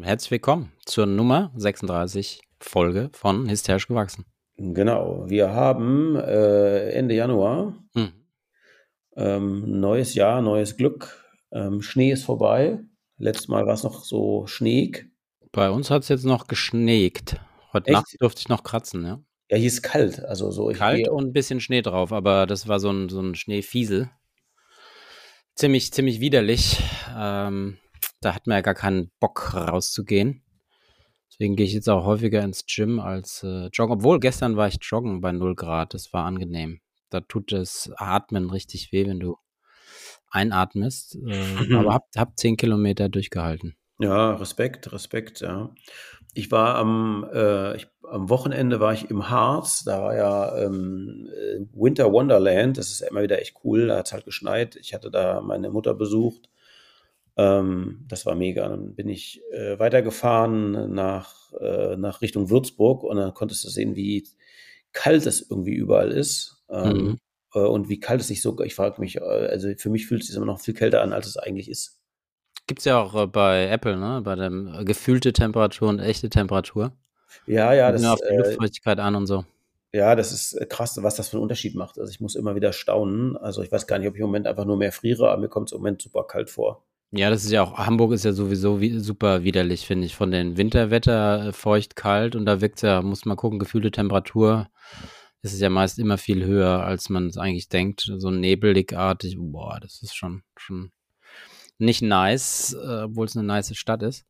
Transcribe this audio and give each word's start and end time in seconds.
Herzlich 0.00 0.30
willkommen 0.30 0.72
zur 0.86 1.04
Nummer 1.04 1.52
36 1.54 2.40
Folge 2.60 3.10
von 3.12 3.50
Hysterisch 3.50 3.86
gewachsen. 3.86 4.24
Genau, 4.56 5.28
wir 5.28 5.50
haben 5.50 6.16
äh, 6.16 6.92
Ende 6.92 7.14
Januar. 7.14 7.74
Hm. 7.94 8.12
Ähm, 9.16 9.80
neues 9.80 10.14
Jahr, 10.14 10.40
neues 10.40 10.78
Glück. 10.78 11.22
Ähm, 11.52 11.82
Schnee 11.82 12.10
ist 12.10 12.24
vorbei. 12.24 12.80
Letztes 13.18 13.48
Mal 13.48 13.66
war 13.66 13.74
es 13.74 13.82
noch 13.82 14.02
so 14.02 14.46
schneeg. 14.46 15.10
Bei 15.52 15.68
uns 15.70 15.90
hat 15.90 16.04
es 16.04 16.08
jetzt 16.08 16.24
noch 16.24 16.46
geschneegt. 16.46 17.38
Heute 17.74 17.88
Echt? 17.88 17.94
Nacht 17.94 18.16
durfte 18.20 18.40
ich 18.40 18.48
noch 18.48 18.64
kratzen, 18.64 19.04
ja. 19.04 19.20
Ja, 19.50 19.58
hier 19.58 19.66
ist 19.66 19.82
kalt. 19.82 20.24
Also 20.24 20.50
so 20.50 20.68
kalt 20.68 21.08
und 21.08 21.26
ein 21.26 21.32
bisschen 21.34 21.60
Schnee 21.60 21.82
drauf, 21.82 22.12
aber 22.14 22.46
das 22.46 22.66
war 22.66 22.80
so 22.80 22.90
ein, 22.90 23.10
so 23.10 23.20
ein 23.20 23.34
Schneefiesel. 23.34 24.10
Ziemlich, 25.54 25.92
ziemlich 25.92 26.20
widerlich. 26.20 26.82
Ähm, 27.14 27.76
da 28.24 28.34
hat 28.34 28.46
man 28.46 28.56
ja 28.56 28.60
gar 28.62 28.74
keinen 28.74 29.10
Bock 29.20 29.54
rauszugehen. 29.54 30.42
Deswegen 31.30 31.56
gehe 31.56 31.66
ich 31.66 31.72
jetzt 31.72 31.88
auch 31.88 32.04
häufiger 32.04 32.42
ins 32.42 32.64
Gym 32.66 33.00
als 33.00 33.42
äh, 33.42 33.68
joggen. 33.72 33.94
Obwohl 33.94 34.20
gestern 34.20 34.56
war 34.56 34.68
ich 34.68 34.78
joggen 34.82 35.20
bei 35.20 35.32
0 35.32 35.54
Grad. 35.54 35.94
Das 35.94 36.12
war 36.12 36.24
angenehm. 36.24 36.80
Da 37.10 37.20
tut 37.20 37.52
das 37.52 37.90
Atmen 37.96 38.50
richtig 38.50 38.92
weh, 38.92 39.06
wenn 39.06 39.20
du 39.20 39.36
einatmest. 40.30 41.16
Äh, 41.26 41.74
aber 41.74 41.94
hab, 41.94 42.06
hab 42.16 42.38
10 42.38 42.56
Kilometer 42.56 43.08
durchgehalten. 43.08 43.76
Ja, 43.98 44.32
Respekt, 44.32 44.92
Respekt, 44.92 45.40
ja. 45.40 45.72
Ich 46.34 46.50
war 46.50 46.76
am, 46.76 47.26
äh, 47.32 47.76
ich, 47.76 47.88
am 48.08 48.28
Wochenende 48.28 48.80
war 48.80 48.92
ich 48.92 49.10
im 49.10 49.30
Harz, 49.30 49.84
da 49.84 50.02
war 50.02 50.16
ja 50.16 50.56
ähm, 50.58 51.28
äh, 51.30 51.60
Winter 51.72 52.10
Wonderland, 52.10 52.78
das 52.78 52.90
ist 52.90 53.02
immer 53.02 53.22
wieder 53.22 53.40
echt 53.40 53.56
cool, 53.64 53.88
da 53.88 53.98
hat 53.98 54.06
es 54.06 54.12
halt 54.12 54.24
geschneit. 54.24 54.76
Ich 54.76 54.92
hatte 54.92 55.10
da 55.10 55.40
meine 55.40 55.70
Mutter 55.70 55.94
besucht. 55.94 56.48
Ähm, 57.36 58.04
das 58.08 58.26
war 58.26 58.34
mega. 58.34 58.68
Dann 58.68 58.94
bin 58.94 59.08
ich 59.08 59.42
äh, 59.52 59.78
weitergefahren 59.78 60.92
nach, 60.94 61.52
äh, 61.60 61.96
nach 61.96 62.20
Richtung 62.20 62.50
Würzburg 62.50 63.02
und 63.04 63.16
dann 63.16 63.34
konntest 63.34 63.64
du 63.64 63.68
sehen, 63.68 63.96
wie 63.96 64.26
kalt 64.92 65.26
es 65.26 65.48
irgendwie 65.48 65.74
überall 65.74 66.10
ist. 66.10 66.62
Ähm, 66.68 66.96
mhm. 66.96 67.18
Äh, 67.54 67.60
und 67.60 67.88
wie 67.88 68.00
kalt 68.00 68.20
es 68.20 68.28
sich 68.28 68.42
so, 68.42 68.58
ich 68.60 68.74
frage 68.74 69.00
mich, 69.00 69.16
äh, 69.16 69.20
also 69.20 69.68
für 69.76 69.90
mich 69.90 70.06
fühlt 70.06 70.22
es 70.22 70.28
sich 70.28 70.36
immer 70.36 70.46
noch 70.46 70.60
viel 70.60 70.74
kälter 70.74 71.02
an, 71.02 71.12
als 71.12 71.26
es 71.26 71.36
eigentlich 71.36 71.68
ist. 71.68 71.98
Gibt 72.66 72.80
es 72.80 72.84
ja 72.84 73.00
auch 73.00 73.14
äh, 73.14 73.26
bei 73.26 73.68
Apple, 73.68 73.96
ne? 73.96 74.20
Bei 74.22 74.36
der 74.36 74.50
äh, 74.50 74.84
gefühlte 74.84 75.32
Temperatur 75.32 75.88
und 75.88 75.98
echte 75.98 76.30
Temperatur. 76.30 76.92
Ja, 77.46 77.72
ja. 77.72 77.90
Das, 77.90 78.04
auf 78.04 78.20
die 78.20 78.36
Luftfeuchtigkeit 78.36 78.98
an 78.98 79.14
und 79.14 79.26
so. 79.26 79.44
Ja, 79.94 80.14
das 80.14 80.32
ist 80.32 80.58
krass, 80.70 80.98
was 81.02 81.16
das 81.16 81.28
für 81.28 81.36
einen 81.36 81.42
Unterschied 81.42 81.74
macht. 81.74 81.98
Also 81.98 82.10
ich 82.10 82.20
muss 82.20 82.34
immer 82.34 82.54
wieder 82.54 82.72
staunen. 82.72 83.36
Also 83.36 83.62
ich 83.62 83.70
weiß 83.70 83.86
gar 83.86 83.98
nicht, 83.98 84.08
ob 84.08 84.14
ich 84.14 84.20
im 84.20 84.26
Moment 84.26 84.46
einfach 84.46 84.64
nur 84.64 84.76
mehr 84.76 84.92
friere, 84.92 85.30
aber 85.30 85.40
mir 85.40 85.48
kommt 85.48 85.68
es 85.68 85.72
im 85.72 85.78
Moment 85.78 86.00
super 86.00 86.24
kalt 86.26 86.48
vor. 86.48 86.82
Ja, 87.14 87.28
das 87.28 87.44
ist 87.44 87.50
ja 87.52 87.62
auch, 87.62 87.76
Hamburg 87.76 88.12
ist 88.12 88.24
ja 88.24 88.32
sowieso 88.32 88.80
wie, 88.80 88.98
super 88.98 89.44
widerlich, 89.44 89.86
finde 89.86 90.06
ich, 90.06 90.16
von 90.16 90.30
den 90.30 90.56
Winterwetter, 90.56 91.52
feucht, 91.52 91.94
kalt 91.94 92.34
und 92.34 92.46
da 92.46 92.62
wirkt 92.62 92.80
ja, 92.80 93.02
muss 93.02 93.26
man 93.26 93.36
gucken, 93.36 93.58
gefühlte 93.58 93.90
Temperatur 93.90 94.68
ist 95.42 95.52
es 95.52 95.60
ja 95.60 95.68
meist 95.68 95.98
immer 95.98 96.18
viel 96.18 96.44
höher, 96.44 96.84
als 96.84 97.10
man 97.10 97.26
es 97.26 97.36
eigentlich 97.36 97.68
denkt. 97.68 98.10
So 98.16 98.30
nebeligartig, 98.30 99.36
boah, 99.38 99.78
das 99.80 100.00
ist 100.02 100.14
schon, 100.14 100.42
schon 100.56 100.92
nicht 101.78 102.00
nice, 102.00 102.74
äh, 102.74 103.02
obwohl 103.02 103.26
es 103.26 103.36
eine 103.36 103.46
nice 103.46 103.76
Stadt 103.76 104.02
ist. 104.02 104.24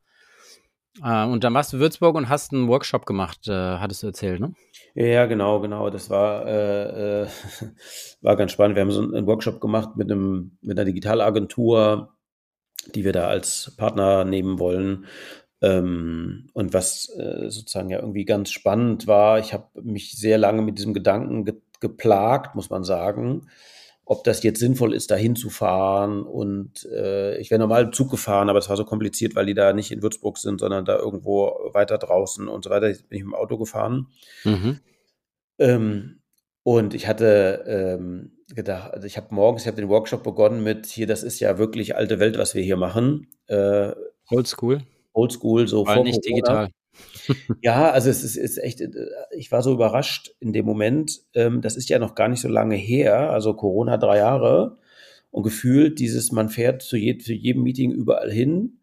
Äh, 1.05 1.27
und 1.27 1.45
dann 1.45 1.55
warst 1.55 1.73
du 1.73 1.79
Würzburg 1.79 2.17
und 2.17 2.31
hast 2.31 2.53
einen 2.53 2.67
Workshop 2.69 3.05
gemacht, 3.05 3.47
äh, 3.47 3.53
hattest 3.53 4.03
du 4.03 4.07
erzählt, 4.09 4.41
ne? 4.41 4.55
Ja, 4.95 5.27
genau, 5.27 5.61
genau. 5.61 5.91
Das 5.91 6.09
war, 6.11 6.47
äh, 6.47 7.23
äh 7.23 7.27
war 8.23 8.37
ganz 8.37 8.53
spannend. 8.53 8.77
Wir 8.77 8.83
haben 8.83 8.91
so 8.91 9.03
einen 9.03 9.27
Workshop 9.27 9.61
gemacht 9.61 9.97
mit, 9.97 10.11
einem, 10.11 10.59
mit 10.63 10.79
einer 10.79 10.87
Digitalagentur, 10.87 12.15
die 12.95 13.05
wir 13.05 13.13
da 13.13 13.29
als 13.29 13.75
Partner 13.77 14.25
nehmen 14.25 14.59
wollen. 14.59 15.07
Ähm, 15.61 16.49
und 16.55 16.75
was 16.75 17.09
äh, 17.17 17.49
sozusagen 17.49 17.91
ja 17.91 18.01
irgendwie 18.01 18.25
ganz 18.25 18.51
spannend 18.51 19.07
war, 19.07 19.39
ich 19.39 19.53
habe 19.53 19.69
mich 19.81 20.13
sehr 20.13 20.39
lange 20.39 20.63
mit 20.63 20.79
diesem 20.79 20.95
Gedanken 20.95 21.45
ge 21.45 21.55
geplagt, 21.81 22.55
muss 22.55 22.71
man 22.71 22.85
sagen, 22.85 23.49
ob 24.05 24.23
das 24.23 24.45
jetzt 24.45 24.61
sinnvoll 24.61 24.95
ist, 24.95 25.11
da 25.11 25.17
hinzufahren. 25.17 26.23
Und 26.23 26.85
äh, 26.93 27.37
ich 27.39 27.51
wäre 27.51 27.59
normal 27.59 27.85
im 27.85 27.93
Zug 27.93 28.09
gefahren, 28.09 28.49
aber 28.49 28.61
es 28.61 28.69
war 28.69 28.77
so 28.77 28.85
kompliziert, 28.85 29.35
weil 29.35 29.47
die 29.47 29.55
da 29.55 29.73
nicht 29.73 29.91
in 29.91 30.01
Würzburg 30.01 30.39
sind, 30.39 30.61
sondern 30.61 30.85
da 30.85 30.97
irgendwo 30.97 31.71
weiter 31.73 31.99
draußen 31.99 32.47
und 32.47 32.63
so 32.63 32.71
weiter. 32.71 32.87
Jetzt 32.87 33.09
bin 33.09 33.19
ich 33.19 33.25
mit 33.25 33.33
dem 33.33 33.35
Auto 33.35 33.59
gefahren. 33.59 34.07
Mhm. 34.45 34.79
Ähm, 35.59 36.21
und 36.63 36.95
ich 36.95 37.09
hatte 37.09 37.65
ähm, 37.67 38.42
gedacht, 38.55 38.93
also 38.93 39.07
ich 39.07 39.17
habe 39.17 39.35
morgens, 39.35 39.63
ich 39.63 39.69
habe 39.69 39.81
den 39.81 39.89
Workshop 39.89 40.23
begonnen 40.23 40.63
mit 40.63 40.87
hier, 40.87 41.07
das 41.07 41.23
ist 41.23 41.41
ja 41.41 41.59
wirklich 41.59 41.97
alte 41.97 42.19
Welt, 42.19 42.39
was 42.39 42.55
wir 42.55 42.63
hier 42.63 42.77
machen. 42.77 43.29
Äh, 43.47 43.93
Oldschool. 44.31 44.83
Oldschool, 45.13 45.69
so 45.69 45.87
Weil 45.87 45.97
vor 45.97 46.05
nicht 46.05 46.23
Corona. 46.23 46.67
digital. 46.67 46.69
ja, 47.63 47.91
also 47.91 48.11
es 48.11 48.23
ist, 48.23 48.37
ist, 48.37 48.59
echt, 48.59 48.81
äh, 48.81 48.91
ich 49.37 49.51
war 49.53 49.63
so 49.63 49.73
überrascht 49.73 50.35
in 50.41 50.53
dem 50.53 50.67
Moment. 50.67 51.21
Ähm, 51.35 51.61
das 51.61 51.77
ist 51.77 51.89
ja 51.89 51.99
noch 51.99 52.15
gar 52.15 52.29
nicht 52.29 52.41
so 52.41 52.49
lange 52.49 52.77
her, 52.77 53.31
also 53.31 53.55
Corona 53.55 53.97
drei 53.97 54.19
Jahre. 54.19 54.79
Und 55.31 55.45
gefühlt 55.45 55.99
dieses, 55.99 56.31
man 56.33 56.51
fährt 56.51 56.83
zu, 56.83 56.97
je, 56.97 57.17
zu 57.17 57.33
jedem 57.33 57.63
Meeting 57.63 57.91
überall 57.91 58.31
hin. 58.31 58.81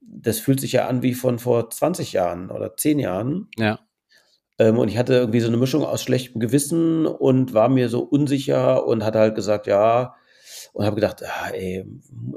Das 0.00 0.38
fühlt 0.38 0.60
sich 0.60 0.72
ja 0.72 0.86
an 0.86 1.02
wie 1.02 1.14
von 1.14 1.38
vor 1.38 1.70
20 1.70 2.12
Jahren 2.12 2.50
oder 2.50 2.76
10 2.76 2.98
Jahren. 2.98 3.48
Ja. 3.58 3.80
Ähm, 4.58 4.78
und 4.78 4.88
ich 4.88 4.98
hatte 4.98 5.14
irgendwie 5.14 5.40
so 5.40 5.48
eine 5.48 5.56
Mischung 5.56 5.84
aus 5.84 6.02
schlechtem 6.02 6.40
Gewissen 6.40 7.06
und 7.06 7.54
war 7.54 7.68
mir 7.68 7.88
so 7.88 8.00
unsicher 8.00 8.86
und 8.86 9.04
hatte 9.04 9.18
halt 9.18 9.34
gesagt, 9.34 9.66
ja, 9.66 10.14
und 10.72 10.84
habe 10.84 10.96
gedacht, 10.96 11.22
ah, 11.24 11.50
ey, 11.50 11.84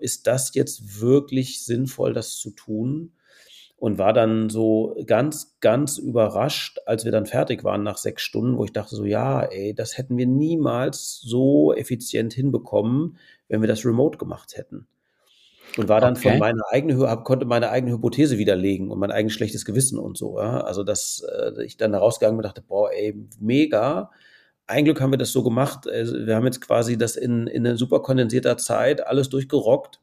ist 0.01 0.27
das 0.27 0.53
jetzt 0.53 1.01
wirklich 1.01 1.65
sinnvoll, 1.65 2.13
das 2.13 2.37
zu 2.37 2.51
tun? 2.51 3.13
und 3.81 3.97
war 3.97 4.13
dann 4.13 4.51
so 4.51 4.95
ganz, 5.07 5.57
ganz 5.59 5.97
überrascht, 5.97 6.77
als 6.85 7.03
wir 7.03 7.11
dann 7.11 7.25
fertig 7.25 7.63
waren 7.63 7.81
nach 7.81 7.97
sechs 7.97 8.21
Stunden, 8.21 8.55
wo 8.55 8.63
ich 8.63 8.71
dachte 8.71 8.95
so, 8.95 9.05
ja, 9.05 9.41
ey, 9.41 9.73
das 9.73 9.97
hätten 9.97 10.19
wir 10.19 10.27
niemals 10.27 11.19
so 11.19 11.73
effizient 11.73 12.31
hinbekommen, 12.31 13.17
wenn 13.47 13.61
wir 13.61 13.67
das 13.67 13.83
remote 13.83 14.19
gemacht 14.19 14.55
hätten. 14.55 14.85
Und 15.77 15.87
war 15.87 16.01
dann 16.01 16.15
okay. 16.17 16.29
von 16.29 16.39
meiner 16.39 16.63
eigenen, 16.69 17.23
konnte 17.23 17.45
meine 17.45 17.69
eigene 17.69 17.93
Hypothese 17.93 18.37
widerlegen 18.37 18.91
und 18.91 18.99
mein 18.99 19.11
eigenes 19.11 19.33
schlechtes 19.33 19.65
Gewissen 19.65 19.97
und 19.97 20.17
so. 20.17 20.39
Ja? 20.39 20.61
Also, 20.61 20.83
dass 20.83 21.23
äh, 21.23 21.63
ich 21.63 21.77
dann 21.77 21.93
da 21.93 21.99
rausgegangen 21.99 22.37
bin 22.37 22.45
und 22.45 22.49
dachte, 22.49 22.61
boah, 22.67 22.91
ey, 22.91 23.15
mega. 23.39 24.11
Ein 24.67 24.85
Glück 24.85 25.01
haben 25.01 25.11
wir 25.11 25.17
das 25.17 25.31
so 25.31 25.43
gemacht. 25.43 25.87
Also, 25.87 26.25
wir 26.25 26.35
haben 26.35 26.45
jetzt 26.45 26.61
quasi 26.61 26.97
das 26.97 27.15
in, 27.15 27.47
in 27.47 27.65
einer 27.65 27.77
super 27.77 28.01
kondensierter 28.01 28.57
Zeit 28.57 29.05
alles 29.05 29.29
durchgerockt. 29.29 30.01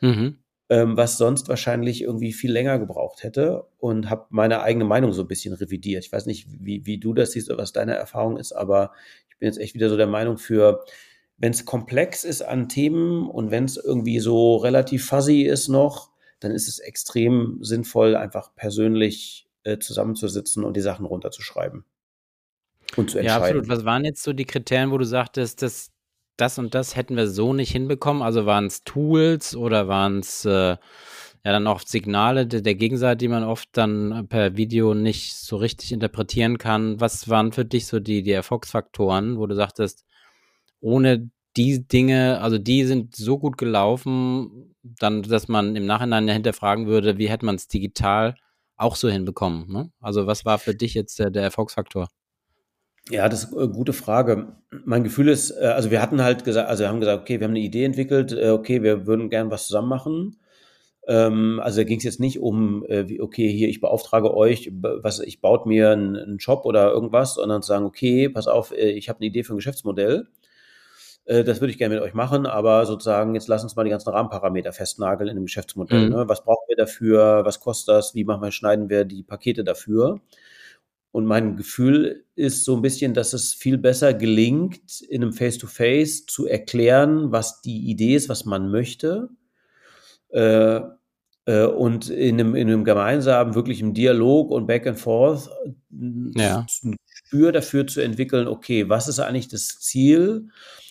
Mhm 0.00 0.38
ähm, 0.70 0.96
was 0.96 1.16
sonst 1.16 1.48
wahrscheinlich 1.48 2.02
irgendwie 2.02 2.32
viel 2.32 2.52
länger 2.52 2.78
gebraucht 2.78 3.22
hätte 3.22 3.64
und 3.78 4.10
habe 4.10 4.26
meine 4.30 4.62
eigene 4.62 4.84
Meinung 4.84 5.12
so 5.12 5.22
ein 5.22 5.28
bisschen 5.28 5.54
revidiert. 5.54 6.04
Ich 6.04 6.12
weiß 6.12 6.26
nicht, 6.26 6.46
wie, 6.60 6.84
wie 6.84 6.98
du 6.98 7.14
das 7.14 7.32
siehst 7.32 7.48
oder 7.50 7.62
was 7.62 7.72
deine 7.72 7.94
Erfahrung 7.94 8.36
ist, 8.36 8.52
aber 8.52 8.92
ich 9.30 9.38
bin 9.38 9.46
jetzt 9.46 9.58
echt 9.58 9.74
wieder 9.74 9.88
so 9.88 9.96
der 9.96 10.06
Meinung 10.06 10.36
für, 10.36 10.84
wenn 11.38 11.52
es 11.52 11.64
komplex 11.64 12.24
ist 12.24 12.42
an 12.42 12.68
Themen 12.68 13.28
und 13.28 13.50
wenn 13.50 13.64
es 13.64 13.76
irgendwie 13.76 14.18
so 14.18 14.56
relativ 14.56 15.06
fuzzy 15.06 15.42
ist 15.42 15.68
noch, 15.68 16.10
dann 16.40 16.52
ist 16.52 16.68
es 16.68 16.80
extrem 16.80 17.58
sinnvoll, 17.62 18.16
einfach 18.16 18.54
persönlich 18.54 19.48
äh, 19.64 19.78
zusammenzusitzen 19.78 20.64
und 20.64 20.76
die 20.76 20.80
Sachen 20.80 21.06
runterzuschreiben. 21.06 21.84
Und 22.96 23.10
zu 23.10 23.18
entscheiden. 23.18 23.24
Ja, 23.24 23.36
absolut. 23.36 23.68
Was 23.68 23.84
waren 23.84 24.04
jetzt 24.04 24.22
so 24.22 24.32
die 24.32 24.46
Kriterien, 24.46 24.90
wo 24.90 24.98
du 24.98 25.04
sagtest, 25.04 25.62
dass 25.62 25.92
das 26.36 26.58
und 26.58 26.74
das 26.74 26.96
hätten 26.96 27.16
wir 27.16 27.28
so 27.28 27.52
nicht 27.52 27.70
hinbekommen? 27.70 28.22
Also 28.22 28.46
waren 28.46 28.66
es 28.66 28.82
Tools 28.84 29.54
oder 29.54 29.88
waren 29.88 30.20
es 30.20 30.44
äh, 30.44 30.50
ja 30.50 30.78
dann 31.44 31.66
auch 31.66 31.80
Signale 31.80 32.46
der, 32.46 32.62
der 32.62 32.74
Gegenseite, 32.74 33.18
die 33.18 33.28
man 33.28 33.44
oft 33.44 33.68
dann 33.72 34.26
per 34.28 34.56
Video 34.56 34.94
nicht 34.94 35.36
so 35.36 35.56
richtig 35.56 35.92
interpretieren 35.92 36.58
kann? 36.58 37.00
Was 37.00 37.28
waren 37.28 37.52
für 37.52 37.64
dich 37.64 37.86
so 37.86 38.00
die, 38.00 38.22
die 38.22 38.32
Erfolgsfaktoren, 38.32 39.38
wo 39.38 39.46
du 39.46 39.54
sagtest, 39.54 40.07
ohne 40.80 41.30
die 41.56 41.86
Dinge, 41.86 42.40
also 42.40 42.58
die 42.58 42.84
sind 42.84 43.16
so 43.16 43.38
gut 43.38 43.58
gelaufen, 43.58 44.74
dann, 44.82 45.22
dass 45.22 45.48
man 45.48 45.74
im 45.76 45.86
Nachhinein 45.86 46.28
hinterfragen 46.28 46.86
würde, 46.86 47.18
wie 47.18 47.28
hätte 47.28 47.44
man 47.44 47.56
es 47.56 47.68
digital 47.68 48.36
auch 48.76 48.96
so 48.96 49.08
hinbekommen? 49.08 49.70
Ne? 49.70 49.90
Also 50.00 50.26
was 50.26 50.44
war 50.44 50.58
für 50.58 50.74
dich 50.74 50.94
jetzt 50.94 51.18
der, 51.18 51.30
der 51.30 51.42
Erfolgsfaktor? 51.42 52.08
Ja, 53.10 53.28
das 53.28 53.44
ist 53.44 53.56
eine 53.56 53.68
gute 53.68 53.92
Frage. 53.92 54.56
Mein 54.84 55.02
Gefühl 55.02 55.28
ist, 55.28 55.50
äh, 55.50 55.66
also 55.66 55.90
wir 55.90 56.02
hatten 56.02 56.22
halt 56.22 56.44
gesagt, 56.44 56.68
also 56.68 56.82
wir 56.84 56.88
haben 56.88 57.00
gesagt, 57.00 57.22
okay, 57.22 57.40
wir 57.40 57.46
haben 57.46 57.52
eine 57.52 57.60
Idee 57.60 57.84
entwickelt, 57.84 58.32
äh, 58.32 58.50
okay, 58.50 58.82
wir 58.82 59.06
würden 59.06 59.30
gern 59.30 59.50
was 59.50 59.66
zusammen 59.66 59.88
machen. 59.88 60.36
Ähm, 61.06 61.58
also 61.62 61.78
da 61.80 61.84
ging 61.84 61.98
es 61.98 62.04
jetzt 62.04 62.20
nicht 62.20 62.38
um, 62.38 62.84
äh, 62.86 63.18
okay, 63.20 63.50
hier, 63.50 63.68
ich 63.68 63.80
beauftrage 63.80 64.34
euch, 64.34 64.70
was, 64.74 65.20
ich 65.20 65.40
baut 65.40 65.64
mir 65.64 65.90
einen, 65.90 66.36
Job 66.36 66.66
oder 66.66 66.92
irgendwas, 66.92 67.34
sondern 67.34 67.62
zu 67.62 67.68
sagen, 67.68 67.86
okay, 67.86 68.28
pass 68.28 68.46
auf, 68.46 68.72
äh, 68.72 68.90
ich 68.90 69.08
habe 69.08 69.20
eine 69.20 69.26
Idee 69.26 69.42
für 69.42 69.54
ein 69.54 69.56
Geschäftsmodell. 69.56 70.28
Äh, 71.28 71.44
das 71.44 71.60
würde 71.60 71.70
ich 71.70 71.78
gerne 71.78 71.94
mit 71.94 72.02
euch 72.02 72.14
machen, 72.14 72.46
aber 72.46 72.86
sozusagen, 72.86 73.34
jetzt 73.34 73.48
lass 73.48 73.62
uns 73.62 73.76
mal 73.76 73.84
die 73.84 73.90
ganzen 73.90 74.08
Rahmenparameter 74.08 74.72
festnageln 74.72 75.28
in 75.28 75.36
dem 75.36 75.44
Geschäftsmodell. 75.44 76.06
Mhm. 76.06 76.16
Ne? 76.16 76.28
Was 76.28 76.42
brauchen 76.42 76.64
wir 76.68 76.76
dafür? 76.76 77.44
Was 77.44 77.60
kostet 77.60 77.94
das? 77.94 78.14
Wie 78.14 78.24
machen 78.24 78.42
wir, 78.42 78.50
schneiden 78.50 78.88
wir 78.88 79.04
die 79.04 79.22
Pakete 79.22 79.62
dafür? 79.62 80.20
Und 81.10 81.26
mein 81.26 81.56
Gefühl 81.56 82.24
ist 82.34 82.64
so 82.64 82.76
ein 82.76 82.82
bisschen, 82.82 83.14
dass 83.14 83.32
es 83.32 83.54
viel 83.54 83.78
besser 83.78 84.14
gelingt, 84.14 85.00
in 85.02 85.22
einem 85.22 85.32
Face-to-Face 85.32 86.22
-face 86.22 86.26
zu 86.26 86.46
erklären, 86.46 87.32
was 87.32 87.60
die 87.60 87.90
Idee 87.90 88.14
ist, 88.14 88.28
was 88.28 88.44
man 88.44 88.70
möchte. 88.70 89.28
Äh, 90.30 90.80
äh, 91.46 91.64
und 91.64 92.10
in 92.10 92.40
einem, 92.40 92.54
in 92.54 92.68
einem 92.68 92.84
gemeinsamen, 92.84 93.54
wirklich 93.54 93.80
im 93.80 93.94
Dialog 93.94 94.50
und 94.50 94.66
Back 94.66 94.86
and 94.86 94.98
Forth 94.98 95.50
ja. 96.36 96.66
ein 96.84 96.96
Gespür 97.06 97.52
dafür 97.52 97.86
zu 97.86 98.00
entwickeln, 98.00 98.46
okay, 98.46 98.88
was 98.88 99.08
ist 99.08 99.18
eigentlich 99.18 99.48
das 99.48 99.80
Ziel? 99.80 100.48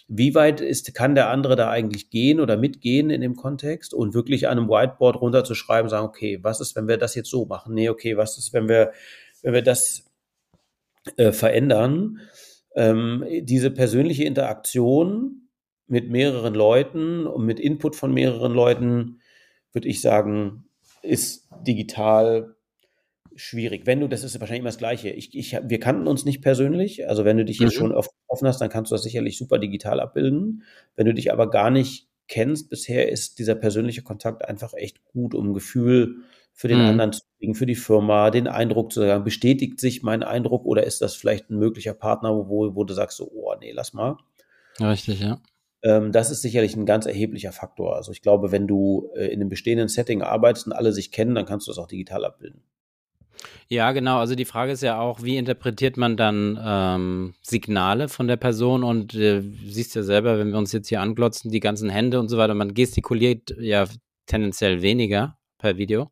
Wie 0.09 0.33
weit 0.35 0.61
ist, 0.61 0.93
kann 0.93 1.15
der 1.15 1.29
andere 1.29 1.55
da 1.55 1.69
eigentlich 1.69 2.09
gehen 2.09 2.39
oder 2.39 2.55
mitgehen 2.55 3.09
in 3.09 3.21
dem 3.21 3.35
Kontext 3.35 3.93
und 3.93 4.13
wirklich 4.13 4.47
an 4.47 4.57
einem 4.57 4.69
Whiteboard 4.69 5.19
runterzuschreiben, 5.19 5.89
sagen, 5.89 6.07
okay, 6.07 6.39
was 6.41 6.61
ist, 6.61 6.75
wenn 6.75 6.87
wir 6.87 6.97
das 6.97 7.15
jetzt 7.15 7.29
so 7.29 7.45
machen? 7.45 7.73
Nee, 7.73 7.89
okay, 7.89 8.15
was 8.15 8.37
ist, 8.37 8.53
wenn 8.53 8.69
wir, 8.69 8.93
wenn 9.41 9.53
wir 9.53 9.61
das 9.61 10.05
äh, 11.17 11.31
verändern? 11.31 12.19
Ähm, 12.75 13.25
diese 13.41 13.69
persönliche 13.69 14.23
Interaktion 14.23 15.49
mit 15.87 16.09
mehreren 16.09 16.53
Leuten 16.53 17.27
und 17.27 17.45
mit 17.45 17.59
Input 17.59 17.95
von 17.95 18.13
mehreren 18.13 18.53
Leuten 18.53 19.21
würde 19.73 19.87
ich 19.87 20.01
sagen, 20.01 20.69
ist 21.01 21.47
digital 21.65 22.56
schwierig. 23.37 23.85
Wenn 23.85 23.99
du, 23.99 24.07
das 24.07 24.23
ist 24.23 24.39
wahrscheinlich 24.39 24.61
immer 24.61 24.69
das 24.69 24.77
Gleiche. 24.77 25.09
Ich, 25.09 25.35
ich, 25.35 25.57
wir 25.63 25.79
kannten 25.79 26.07
uns 26.07 26.25
nicht 26.25 26.41
persönlich. 26.41 27.07
Also 27.07 27.23
wenn 27.23 27.37
du 27.37 27.45
dich 27.45 27.59
jetzt 27.59 27.75
mhm. 27.75 27.77
schon 27.77 27.91
offen 27.93 28.47
hast, 28.47 28.59
dann 28.59 28.69
kannst 28.69 28.91
du 28.91 28.95
das 28.95 29.03
sicherlich 29.03 29.37
super 29.37 29.59
digital 29.59 29.99
abbilden. 29.99 30.63
Wenn 30.95 31.05
du 31.05 31.13
dich 31.13 31.31
aber 31.31 31.49
gar 31.49 31.69
nicht 31.69 32.07
kennst 32.27 32.69
bisher, 32.69 33.09
ist 33.09 33.39
dieser 33.39 33.55
persönliche 33.55 34.01
Kontakt 34.01 34.43
einfach 34.43 34.73
echt 34.73 35.03
gut, 35.05 35.33
um 35.33 35.53
Gefühl 35.53 36.17
für 36.53 36.67
den 36.67 36.79
mhm. 36.79 36.85
anderen 36.87 37.13
zu 37.13 37.21
kriegen, 37.37 37.55
für 37.55 37.67
die 37.67 37.75
Firma, 37.75 38.31
den 38.31 38.47
Eindruck 38.47 38.91
zu 38.91 39.01
sagen, 39.01 39.23
bestätigt 39.23 39.79
sich 39.79 40.01
mein 40.01 40.23
Eindruck 40.23 40.65
oder 40.65 40.83
ist 40.83 41.01
das 41.01 41.15
vielleicht 41.15 41.49
ein 41.49 41.59
möglicher 41.59 41.93
Partner, 41.93 42.31
wo, 42.49 42.75
wo 42.75 42.83
du 42.83 42.93
sagst 42.93 43.17
so, 43.17 43.31
oh 43.31 43.53
nee, 43.59 43.71
lass 43.71 43.93
mal. 43.93 44.17
Richtig, 44.79 45.21
ja. 45.21 45.39
Ähm, 45.83 46.11
das 46.11 46.31
ist 46.31 46.41
sicherlich 46.41 46.75
ein 46.75 46.87
ganz 46.87 47.05
erheblicher 47.05 47.51
Faktor. 47.51 47.95
Also 47.95 48.11
ich 48.11 48.23
glaube, 48.23 48.51
wenn 48.51 48.67
du 48.67 49.11
äh, 49.15 49.27
in 49.27 49.39
einem 49.39 49.49
bestehenden 49.49 49.87
Setting 49.87 50.23
arbeitest 50.23 50.67
und 50.67 50.73
alle 50.73 50.91
sich 50.91 51.11
kennen, 51.11 51.35
dann 51.35 51.45
kannst 51.45 51.67
du 51.67 51.71
das 51.71 51.77
auch 51.77 51.87
digital 51.87 52.25
abbilden. 52.25 52.63
Ja, 53.69 53.91
genau. 53.91 54.19
Also 54.19 54.35
die 54.35 54.45
Frage 54.45 54.71
ist 54.71 54.81
ja 54.81 54.99
auch, 54.99 55.23
wie 55.23 55.37
interpretiert 55.37 55.97
man 55.97 56.17
dann 56.17 56.59
ähm, 56.63 57.33
Signale 57.41 58.09
von 58.09 58.27
der 58.27 58.37
Person? 58.37 58.83
Und 58.83 59.13
äh, 59.15 59.41
siehst 59.65 59.95
ja 59.95 60.03
selber, 60.03 60.39
wenn 60.39 60.51
wir 60.51 60.57
uns 60.57 60.71
jetzt 60.71 60.87
hier 60.89 61.01
anglotzen, 61.01 61.51
die 61.51 61.59
ganzen 61.59 61.89
Hände 61.89 62.19
und 62.19 62.29
so 62.29 62.37
weiter, 62.37 62.53
man 62.53 62.73
gestikuliert 62.73 63.55
ja 63.59 63.85
tendenziell 64.25 64.81
weniger 64.81 65.37
per 65.57 65.77
Video. 65.77 66.11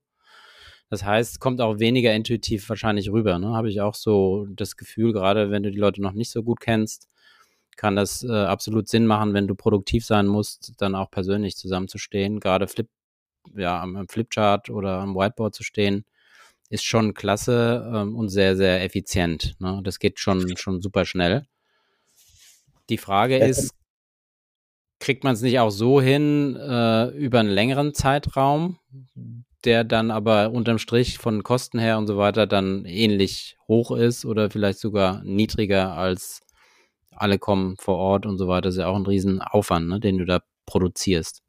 Das 0.89 1.04
heißt, 1.04 1.39
kommt 1.39 1.62
auch 1.62 1.80
weniger 1.80 2.13
intuitiv 2.13 2.69
wahrscheinlich 2.69 3.12
rüber. 3.12 3.39
Ne? 3.39 3.48
Habe 3.56 3.69
ich 3.69 3.81
auch 3.81 3.95
so 3.95 4.45
das 4.50 4.75
Gefühl, 4.75 5.13
gerade 5.13 5.50
wenn 5.50 5.63
du 5.63 5.71
die 5.71 5.80
Leute 5.80 6.01
noch 6.01 6.13
nicht 6.13 6.30
so 6.31 6.44
gut 6.44 6.60
kennst, 6.60 7.10
kann 7.75 7.95
das 7.95 8.24
äh, 8.24 8.31
absolut 8.31 8.88
Sinn 8.88 9.07
machen, 9.07 9.33
wenn 9.33 9.48
du 9.48 9.56
produktiv 9.56 10.06
sein 10.06 10.28
musst, 10.28 10.74
dann 10.78 10.95
auch 10.95 11.12
persönlich 11.12 11.57
zusammenzustehen. 11.57 12.39
Gerade 12.39 12.68
Flip, 12.68 12.88
ja, 13.56 13.81
am, 13.81 14.07
Flipchart 14.07 14.69
oder 14.69 15.00
am 15.00 15.16
Whiteboard 15.16 15.56
zu 15.56 15.63
stehen, 15.63 16.06
ist 16.70 16.84
schon 16.84 17.14
klasse 17.14 17.90
ähm, 17.94 18.16
und 18.16 18.30
sehr, 18.30 18.56
sehr 18.56 18.84
effizient. 18.84 19.56
Ne? 19.60 19.82
Das 19.84 20.00
geht 20.00 20.20
schon, 20.20 20.58
schon 20.58 20.82
super 20.82 21.06
schnell. 21.06 21.46
Die 22.90 22.98
Frage 22.98 23.38
ist, 23.38 23.72
kriegt 25.00 25.24
man 25.24 25.34
es 25.34 25.42
nicht 25.42 25.60
auch 25.60 25.70
so 25.70 26.02
hin 26.02 26.56
äh, 26.56 27.08
über 27.10 27.40
einen 27.40 27.50
längeren 27.50 27.94
Zeitraum, 27.94 28.80
der 29.64 29.84
dann 29.84 30.12
aber 30.12 30.52
unterm 30.52 30.78
Strich 30.78 31.18
von 31.18 31.44
Kosten 31.44 31.80
her 31.80 31.98
und 31.98 32.08
so 32.08 32.18
weiter 32.18 32.48
dann 32.48 32.86
ähnlich 32.86 33.58
hoch 33.68 33.92
ist 33.92 34.26
oder 34.26 34.50
vielleicht 34.50 34.80
sogar 34.80 35.24
niedriger 35.24 35.94
als 35.96 36.42
alle 37.12 37.40
kommen 37.40 37.76
vor 37.80 37.98
Ort 37.98 38.26
und 38.26 38.38
so 38.38 38.48
weiter, 38.48 38.70
ist 38.70 38.78
ja 38.78 38.88
auch 38.88 38.96
ein 38.96 39.06
Riesenaufwand, 39.06 39.88
ne, 39.88 40.00
den 40.00 40.18
du 40.18 40.26
da 40.26 40.42
produzierst. 40.66 41.42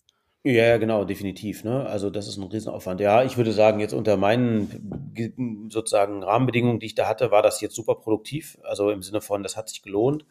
Ja, 0.48 0.76
genau, 0.76 1.04
definitiv. 1.04 1.64
Ne? 1.64 1.84
Also 1.86 2.08
das 2.08 2.28
ist 2.28 2.36
ein 2.36 2.44
Riesenaufwand. 2.44 3.00
Ja, 3.00 3.24
ich 3.24 3.36
würde 3.36 3.50
sagen, 3.50 3.80
jetzt 3.80 3.92
unter 3.92 4.16
meinen 4.16 5.68
sozusagen 5.70 6.22
Rahmenbedingungen, 6.22 6.78
die 6.78 6.86
ich 6.86 6.94
da 6.94 7.08
hatte, 7.08 7.32
war 7.32 7.42
das 7.42 7.60
jetzt 7.60 7.74
super 7.74 7.96
produktiv. 7.96 8.56
Also 8.62 8.92
im 8.92 9.02
Sinne 9.02 9.20
von, 9.20 9.42
das 9.42 9.56
hat 9.56 9.68
sich 9.68 9.82
gelohnt, 9.82 10.24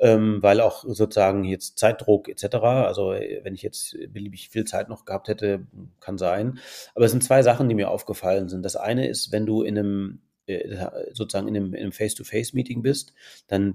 ähm, 0.00 0.42
weil 0.42 0.62
auch 0.62 0.84
sozusagen 0.88 1.44
jetzt 1.44 1.78
Zeitdruck 1.78 2.30
etc. 2.30 2.54
Also 2.64 3.10
wenn 3.10 3.54
ich 3.54 3.60
jetzt 3.60 3.94
beliebig 4.08 4.48
viel 4.48 4.64
Zeit 4.64 4.88
noch 4.88 5.04
gehabt 5.04 5.28
hätte, 5.28 5.66
kann 6.00 6.16
sein. 6.16 6.58
Aber 6.94 7.04
es 7.04 7.10
sind 7.10 7.22
zwei 7.22 7.42
Sachen, 7.42 7.68
die 7.68 7.74
mir 7.74 7.90
aufgefallen 7.90 8.48
sind. 8.48 8.62
Das 8.64 8.76
eine 8.76 9.06
ist, 9.06 9.32
wenn 9.32 9.44
du 9.44 9.64
in 9.64 9.76
einem 9.76 10.20
äh, 10.46 10.78
sozusagen 11.12 11.46
in 11.46 11.56
einem, 11.56 11.74
in 11.74 11.82
einem 11.82 11.92
Face-to-Face-Meeting 11.92 12.80
bist, 12.80 13.12
dann 13.48 13.74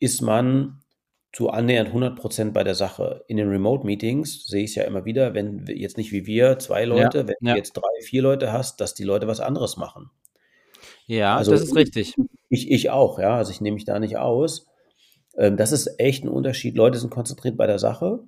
ist 0.00 0.20
man 0.20 0.81
zu 1.32 1.48
annähernd 1.48 1.88
100 1.88 2.16
Prozent 2.16 2.52
bei 2.52 2.62
der 2.62 2.74
Sache. 2.74 3.24
In 3.26 3.38
den 3.38 3.48
Remote-Meetings 3.48 4.46
sehe 4.46 4.64
ich 4.64 4.70
es 4.70 4.74
ja 4.76 4.84
immer 4.84 5.04
wieder, 5.04 5.32
wenn 5.34 5.64
jetzt 5.66 5.96
nicht 5.96 6.12
wie 6.12 6.26
wir, 6.26 6.58
zwei 6.58 6.84
Leute, 6.84 7.18
ja, 7.18 7.28
wenn 7.28 7.36
ja. 7.40 7.52
du 7.52 7.58
jetzt 7.58 7.72
drei, 7.72 8.02
vier 8.02 8.22
Leute 8.22 8.52
hast, 8.52 8.80
dass 8.80 8.94
die 8.94 9.04
Leute 9.04 9.26
was 9.26 9.40
anderes 9.40 9.76
machen. 9.76 10.10
Ja, 11.06 11.36
also, 11.36 11.50
das 11.50 11.62
ist 11.62 11.74
richtig. 11.74 12.14
Ich, 12.48 12.70
ich 12.70 12.90
auch, 12.90 13.18
ja, 13.18 13.36
also 13.36 13.50
ich 13.50 13.60
nehme 13.62 13.74
mich 13.74 13.86
da 13.86 13.98
nicht 13.98 14.18
aus. 14.18 14.66
Ähm, 15.36 15.56
das 15.56 15.72
ist 15.72 15.98
echt 15.98 16.22
ein 16.24 16.28
Unterschied. 16.28 16.76
Leute 16.76 16.98
sind 16.98 17.10
konzentriert 17.10 17.56
bei 17.56 17.66
der 17.66 17.78
Sache, 17.78 18.20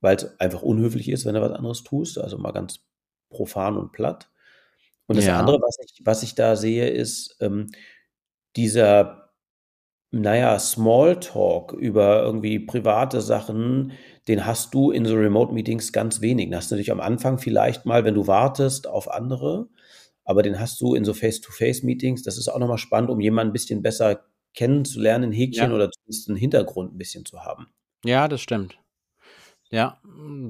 weil 0.00 0.16
es 0.16 0.38
einfach 0.38 0.62
unhöflich 0.62 1.08
ist, 1.08 1.26
wenn 1.26 1.34
du 1.34 1.40
was 1.40 1.52
anderes 1.52 1.82
tust, 1.82 2.18
also 2.18 2.38
mal 2.38 2.52
ganz 2.52 2.80
profan 3.28 3.76
und 3.76 3.90
platt. 3.90 4.30
Und 5.06 5.16
das 5.16 5.26
ja. 5.26 5.38
andere, 5.38 5.60
was 5.60 5.76
ich, 5.84 6.00
was 6.04 6.22
ich 6.22 6.34
da 6.36 6.54
sehe, 6.54 6.88
ist 6.88 7.36
ähm, 7.40 7.66
dieser 8.54 9.25
naja, 10.20 10.58
Smalltalk 10.58 11.72
über 11.72 12.22
irgendwie 12.22 12.58
private 12.58 13.20
Sachen, 13.20 13.92
den 14.28 14.44
hast 14.44 14.74
du 14.74 14.90
in 14.90 15.04
so 15.04 15.14
Remote-Meetings 15.14 15.92
ganz 15.92 16.20
wenig. 16.20 16.46
Den 16.46 16.56
hast 16.56 16.70
du 16.70 16.74
natürlich 16.74 16.92
am 16.92 17.00
Anfang 17.00 17.38
vielleicht 17.38 17.86
mal, 17.86 18.04
wenn 18.04 18.14
du 18.14 18.26
wartest 18.26 18.88
auf 18.88 19.10
andere, 19.10 19.68
aber 20.24 20.42
den 20.42 20.58
hast 20.58 20.80
du 20.80 20.94
in 20.94 21.04
so 21.04 21.14
Face-to-Face-Meetings. 21.14 22.22
Das 22.22 22.38
ist 22.38 22.48
auch 22.48 22.58
nochmal 22.58 22.78
spannend, 22.78 23.10
um 23.10 23.20
jemanden 23.20 23.50
ein 23.50 23.52
bisschen 23.52 23.82
besser 23.82 24.24
kennenzulernen, 24.54 25.30
ein 25.30 25.32
Häkchen 25.32 25.70
ja. 25.70 25.74
oder 25.74 25.90
zumindest 25.90 26.28
einen 26.28 26.38
Hintergrund 26.38 26.94
ein 26.94 26.98
bisschen 26.98 27.24
zu 27.24 27.44
haben. 27.44 27.68
Ja, 28.04 28.26
das 28.26 28.40
stimmt. 28.40 28.78
Ja, 29.70 30.00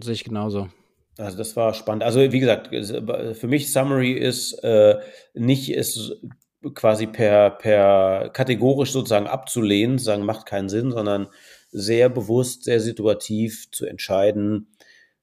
sehe 0.01 0.15
ich 0.15 0.25
genauso. 0.25 0.69
Also 1.19 1.39
das 1.39 1.57
war 1.57 1.73
spannend. 1.75 2.03
Also 2.03 2.21
wie 2.21 2.41
gesagt, 2.41 2.69
für 2.69 3.49
mich 3.49 3.73
Summary 3.73 4.13
ist 4.13 4.53
äh, 4.63 4.99
nicht 5.35 5.71
ist 5.73 6.21
quasi 6.75 7.07
per, 7.07 7.51
per 7.51 8.31
kategorisch 8.31 8.93
sozusagen 8.93 9.27
abzulehnen, 9.27 9.99
sagen, 9.99 10.25
macht 10.25 10.47
keinen 10.47 10.69
Sinn, 10.69 10.91
sondern 10.91 11.29
sehr 11.71 12.09
bewusst, 12.09 12.65
sehr 12.65 12.81
situativ 12.81 13.71
zu 13.71 13.87
entscheiden, 13.87 14.69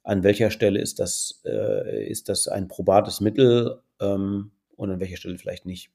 an 0.03 0.23
welcher 0.23 0.51
Stelle 0.51 0.79
ist 0.79 0.99
das, 0.99 1.41
äh, 1.45 2.07
ist 2.07 2.29
das 2.29 2.47
ein 2.47 2.67
probates 2.67 3.21
Mittel 3.21 3.81
ähm, 4.01 4.51
und 4.75 4.91
an 4.91 4.99
welcher 4.99 5.17
Stelle 5.17 5.37
vielleicht 5.37 5.65
nicht. 5.65 5.89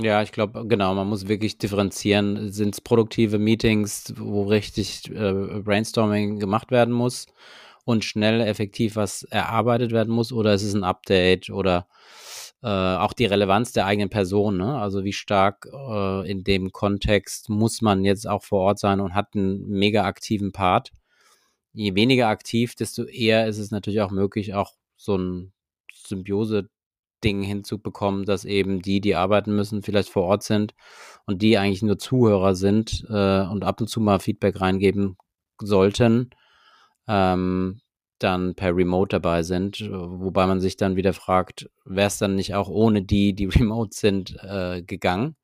Ja, 0.00 0.22
ich 0.22 0.30
glaube, 0.30 0.66
genau, 0.68 0.94
man 0.94 1.08
muss 1.08 1.26
wirklich 1.26 1.58
differenzieren. 1.58 2.52
Sind 2.52 2.74
es 2.74 2.80
produktive 2.80 3.38
Meetings, 3.38 4.14
wo 4.16 4.44
richtig 4.44 5.10
äh, 5.10 5.32
Brainstorming 5.60 6.38
gemacht 6.38 6.70
werden 6.70 6.94
muss 6.94 7.26
und 7.84 8.04
schnell 8.04 8.40
effektiv 8.40 8.94
was 8.94 9.24
erarbeitet 9.24 9.90
werden 9.90 10.14
muss, 10.14 10.30
oder 10.32 10.54
ist 10.54 10.62
es 10.62 10.74
ein 10.74 10.84
Update 10.84 11.50
oder 11.50 11.88
äh, 12.62 12.68
auch 12.68 13.12
die 13.12 13.26
Relevanz 13.26 13.72
der 13.72 13.86
eigenen 13.86 14.10
Person, 14.10 14.56
ne? 14.56 14.78
also 14.78 15.04
wie 15.04 15.12
stark 15.12 15.68
äh, 15.72 16.30
in 16.30 16.42
dem 16.42 16.72
Kontext 16.72 17.48
muss 17.48 17.82
man 17.82 18.04
jetzt 18.04 18.26
auch 18.28 18.42
vor 18.42 18.60
Ort 18.60 18.78
sein 18.80 19.00
und 19.00 19.14
hat 19.14 19.34
einen 19.34 19.68
mega 19.68 20.04
aktiven 20.04 20.52
Part. 20.52 20.90
Je 21.72 21.94
weniger 21.94 22.28
aktiv, 22.28 22.74
desto 22.74 23.04
eher 23.04 23.46
ist 23.46 23.58
es 23.58 23.70
natürlich 23.70 24.00
auch 24.00 24.10
möglich, 24.10 24.54
auch 24.54 24.74
so 24.96 25.16
ein 25.16 25.52
Symbiose-Ding 25.92 27.42
hinzubekommen, 27.42 28.24
dass 28.24 28.44
eben 28.44 28.82
die, 28.82 29.00
die 29.00 29.14
arbeiten 29.14 29.54
müssen, 29.54 29.82
vielleicht 29.82 30.08
vor 30.08 30.24
Ort 30.24 30.42
sind 30.42 30.74
und 31.26 31.42
die 31.42 31.58
eigentlich 31.58 31.82
nur 31.82 31.98
Zuhörer 31.98 32.56
sind 32.56 33.06
äh, 33.08 33.42
und 33.42 33.64
ab 33.64 33.80
und 33.80 33.88
zu 33.88 34.00
mal 34.00 34.18
Feedback 34.18 34.60
reingeben 34.60 35.16
sollten, 35.60 36.30
ähm, 37.06 37.80
dann 38.18 38.54
per 38.54 38.74
Remote 38.76 39.08
dabei 39.08 39.42
sind, 39.42 39.80
wobei 39.80 40.46
man 40.46 40.60
sich 40.60 40.76
dann 40.76 40.96
wieder 40.96 41.12
fragt, 41.12 41.70
wäre 41.84 42.08
es 42.08 42.18
dann 42.18 42.34
nicht 42.34 42.54
auch 42.54 42.68
ohne 42.68 43.02
die, 43.02 43.34
die 43.34 43.46
remote 43.46 43.94
sind, 43.94 44.36
äh, 44.42 44.82
gegangen? 44.82 45.36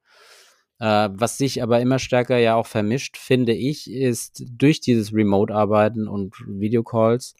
Äh, 0.80 1.10
was 1.12 1.38
sich 1.38 1.62
aber 1.62 1.80
immer 1.80 1.98
stärker 1.98 2.38
ja 2.38 2.56
auch 2.56 2.66
vermischt, 2.66 3.16
finde 3.16 3.54
ich, 3.54 3.90
ist 3.90 4.44
durch 4.50 4.80
dieses 4.80 5.12
Remote-Arbeiten 5.12 6.08
und 6.08 6.34
Videocalls, 6.46 7.34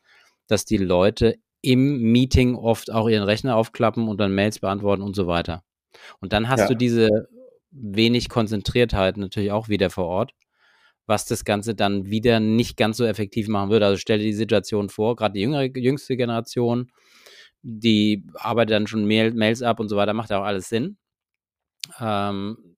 dass 0.47 0.65
die 0.65 0.77
Leute 0.77 1.37
im 1.61 2.13
Meeting 2.13 2.55
oft 2.55 2.93
auch 2.93 3.09
ihren 3.09 3.25
Rechner 3.25 3.57
aufklappen 3.57 4.09
und 4.09 4.21
dann 4.21 4.35
Mails 4.35 4.59
beantworten 4.61 5.03
und 5.03 5.17
so 5.17 5.27
weiter. 5.27 5.65
Und 6.21 6.33
dann 6.33 6.49
hast 6.49 6.61
ja. 6.61 6.69
du 6.69 6.77
diese 6.77 7.09
wenig 7.71 8.29
Konzentriertheit 8.29 9.17
natürlich 9.17 9.51
auch 9.51 9.69
wieder 9.69 9.91
vor 9.91 10.05
Ort, 10.05 10.33
was 11.07 11.27
das 11.27 11.45
Ganze 11.45 11.75
dann 11.75 12.11
wieder 12.11 12.41
nicht 12.41 12.77
ganz 12.77 12.97
so 12.97 13.05
effektiv 13.05 13.49
machen 13.49 13.71
würde. 13.71 13.87
Also 13.87 13.99
stell 13.99 14.19
dir 14.19 14.25
die 14.25 14.33
Situation 14.33 14.89
vor, 14.89 15.17
gerade 15.17 15.35
die 15.35 15.41
jüngere, 15.41 15.65
jüngste 15.77 16.17
Generation, 16.17 16.91
die 17.63 18.25
arbeitet 18.35 18.73
dann 18.73 18.87
schon 18.87 19.07
Mail, 19.07 19.33
Mails 19.33 19.63
ab 19.63 19.81
und 19.81 19.89
so 19.89 19.97
weiter, 19.97 20.15
macht 20.15 20.31
ja 20.31 20.41
auch 20.41 20.45
alles 20.45 20.69
Sinn. 20.69 20.97
Ähm, 22.01 22.77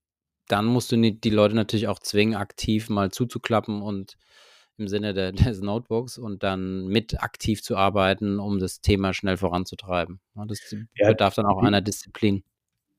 dann 0.49 0.67
musst 0.67 0.93
du 0.93 0.97
die 1.13 1.31
Leute 1.31 1.55
natürlich 1.57 1.89
auch 1.89 1.99
zwingen, 1.99 2.35
aktiv 2.37 2.89
mal 2.89 3.11
zuzuklappen 3.11 3.83
und 3.83 4.17
im 4.79 4.89
Sinne 4.89 5.15
de, 5.15 5.33
des 5.33 5.61
Notebooks 5.61 6.19
und 6.19 6.43
dann 6.43 6.87
mit 6.87 7.23
aktiv 7.23 7.63
zu 7.63 7.77
arbeiten, 7.77 8.39
um 8.39 8.59
das 8.59 8.81
Thema 8.81 9.13
schnell 9.13 9.37
voranzutreiben. 9.37 10.21
Das 11.01 11.09
bedarf 11.09 11.35
dann 11.35 11.47
auch 11.47 11.63
einer 11.63 11.81
Disziplin. 11.81 12.45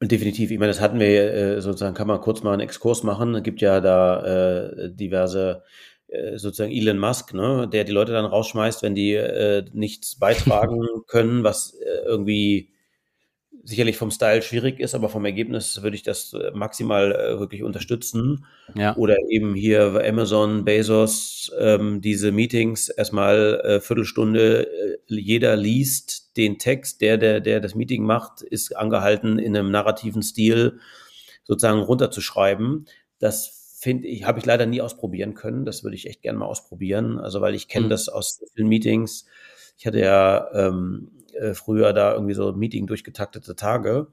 Definitiv. 0.02 0.52
Ich 0.52 0.60
meine, 0.60 0.70
das 0.72 0.80
hatten 0.80 1.00
wir 1.00 1.34
äh, 1.34 1.62
sozusagen, 1.62 1.96
kann 1.96 2.08
man 2.08 2.22
kurz 2.22 2.44
mal 2.44 2.54
einen 2.54 2.62
Exkurs 2.62 3.02
machen. 3.02 3.34
Es 3.34 3.42
gibt 3.44 3.62
ja 3.62 3.82
da 3.82 4.68
äh, 4.68 4.92
diverse 4.94 5.64
äh, 6.08 6.38
sozusagen 6.38 6.72
Elon 6.72 7.00
Musk, 7.00 7.34
ne, 7.34 7.68
der 7.68 7.84
die 7.84 7.94
Leute 7.94 8.12
dann 8.12 8.26
rausschmeißt, 8.26 8.84
wenn 8.84 8.94
die 8.94 9.14
äh, 9.14 9.66
nichts 9.74 10.20
beitragen 10.20 10.86
können, 11.08 11.44
was 11.44 11.74
äh, 11.74 12.06
irgendwie 12.06 12.70
sicherlich 13.68 13.98
vom 13.98 14.12
Style 14.12 14.42
schwierig 14.42 14.80
ist, 14.80 14.96
aber 14.96 15.10
vom 15.10 15.26
Ergebnis 15.26 15.84
würde 15.84 15.98
ich 15.98 16.04
das 16.04 16.32
äh, 16.32 16.52
maximal 16.54 17.12
äh, 17.12 17.38
wirklich 17.38 17.64
unterstützen. 17.64 18.46
Ja. 18.76 18.96
Oder 18.96 19.18
eben 19.30 19.56
hier 19.56 20.02
Amazon, 20.08 20.64
Bezos, 20.64 21.52
ähm, 21.60 22.00
diese 22.00 22.32
Meetings 22.32 22.88
erstmal 22.88 23.60
äh, 23.66 23.82
Viertelstunde, 23.82 24.68
äh, 24.68 24.98
jeder 25.08 25.58
liest 25.58 26.38
den 26.38 26.60
Text, 26.60 27.02
der, 27.02 27.18
der, 27.18 27.42
der 27.42 27.60
das 27.60 27.76
Meeting 27.76 28.06
macht, 28.06 28.42
ist 28.42 28.74
angehalten, 28.74 29.38
in 29.38 29.56
einem 29.58 29.70
narrativen 29.70 30.22
Stil 30.24 30.80
sozusagen 31.44 31.82
runterzuschreiben. 31.82 32.86
Das 33.20 33.76
finde 33.82 34.08
ich, 34.08 34.24
habe 34.24 34.40
ich 34.40 34.46
leider 34.46 34.66
nie 34.66 34.80
ausprobieren 34.80 35.34
können. 35.34 35.66
Das 35.66 35.84
würde 35.84 35.98
ich 35.98 36.08
echt 36.08 36.22
gerne 36.22 36.40
mal 36.40 36.46
ausprobieren. 36.46 37.20
Also, 37.20 37.42
weil 37.42 37.54
ich 37.54 37.68
kenne 37.68 37.88
mhm. 37.88 37.90
das 37.90 38.08
aus 38.08 38.42
vielen 38.56 38.70
Meetings. 38.70 39.26
Ich 39.78 39.86
hatte 39.86 40.00
ja 40.00 40.48
ähm, 40.54 41.12
äh, 41.40 41.54
früher 41.54 41.94
da 41.94 42.14
irgendwie 42.14 42.34
so 42.34 42.52
Meeting 42.54 42.88
durchgetaktete 42.88 43.56
Tage, 43.56 44.08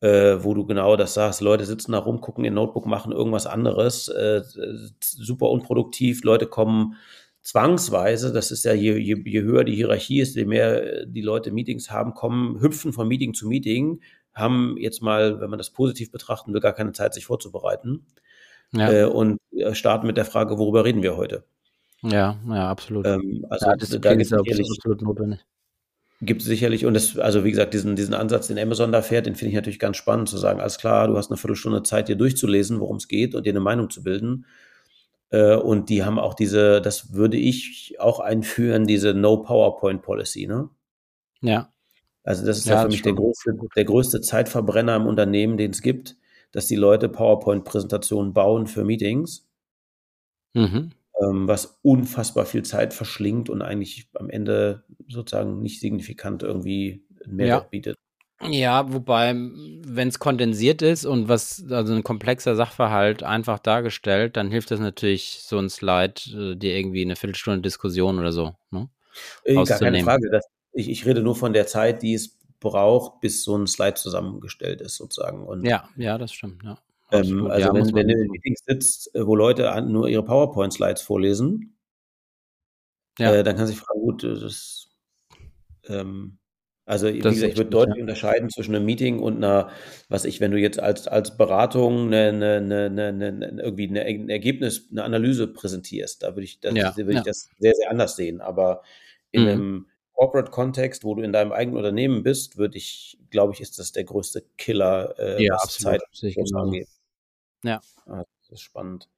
äh, 0.00 0.36
wo 0.40 0.54
du 0.54 0.66
genau 0.66 0.96
das 0.96 1.14
sagst. 1.14 1.40
Leute 1.40 1.64
sitzen 1.64 1.92
da 1.92 1.98
rum, 1.98 2.20
gucken 2.20 2.44
in 2.44 2.54
Notebook, 2.54 2.86
machen 2.86 3.12
irgendwas 3.12 3.46
anderes, 3.46 4.08
äh, 4.08 4.42
super 5.00 5.50
unproduktiv. 5.50 6.24
Leute 6.24 6.46
kommen 6.46 6.96
zwangsweise, 7.42 8.32
das 8.32 8.50
ist 8.50 8.64
ja 8.64 8.74
je, 8.74 8.98
je, 8.98 9.16
je 9.24 9.42
höher 9.42 9.64
die 9.64 9.74
Hierarchie 9.74 10.20
ist, 10.20 10.36
je 10.36 10.44
mehr 10.44 11.06
die 11.06 11.22
Leute 11.22 11.50
Meetings 11.50 11.90
haben, 11.90 12.14
kommen, 12.14 12.60
hüpfen 12.60 12.92
von 12.92 13.08
Meeting 13.08 13.32
zu 13.32 13.48
Meeting, 13.48 14.00
haben 14.34 14.76
jetzt 14.78 15.02
mal, 15.02 15.40
wenn 15.40 15.50
man 15.50 15.58
das 15.58 15.70
positiv 15.70 16.10
betrachten 16.10 16.52
will, 16.52 16.60
gar 16.60 16.74
keine 16.74 16.92
Zeit, 16.92 17.14
sich 17.14 17.26
vorzubereiten. 17.26 18.06
Ja. 18.72 18.92
Äh, 18.92 19.04
und 19.04 19.38
äh, 19.52 19.74
starten 19.74 20.06
mit 20.06 20.16
der 20.16 20.26
Frage, 20.26 20.58
worüber 20.58 20.84
reden 20.84 21.02
wir 21.02 21.16
heute? 21.16 21.44
Ja, 22.02 22.38
ja, 22.46 22.70
absolut. 22.70 23.06
Ähm, 23.06 23.46
also 23.48 23.66
ja, 23.66 23.76
das 23.76 23.88
da 23.88 24.10
ist 24.10 24.32
absolut 24.32 25.02
notwendig. 25.02 25.44
Gibt 26.20 26.42
es 26.42 26.48
sicherlich, 26.48 26.84
und 26.84 26.94
das, 26.94 27.16
also 27.16 27.44
wie 27.44 27.50
gesagt, 27.50 27.74
diesen, 27.74 27.94
diesen 27.94 28.14
Ansatz, 28.14 28.48
den 28.48 28.58
Amazon 28.58 28.90
da 28.90 29.02
fährt, 29.02 29.26
den 29.26 29.36
finde 29.36 29.50
ich 29.50 29.54
natürlich 29.54 29.78
ganz 29.78 29.96
spannend, 29.96 30.28
zu 30.28 30.36
sagen, 30.36 30.60
alles 30.60 30.78
klar, 30.78 31.06
du 31.06 31.16
hast 31.16 31.30
eine 31.30 31.36
Viertelstunde 31.36 31.84
Zeit, 31.84 32.08
dir 32.08 32.16
durchzulesen, 32.16 32.80
worum 32.80 32.96
es 32.96 33.06
geht 33.06 33.36
und 33.36 33.46
dir 33.46 33.50
eine 33.50 33.60
Meinung 33.60 33.88
zu 33.88 34.02
bilden. 34.02 34.44
Äh, 35.30 35.54
und 35.54 35.90
die 35.90 36.02
haben 36.02 36.18
auch 36.18 36.34
diese, 36.34 36.80
das 36.80 37.12
würde 37.12 37.36
ich 37.36 37.96
auch 38.00 38.18
einführen, 38.18 38.86
diese 38.86 39.14
No 39.14 39.36
PowerPoint 39.42 40.02
Policy, 40.02 40.48
ne? 40.48 40.68
Ja. 41.40 41.72
Also 42.24 42.44
das 42.44 42.58
ist 42.58 42.66
ja, 42.66 42.74
ja 42.74 42.82
für 42.82 42.88
mich 42.88 43.02
der 43.02 43.14
größte, 43.14 43.52
der 43.76 43.84
größte 43.84 44.20
Zeitverbrenner 44.20 44.96
im 44.96 45.06
Unternehmen, 45.06 45.56
den 45.56 45.70
es 45.70 45.82
gibt, 45.82 46.16
dass 46.50 46.66
die 46.66 46.76
Leute 46.76 47.08
PowerPoint-Präsentationen 47.08 48.32
bauen 48.32 48.66
für 48.66 48.84
Meetings. 48.84 49.46
Mhm 50.52 50.90
ähm, 51.20 51.48
was 51.48 51.78
unfassbar 51.82 52.46
viel 52.46 52.64
Zeit 52.64 52.94
verschlingt 52.94 53.50
und 53.50 53.62
eigentlich 53.62 54.08
am 54.14 54.30
Ende 54.30 54.84
sozusagen 55.08 55.62
nicht 55.62 55.80
signifikant 55.80 56.42
irgendwie 56.42 57.04
einen 57.24 57.36
Mehrwert 57.36 57.64
ja. 57.64 57.68
bietet. 57.68 57.96
Ja, 58.40 58.92
wobei, 58.92 59.34
wenn 59.34 60.08
es 60.08 60.20
kondensiert 60.20 60.80
ist 60.80 61.04
und 61.04 61.28
was, 61.28 61.64
also 61.70 61.92
ein 61.92 62.04
komplexer 62.04 62.54
Sachverhalt 62.54 63.24
einfach 63.24 63.58
dargestellt, 63.58 64.36
dann 64.36 64.50
hilft 64.50 64.70
das 64.70 64.78
natürlich, 64.78 65.40
so 65.42 65.58
ein 65.58 65.68
Slide, 65.68 66.20
äh, 66.28 66.54
dir 66.54 66.76
irgendwie 66.76 67.02
eine 67.02 67.16
Viertelstunde 67.16 67.60
Diskussion 67.62 68.18
oder 68.18 68.30
so, 68.30 68.54
ne? 68.70 68.88
Äh, 69.42 69.54
gar 69.54 69.66
keine 69.78 70.04
Frage. 70.04 70.30
Das, 70.30 70.46
ich, 70.72 70.88
ich 70.88 71.04
rede 71.04 71.20
nur 71.20 71.34
von 71.34 71.52
der 71.52 71.66
Zeit, 71.66 72.02
die 72.02 72.14
es 72.14 72.38
braucht, 72.60 73.20
bis 73.20 73.42
so 73.42 73.56
ein 73.56 73.66
Slide 73.66 73.94
zusammengestellt 73.94 74.80
ist, 74.82 74.96
sozusagen. 74.96 75.44
Und 75.44 75.64
ja, 75.64 75.88
ja, 75.96 76.16
das 76.16 76.32
stimmt, 76.32 76.62
ja. 76.62 76.78
Ähm, 77.10 77.46
also 77.46 77.68
ja, 77.68 77.74
wenn, 77.74 77.94
wenn 77.94 78.08
du 78.08 78.14
in 78.14 78.30
Meetings 78.30 78.60
sitzt, 78.66 79.14
äh, 79.14 79.26
wo 79.26 79.34
Leute 79.34 79.82
nur 79.82 80.08
ihre 80.08 80.24
PowerPoint-Slides 80.24 81.02
vorlesen, 81.02 81.78
ja. 83.18 83.34
äh, 83.34 83.42
dann 83.42 83.56
kann 83.56 83.66
sich 83.66 83.78
fragen, 83.78 84.00
gut, 84.00 84.24
das, 84.24 84.88
ähm, 85.86 86.38
also 86.84 87.12
wie 87.12 87.18
das 87.18 87.34
gesagt, 87.34 87.52
ich 87.52 87.58
würde 87.58 87.70
deutlich 87.70 87.96
ja. 87.96 88.02
unterscheiden 88.02 88.48
zwischen 88.48 88.74
einem 88.74 88.86
Meeting 88.86 89.20
und 89.20 89.36
einer, 89.36 89.70
was 90.08 90.24
ich, 90.24 90.40
wenn 90.40 90.52
du 90.52 90.58
jetzt 90.58 90.80
als, 90.80 91.06
als 91.06 91.36
Beratung 91.36 92.06
eine, 92.06 92.28
eine, 92.28 92.86
eine, 92.86 93.06
eine 93.08 93.62
irgendwie 93.62 93.88
eine, 93.88 94.02
ein 94.02 94.30
Ergebnis, 94.30 94.88
eine 94.90 95.04
Analyse 95.04 95.48
präsentierst, 95.48 96.22
da 96.22 96.28
würde 96.28 96.44
ich, 96.44 96.60
das, 96.60 96.74
ja. 96.74 96.96
würde 96.96 97.18
ich 97.18 97.22
das 97.22 97.50
sehr, 97.58 97.74
sehr 97.74 97.90
anders 97.90 98.16
sehen. 98.16 98.40
Aber 98.40 98.82
in 99.32 99.42
mhm. 99.42 99.48
einem 99.48 99.86
Corporate-Kontext, 100.14 101.04
wo 101.04 101.14
du 101.14 101.22
in 101.22 101.32
deinem 101.32 101.52
eigenen 101.52 101.76
Unternehmen 101.76 102.22
bist, 102.22 102.56
würde 102.56 102.78
ich, 102.78 103.18
glaube 103.30 103.52
ich, 103.52 103.60
ist 103.60 103.78
das 103.78 103.92
der 103.92 104.04
größte 104.04 104.42
Killer, 104.56 105.14
äh, 105.18 105.44
ja, 105.44 105.54
was 105.54 105.64
absolut. 105.64 106.00
Zeit 106.14 106.54
angeht. 106.54 106.88
Ja. 107.64 107.80
Ah, 108.06 108.24
das 108.42 108.50
ist 108.50 108.62
spannend. 108.62 109.08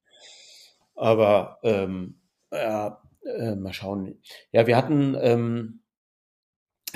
Aber 0.95 1.59
ähm, 1.63 2.19
ja, 2.51 3.01
äh, 3.23 3.55
mal 3.55 3.73
schauen. 3.73 4.21
Ja, 4.51 4.67
wir 4.67 4.75
hatten 4.75 5.15
ähm, 5.19 5.81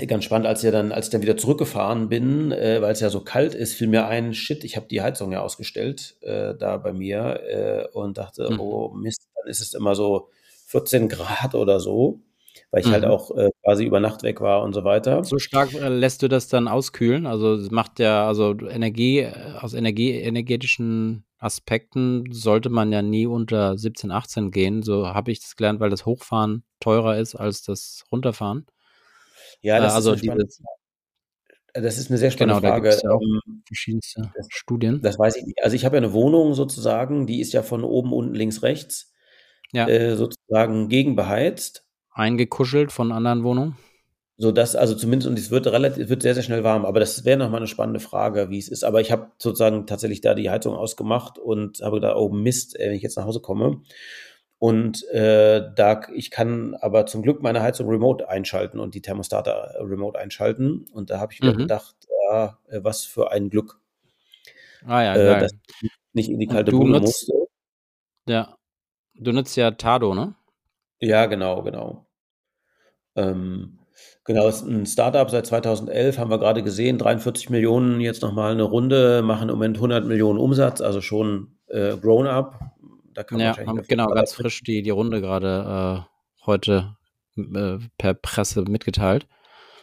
ganz 0.08 0.26
spannend, 0.26 0.48
als 0.48 0.64
ich 0.64 0.72
dann, 0.72 0.92
als 0.92 1.08
ich 1.08 1.12
dann 1.12 1.22
wieder 1.22 1.38
zurückgefahren 1.38 2.10
bin, 2.10 2.52
äh, 2.52 2.82
weil 2.82 2.92
es 2.92 3.00
ja 3.00 3.10
so 3.10 3.22
kalt 3.22 3.54
ist, 3.54 3.74
fiel 3.74 3.88
mir 3.88 4.08
ein, 4.08 4.34
shit, 4.34 4.64
ich 4.64 4.76
habe 4.76 4.88
die 4.88 5.02
Heizung 5.02 5.32
ja 5.32 5.42
ausgestellt 5.42 6.18
äh, 6.22 6.54
da 6.56 6.78
bei 6.78 6.92
mir 6.94 7.42
äh, 7.48 7.88
und 7.94 8.18
dachte, 8.18 8.52
mhm. 8.52 8.60
oh 8.60 8.94
Mist, 8.94 9.30
dann 9.36 9.50
ist 9.50 9.62
es 9.62 9.74
immer 9.74 9.96
so 9.96 10.30
14 10.68 11.08
Grad 11.10 11.56
oder 11.56 11.80
so 11.80 12.20
weil 12.72 12.82
ich 12.82 12.92
halt 12.92 13.04
mhm. 13.04 13.08
halt 13.08 13.20
auch 13.20 13.32
äh, 13.38 13.50
quasi 13.64 13.86
über 13.86 14.00
Nacht 14.00 14.24
weg 14.24 14.42
war 14.42 14.64
und 14.64 14.74
so 14.74 14.84
weiter. 14.84 15.24
So 15.24 15.38
stark 15.38 15.74
äh, 15.74 15.90
lässt 15.90 16.22
du 16.24 16.28
das 16.28 16.48
dann 16.48 16.68
auskühlen? 16.68 17.26
Also 17.26 17.54
es 17.54 17.72
macht 17.72 18.00
ja, 18.00 18.28
also 18.28 18.56
Energie, 18.68 19.20
äh, 19.20 19.34
aus 19.60 19.74
Energie, 19.74 20.12
energetischen 20.12 21.26
Aspekten 21.38 22.26
sollte 22.32 22.70
man 22.70 22.92
ja 22.92 23.02
nie 23.02 23.28
unter 23.28 23.78
17, 23.78 24.12
18 24.12 24.52
gehen. 24.52 24.84
So 24.84 25.08
habe 25.08 25.32
ich 25.32 25.42
das 25.42 25.56
gelernt, 25.56 25.80
weil 25.80 25.90
das 25.90 26.06
Hochfahren 26.06 26.64
teurer 26.80 27.18
ist 27.18 27.36
als 27.36 27.62
das 27.62 28.04
Runterfahren. 28.12 28.66
Ja, 29.62 29.80
das 29.80 29.94
äh, 29.94 29.96
also 29.96 30.14
ist 30.14 30.24
dieses, 30.24 30.62
das 31.74 31.98
ist 31.98 32.10
eine 32.10 32.18
sehr 32.18 32.32
spannende 32.32 32.62
genau, 32.62 32.74
Frage. 32.74 32.90
Da 32.90 33.10
ja 33.10 33.12
auch 33.12 33.22
ähm, 33.22 33.64
verschiedenste 33.66 34.32
das, 34.36 34.48
Studien. 34.50 35.02
Das 35.02 35.20
weiß 35.20 35.36
ich 35.36 35.46
nicht. 35.46 35.64
Also 35.64 35.76
ich 35.76 35.84
habe 35.86 35.98
ja 35.98 36.02
eine 36.02 36.14
Wohnung 36.14 36.54
sozusagen, 36.54 37.28
die 37.28 37.42
ist 37.42 37.54
ja 37.54 37.64
von 37.64 37.84
oben, 37.84 38.14
unten, 38.14 38.34
links, 38.34 38.64
rechts 38.64 39.14
ja. 39.74 39.88
äh, 39.88 40.16
sozusagen 40.16 40.88
gegenbeheizt 40.90 41.85
eingekuschelt 42.16 42.92
von 42.92 43.12
anderen 43.12 43.44
Wohnungen? 43.44 43.78
So 44.38 44.52
dass, 44.52 44.76
also 44.76 44.96
zumindest, 44.96 45.30
und 45.30 45.40
es 45.40 45.50
wird 45.50 45.68
relativ, 45.68 46.10
wird 46.10 46.22
sehr, 46.22 46.34
sehr 46.34 46.44
schnell 46.44 46.64
warm, 46.64 46.86
aber 46.86 47.00
das 47.00 47.24
wäre 47.24 47.38
nochmal 47.38 47.60
eine 47.60 47.68
spannende 47.68 48.02
Frage, 48.02 48.50
wie 48.50 48.58
es 48.58 48.68
ist. 48.68 48.84
Aber 48.84 49.00
ich 49.00 49.12
habe 49.12 49.32
sozusagen 49.38 49.86
tatsächlich 49.86 50.20
da 50.20 50.34
die 50.34 50.50
Heizung 50.50 50.76
ausgemacht 50.76 51.40
und 51.40 51.80
habe 51.80 51.98
gedacht, 51.98 52.18
oh 52.18 52.30
Mist, 52.30 52.76
wenn 52.78 52.92
ich 52.92 53.02
jetzt 53.02 53.16
nach 53.16 53.26
Hause 53.26 53.40
komme. 53.40 53.82
Und 54.60 55.08
äh, 55.10 55.70
da 55.76 56.02
ich 56.14 56.32
kann 56.32 56.76
aber 56.76 57.06
zum 57.06 57.22
Glück 57.22 57.44
meine 57.44 57.62
Heizung 57.62 57.88
remote 57.88 58.28
einschalten 58.28 58.80
und 58.80 58.94
die 58.96 59.02
Thermostate 59.02 59.76
remote 59.80 60.18
einschalten. 60.20 60.86
Und 60.92 61.10
da 61.12 61.20
habe 61.20 61.32
ich 61.32 61.42
wieder 61.42 61.54
mhm. 61.54 61.60
gedacht, 61.60 61.96
ja, 62.30 62.58
was 62.82 63.06
für 63.06 63.32
ein 63.32 63.50
Glück. 63.50 63.80
Ah 64.86 65.02
ja, 65.02 65.16
äh, 65.16 65.40
dass 65.40 65.52
ich 65.82 65.92
nicht 66.14 66.30
in 66.30 66.40
die 66.40 66.48
kalte 66.48 66.72
Bude 66.72 67.00
musste. 67.00 67.34
Ja. 68.28 68.56
Du 69.18 69.32
nutzt 69.32 69.56
ja 69.56 69.72
Tado, 69.72 70.14
ne? 70.14 70.36
Ja, 71.00 71.26
genau, 71.28 71.62
genau. 71.62 72.05
Ähm, 73.16 73.80
genau, 74.24 74.48
ist 74.48 74.64
ein 74.64 74.86
Startup 74.86 75.30
seit 75.30 75.46
2011, 75.46 76.18
haben 76.18 76.30
wir 76.30 76.40
gerade 76.40 76.64
gesehen, 76.64 76.98
43 76.98 77.50
Millionen, 77.50 78.02
jetzt 78.02 78.22
nochmal 78.22 78.52
eine 78.52 78.64
Runde, 78.64 79.22
machen 79.22 79.50
im 79.50 79.56
Moment 79.56 79.78
100 79.78 80.06
Millionen 80.06 80.40
Umsatz, 80.40 80.82
also 80.82 81.02
schon 81.02 81.58
äh, 81.68 81.96
grown 81.98 82.28
up. 82.28 82.60
Da 83.14 83.24
kann 83.24 83.40
ja, 83.40 83.58
haben, 83.58 83.82
genau, 83.88 84.08
ganz 84.08 84.34
frisch 84.34 84.62
die, 84.64 84.82
die 84.82 84.90
Runde 84.90 85.22
gerade 85.22 86.06
äh, 86.06 86.46
heute 86.46 86.98
äh, 87.38 87.78
per 87.98 88.14
Presse 88.14 88.64
mitgeteilt. 88.64 89.28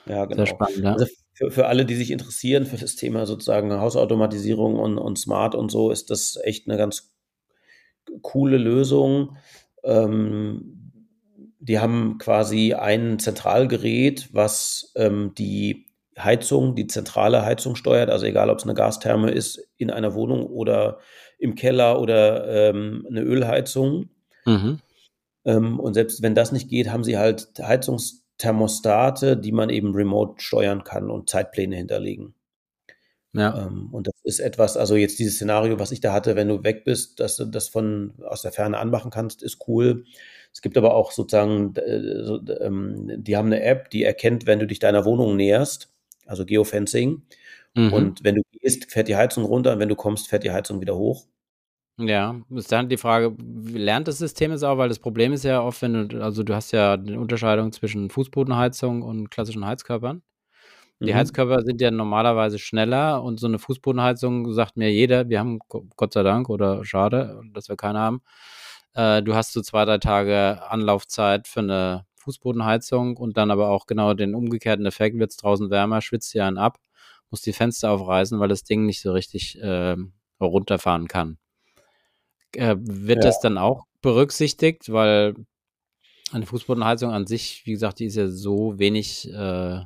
Ja, 0.07 0.25
genau. 0.25 0.45
Sehr 0.45 0.47
spannend, 0.47 0.79
ja. 0.79 0.93
Also 0.93 1.07
für, 1.33 1.51
für 1.51 1.67
alle, 1.67 1.87
die 1.87 1.95
sich 1.95 2.11
interessieren 2.11 2.67
für 2.67 2.77
das 2.77 2.97
Thema 2.97 3.25
sozusagen 3.25 3.73
Hausautomatisierung 3.73 4.77
und, 4.79 4.99
und 4.99 5.19
Smart 5.19 5.55
und 5.55 5.71
so, 5.71 5.91
ist 5.91 6.11
das 6.11 6.39
echt 6.43 6.69
eine 6.69 6.77
ganz 6.77 7.15
coole 8.21 8.59
Lösung. 8.59 9.37
Ähm, 9.85 10.82
die 11.62 11.78
haben 11.78 12.19
quasi 12.19 12.75
ein 12.75 13.21
Zentralgerät, 13.21 14.28
was 14.33 14.92
ähm, 14.97 15.33
die 15.38 15.87
Heizung, 16.19 16.75
die 16.75 16.88
zentrale 16.88 17.45
Heizung 17.45 17.76
steuert, 17.76 18.11
also 18.11 18.26
egal 18.26 18.50
ob 18.50 18.59
es 18.59 18.64
eine 18.64 18.75
Gastherme 18.75 19.31
ist 19.31 19.64
in 19.76 19.90
einer 19.90 20.14
Wohnung 20.14 20.45
oder 20.45 20.99
im 21.38 21.54
Keller 21.54 22.00
oder 22.00 22.49
ähm, 22.49 23.07
eine 23.09 23.23
Ölheizung. 23.23 24.11
Mhm. 24.45 24.81
Ähm, 25.45 25.78
und 25.78 25.95
selbst 25.95 26.21
wenn 26.21 26.35
das 26.35 26.50
nicht 26.50 26.69
geht, 26.69 26.90
haben 26.90 27.04
sie 27.04 27.16
halt 27.16 27.49
Heizungsthermostate, 27.61 29.37
die 29.37 29.52
man 29.52 29.71
eben 29.71 29.95
remote 29.95 30.42
steuern 30.42 30.83
kann 30.83 31.11
und 31.11 31.31
Zeitpläne 31.31 31.76
hinterlegen. 31.76 32.35
Ja. 33.35 33.67
Ähm, 33.67 33.89
und 33.93 34.07
das 34.07 34.15
ist 34.25 34.41
etwas, 34.41 34.77
also 34.77 34.95
jetzt 34.95 35.19
dieses 35.19 35.37
Szenario, 35.37 35.79
was 35.79 35.93
ich 35.93 36.01
da 36.01 36.12
hatte, 36.12 36.37
wenn 36.37 36.49
du 36.49 36.65
weg 36.65 36.85
bist, 36.85 37.19
dass 37.19 37.37
du 37.37 37.47
das 37.47 37.69
von 37.69 38.12
aus 38.27 38.43
der 38.43 38.53
Ferne 38.53 38.79
anmachen 38.79 39.11
kannst, 39.11 39.43
ist 39.43 39.67
cool. 39.69 40.05
Es 40.53 40.61
gibt 40.61 40.77
aber 40.77 40.95
auch 40.95 41.12
sozusagen, 41.12 41.75
äh, 41.77 42.65
ähm, 42.65 43.11
die 43.17 43.37
haben 43.37 43.47
eine 43.47 43.62
App, 43.62 43.89
die 43.91 44.03
erkennt, 44.05 44.47
wenn 44.47 44.59
du 44.59 44.67
dich 44.67 44.79
deiner 44.79 45.05
Wohnung 45.05 45.37
näherst, 45.37 45.91
also 46.27 46.45
Geofencing. 46.45 47.23
Mhm. 47.75 47.93
Und 47.93 48.25
wenn 48.25 48.35
du 48.37 48.43
gehst, 48.53 48.91
fährt 48.91 49.09
die 49.09 49.17
Heizung 49.17 49.45
runter 49.45 49.73
und 49.73 49.79
wenn 49.79 49.89
du 49.89 49.97
kommst, 49.97 50.29
fährt 50.29 50.45
die 50.45 50.51
Heizung 50.51 50.81
wieder 50.81 50.97
hoch. 50.97 51.27
Ja, 51.99 52.41
ist 52.51 52.73
dann 52.73 52.89
die 52.89 52.97
Frage, 52.97 53.35
wie 53.39 53.79
lernt 53.79 54.09
das 54.09 54.19
System 54.19 54.51
es 54.53 54.62
auch? 54.62 54.79
Weil 54.79 54.89
das 54.89 54.99
Problem 54.99 55.33
ist 55.33 55.45
ja 55.45 55.62
oft, 55.62 55.81
wenn 55.83 56.09
du, 56.09 56.23
also 56.23 56.43
du 56.43 56.55
hast 56.55 56.73
ja 56.73 56.95
eine 56.95 57.21
Unterscheidung 57.21 57.71
zwischen 57.73 58.11
Fußbodenheizung 58.11 59.03
und 59.03 59.31
klassischen 59.31 59.65
Heizkörpern. 59.65 60.23
Die 61.03 61.13
mhm. 61.13 61.17
Heizkörper 61.17 61.63
sind 61.63 61.81
ja 61.81 61.91
normalerweise 61.91 62.59
schneller 62.59 63.23
und 63.23 63.41
so 63.41 63.47
eine 63.47 63.59
Fußbodenheizung 63.59 64.53
sagt 64.53 64.77
mir 64.77 64.93
jeder, 64.93 65.29
wir 65.29 65.39
haben 65.39 65.59
Gott 65.69 66.13
sei 66.13 66.23
Dank 66.23 66.49
oder 66.49 66.85
schade, 66.85 67.43
dass 67.53 67.69
wir 67.69 67.77
keine 67.77 67.99
haben. 67.99 68.23
Äh, 68.95 69.23
du 69.23 69.35
hast 69.35 69.53
so 69.53 69.63
zwei, 69.63 69.85
drei 69.85 69.99
Tage 69.99 70.63
Anlaufzeit 70.69 71.49
für 71.49 71.61
eine 71.61 72.07
Fußbodenheizung 72.17 73.17
und 73.17 73.37
dann 73.37 73.51
aber 73.51 73.71
auch 73.71 73.87
genau 73.87 74.15
den 74.15 74.35
umgekehrten 74.35 74.87
Effekt, 74.87 75.19
wird 75.19 75.33
es 75.33 75.37
draußen 75.39 75.71
wärmer, 75.71 76.01
schwitzt 76.01 76.33
dir 76.35 76.45
einen 76.47 76.59
ab, 76.59 76.79
muss 77.31 77.41
die 77.41 77.53
Fenster 77.53 77.91
aufreißen, 77.91 78.39
weil 78.39 78.49
das 78.49 78.65
Ding 78.65 78.87
nicht 78.87 79.01
so 79.01 79.13
richtig 79.13 79.61
äh, 79.61 79.97
runterfahren 80.41 81.09
kann. 81.09 81.39
Äh, 82.55 82.77
wird 82.79 83.25
ja. 83.25 83.31
das 83.31 83.41
dann 83.41 83.59
auch 83.59 83.87
berücksichtigt, 84.03 84.93
weil 84.93 85.35
eine 86.33 86.47
Fußbodenheizung 86.47 87.11
an 87.11 87.27
sich, 87.27 87.63
wie 87.65 87.73
gesagt, 87.73 87.99
die 87.99 88.07
ist 88.07 88.17
ja 88.17 88.29
so 88.29 88.79
wenig 88.79 89.29
äh, 89.33 89.81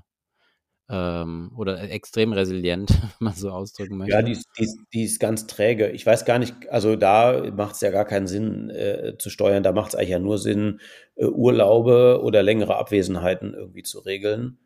ähm, 0.88 1.50
oder 1.56 1.80
extrem 1.90 2.32
resilient, 2.32 2.90
wenn 3.18 3.24
man 3.26 3.34
so 3.34 3.50
ausdrücken 3.50 3.96
möchte. 3.96 4.12
Ja, 4.12 4.22
die, 4.22 4.38
die, 4.58 4.68
die 4.92 5.02
ist 5.04 5.18
ganz 5.18 5.46
träge. 5.46 5.90
Ich 5.90 6.06
weiß 6.06 6.24
gar 6.24 6.38
nicht, 6.38 6.68
also 6.70 6.96
da 6.96 7.50
macht 7.52 7.74
es 7.74 7.80
ja 7.80 7.90
gar 7.90 8.04
keinen 8.04 8.26
Sinn 8.26 8.70
äh, 8.70 9.16
zu 9.18 9.30
steuern. 9.30 9.62
Da 9.62 9.72
macht 9.72 9.90
es 9.90 9.94
eigentlich 9.94 10.10
ja 10.10 10.18
nur 10.18 10.38
Sinn, 10.38 10.80
äh, 11.16 11.26
Urlaube 11.26 12.20
oder 12.22 12.42
längere 12.42 12.76
Abwesenheiten 12.76 13.54
irgendwie 13.54 13.82
zu 13.82 13.98
regeln. 13.98 14.58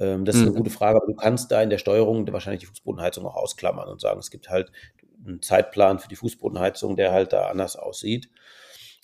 Ähm, 0.00 0.24
das 0.24 0.34
ist 0.34 0.42
mhm. 0.42 0.48
eine 0.48 0.56
gute 0.56 0.70
Frage, 0.70 0.96
aber 0.96 1.06
du 1.06 1.14
kannst 1.14 1.52
da 1.52 1.62
in 1.62 1.70
der 1.70 1.78
Steuerung 1.78 2.30
wahrscheinlich 2.32 2.60
die 2.60 2.66
Fußbodenheizung 2.66 3.24
auch 3.24 3.36
ausklammern 3.36 3.88
und 3.88 4.00
sagen, 4.00 4.18
es 4.18 4.30
gibt 4.30 4.50
halt 4.50 4.72
einen 5.24 5.42
Zeitplan 5.42 6.00
für 6.00 6.08
die 6.08 6.16
Fußbodenheizung, 6.16 6.96
der 6.96 7.12
halt 7.12 7.32
da 7.32 7.46
anders 7.46 7.76
aussieht. 7.76 8.28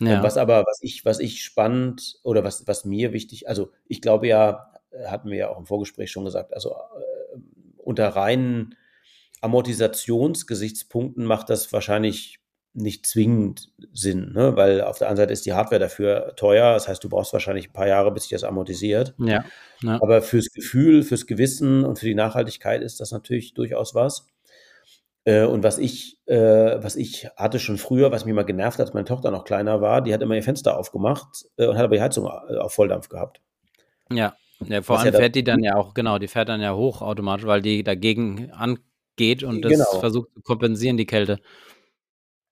Ähm, 0.01 0.09
ja. 0.09 0.23
Was 0.25 0.37
aber, 0.37 0.65
was 0.67 0.81
ich, 0.83 1.05
was 1.05 1.21
ich 1.21 1.45
spannend 1.45 2.19
oder 2.25 2.43
was, 2.43 2.67
was 2.67 2.85
mir 2.85 3.13
wichtig, 3.13 3.49
also 3.49 3.71
ich 3.87 4.01
glaube 4.01 4.27
ja, 4.27 4.73
hatten 5.07 5.31
wir 5.31 5.37
ja 5.37 5.49
auch 5.51 5.59
im 5.59 5.67
Vorgespräch 5.67 6.11
schon 6.11 6.25
gesagt, 6.25 6.55
also 6.55 6.71
äh, 6.71 7.39
unter 7.77 8.09
reinen 8.09 8.75
Amortisationsgesichtspunkten 9.41 11.25
macht 11.25 11.51
das 11.51 11.73
wahrscheinlich 11.73 12.41
nicht 12.75 13.07
zwingend 13.07 13.73
Sinn, 13.93 14.33
ne? 14.33 14.57
weil 14.57 14.83
auf 14.83 14.99
der 14.99 15.09
anderen 15.09 15.25
Seite 15.25 15.33
ist 15.33 15.47
die 15.47 15.53
Hardware 15.53 15.81
dafür 15.81 16.35
teuer. 16.37 16.73
Das 16.75 16.87
heißt, 16.87 17.03
du 17.03 17.09
brauchst 17.09 17.33
wahrscheinlich 17.33 17.69
ein 17.69 17.73
paar 17.73 17.89
Jahre, 17.89 18.13
bis 18.13 18.25
sich 18.25 18.31
das 18.31 18.45
amortisiert. 18.45 19.15
Ja, 19.19 19.45
ja. 19.83 19.99
Aber 20.01 20.23
fürs 20.23 20.51
Gefühl, 20.53 21.03
fürs 21.03 21.27
Gewissen 21.27 21.85
und 21.85 21.99
für 21.99 22.07
die 22.07 22.15
Nachhaltigkeit 22.15 22.83
ist 22.83 23.01
das 23.01 23.11
natürlich 23.11 23.55
durchaus 23.55 23.95
was. 23.95 24.29
Äh, 25.25 25.45
und 25.45 25.63
was 25.63 25.79
ich, 25.79 26.21
äh, 26.27 26.37
was 26.83 26.97
ich 26.97 27.29
hatte 27.37 27.59
schon 27.59 27.79
früher, 27.79 28.13
was 28.13 28.25
mich 28.25 28.35
mal 28.35 28.45
genervt 28.45 28.79
hat, 28.79 28.87
als 28.87 28.95
meine 28.95 29.07
Tochter 29.07 29.31
noch 29.31 29.45
kleiner 29.45 29.81
war, 29.81 30.03
die 30.03 30.15
hat 30.15 30.23
immer 30.23 30.37
ihr 30.37 30.43
Fenster 30.43 30.79
aufgemacht 30.79 31.47
äh, 31.57 31.67
und 31.67 31.77
hat 31.77 31.85
aber 31.85 31.97
die 31.97 32.03
Heizung 32.03 32.27
auf 32.27 32.73
Volldampf 32.73 33.09
gehabt. 33.09 33.41
Ja, 34.11 34.37
ja 34.67 34.83
vor 34.83 34.99
allem 34.99 35.13
ja 35.13 35.19
fährt 35.19 35.35
die 35.35 35.45
dann 35.45 35.63
ja 35.63 35.77
auch, 35.77 35.95
genau, 35.95 36.19
die 36.19 36.29
fährt 36.29 36.49
dann 36.49 36.61
ja 36.61 36.75
hoch 36.75 37.03
automatisch, 37.03 37.47
weil 37.47 37.63
die 37.63 37.83
dagegen 37.83 38.51
angeht 38.51 39.43
und 39.43 39.63
das 39.63 39.73
genau. 39.73 40.01
versucht 40.01 40.31
zu 40.35 40.43
kompensieren, 40.43 40.97
die 40.97 41.07
Kälte. 41.07 41.39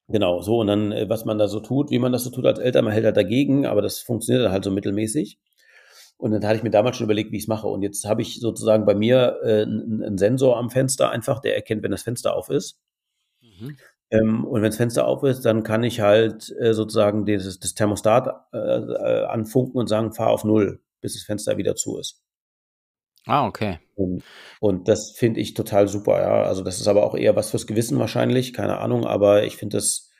Genau, 0.09 0.40
so 0.40 0.61
und 0.61 0.69
dann, 0.69 0.92
was 1.09 1.25
man 1.25 1.37
da 1.37 1.49
so 1.49 1.59
tut, 1.59 1.90
wie 1.90 1.99
man 1.99 2.12
das 2.12 2.25
so 2.25 2.31
tut 2.31 2.47
als 2.47 2.61
Eltern, 2.61 2.85
man 2.85 2.92
hält 2.92 3.05
halt 3.05 3.16
dagegen, 3.16 3.66
aber 3.66 3.83
das 3.83 3.99
funktioniert 3.99 4.45
dann 4.45 4.53
halt 4.53 4.64
so 4.64 4.71
mittelmäßig. 4.71 5.38
Und 6.19 6.31
dann 6.31 6.45
hatte 6.45 6.57
ich 6.57 6.62
mir 6.62 6.71
damals 6.71 6.97
schon 6.97 7.05
überlegt, 7.05 7.31
wie 7.33 7.37
ich 7.37 7.42
es 7.42 7.49
mache. 7.49 7.66
Und 7.66 7.83
jetzt 7.83 8.07
habe 8.07 8.23
ich 8.23 8.40
sozusagen 8.40 8.87
bei 8.87 8.95
mir 8.95 9.38
äh, 9.42 9.62
einen 9.62 10.16
Sensor 10.16 10.57
am 10.57 10.71
Fenster 10.71 11.11
einfach, 11.11 11.40
der 11.40 11.57
erkennt, 11.57 11.83
wenn 11.83 11.90
das 11.90 12.03
Fenster 12.03 12.35
auf 12.35 12.49
ist. 12.49 12.81
Mhm. 13.42 13.77
Ähm, 14.11 14.45
und 14.45 14.62
wenn 14.62 14.71
das 14.71 14.77
Fenster 14.77 15.07
auf 15.07 15.25
ist, 15.25 15.45
dann 15.45 15.62
kann 15.62 15.83
ich 15.83 16.01
halt 16.01 16.55
äh, 16.59 16.73
sozusagen 16.73 17.27
dieses, 17.27 17.59
das 17.59 17.75
Thermostat 17.75 18.29
äh, 18.53 18.59
äh, 18.59 19.25
anfunken 19.25 19.79
und 19.79 19.88
sagen, 19.88 20.12
fahr 20.12 20.31
auf 20.31 20.45
Null, 20.45 20.81
bis 21.07 21.14
das 21.14 21.23
Fenster 21.23 21.57
wieder 21.57 21.77
zu 21.77 21.99
ist. 21.99 22.21
Ah, 23.27 23.47
okay. 23.47 23.79
Und, 23.95 24.23
und 24.61 24.88
das 24.88 25.12
finde 25.12 25.40
ich 25.40 25.55
total 25.55 25.88
super, 25.88 26.21
ja. 26.21 26.42
Also 26.42 26.62
das 26.62 26.81
ist 26.81 26.88
aber 26.88 27.05
auch 27.05 27.14
eher 27.16 27.35
was 27.35 27.51
fürs 27.51 27.66
Gewissen 27.66 27.99
wahrscheinlich, 27.99 28.53
keine 28.53 28.79
Ahnung, 28.79 29.07
aber 29.07 29.45
ich 29.45 29.57
finde 29.57 29.77
das 29.77 30.11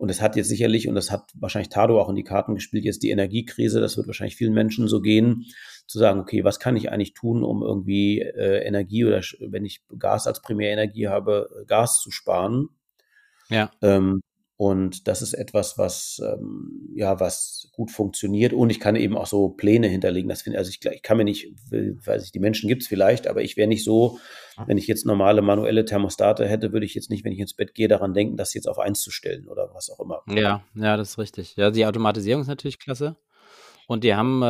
und 0.00 0.08
es 0.08 0.22
hat 0.22 0.34
jetzt 0.34 0.48
sicherlich, 0.48 0.88
und 0.88 0.94
das 0.94 1.10
hat 1.10 1.30
wahrscheinlich 1.34 1.68
Tado 1.68 2.00
auch 2.00 2.08
in 2.08 2.16
die 2.16 2.24
Karten 2.24 2.54
gespielt, 2.54 2.86
jetzt 2.86 3.02
die 3.02 3.10
Energiekrise, 3.10 3.82
das 3.82 3.98
wird 3.98 4.06
wahrscheinlich 4.06 4.34
vielen 4.34 4.54
Menschen 4.54 4.88
so 4.88 5.02
gehen, 5.02 5.44
zu 5.86 5.98
sagen, 5.98 6.20
okay, 6.20 6.42
was 6.42 6.58
kann 6.58 6.74
ich 6.74 6.90
eigentlich 6.90 7.12
tun, 7.12 7.44
um 7.44 7.62
irgendwie 7.62 8.20
äh, 8.20 8.66
Energie 8.66 9.04
oder 9.04 9.20
wenn 9.40 9.66
ich 9.66 9.82
Gas 9.98 10.26
als 10.26 10.40
Primärenergie 10.40 11.08
habe, 11.08 11.50
Gas 11.66 12.00
zu 12.00 12.10
sparen. 12.10 12.70
Ja. 13.50 13.70
Ähm, 13.82 14.22
und 14.60 15.08
das 15.08 15.22
ist 15.22 15.32
etwas, 15.32 15.78
was 15.78 16.20
ähm, 16.22 16.90
ja 16.94 17.18
was 17.18 17.70
gut 17.72 17.90
funktioniert. 17.90 18.52
Und 18.52 18.68
ich 18.68 18.78
kann 18.78 18.94
eben 18.94 19.16
auch 19.16 19.26
so 19.26 19.48
Pläne 19.48 19.86
hinterlegen. 19.86 20.28
Das 20.28 20.42
finde 20.42 20.58
also 20.58 20.68
ich, 20.68 20.84
ich 20.84 21.00
kann 21.00 21.16
mir 21.16 21.24
nicht, 21.24 21.54
weiß 21.70 22.26
ich, 22.26 22.30
die 22.30 22.40
Menschen 22.40 22.68
gibt 22.68 22.82
es 22.82 22.88
vielleicht, 22.88 23.26
aber 23.26 23.40
ich 23.40 23.56
wäre 23.56 23.68
nicht 23.68 23.84
so, 23.84 24.18
wenn 24.66 24.76
ich 24.76 24.86
jetzt 24.86 25.06
normale 25.06 25.40
manuelle 25.40 25.86
Thermostate 25.86 26.46
hätte, 26.46 26.74
würde 26.74 26.84
ich 26.84 26.94
jetzt 26.94 27.08
nicht, 27.08 27.24
wenn 27.24 27.32
ich 27.32 27.38
ins 27.38 27.54
Bett 27.54 27.72
gehe, 27.72 27.88
daran 27.88 28.12
denken, 28.12 28.36
das 28.36 28.52
jetzt 28.52 28.68
auf 28.68 28.78
eins 28.78 29.00
zu 29.00 29.10
stellen 29.10 29.48
oder 29.48 29.70
was 29.72 29.88
auch 29.88 29.98
immer. 29.98 30.20
Ja, 30.28 30.62
ja, 30.74 30.98
das 30.98 31.12
ist 31.12 31.18
richtig. 31.18 31.56
Ja, 31.56 31.70
die 31.70 31.86
Automatisierung 31.86 32.42
ist 32.42 32.48
natürlich 32.48 32.78
klasse. 32.78 33.16
Und 33.86 34.04
die 34.04 34.14
haben, 34.14 34.42
äh, 34.42 34.46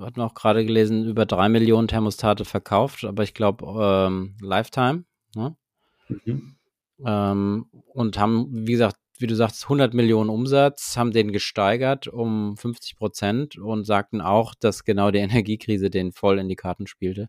hatten 0.00 0.16
wir 0.16 0.24
auch 0.24 0.34
gerade 0.34 0.66
gelesen, 0.66 1.04
über 1.06 1.26
drei 1.26 1.48
Millionen 1.48 1.86
Thermostate 1.86 2.44
verkauft, 2.44 3.04
aber 3.04 3.22
ich 3.22 3.34
glaube 3.34 3.64
ähm, 3.80 4.34
Lifetime. 4.40 5.04
Ne? 5.36 5.56
Mhm. 6.08 6.56
Ähm, 7.06 7.66
und 7.92 8.18
haben, 8.18 8.48
wie 8.50 8.72
gesagt, 8.72 8.96
wie 9.18 9.26
du 9.26 9.36
sagst, 9.36 9.64
100 9.64 9.94
Millionen 9.94 10.30
Umsatz, 10.30 10.96
haben 10.96 11.12
den 11.12 11.32
gesteigert 11.32 12.08
um 12.08 12.56
50 12.56 12.96
Prozent 12.96 13.58
und 13.58 13.84
sagten 13.84 14.20
auch, 14.20 14.54
dass 14.54 14.84
genau 14.84 15.10
die 15.10 15.18
Energiekrise 15.20 15.90
den 15.90 16.12
voll 16.12 16.38
in 16.38 16.48
die 16.48 16.56
Karten 16.56 16.86
spielte. 16.86 17.28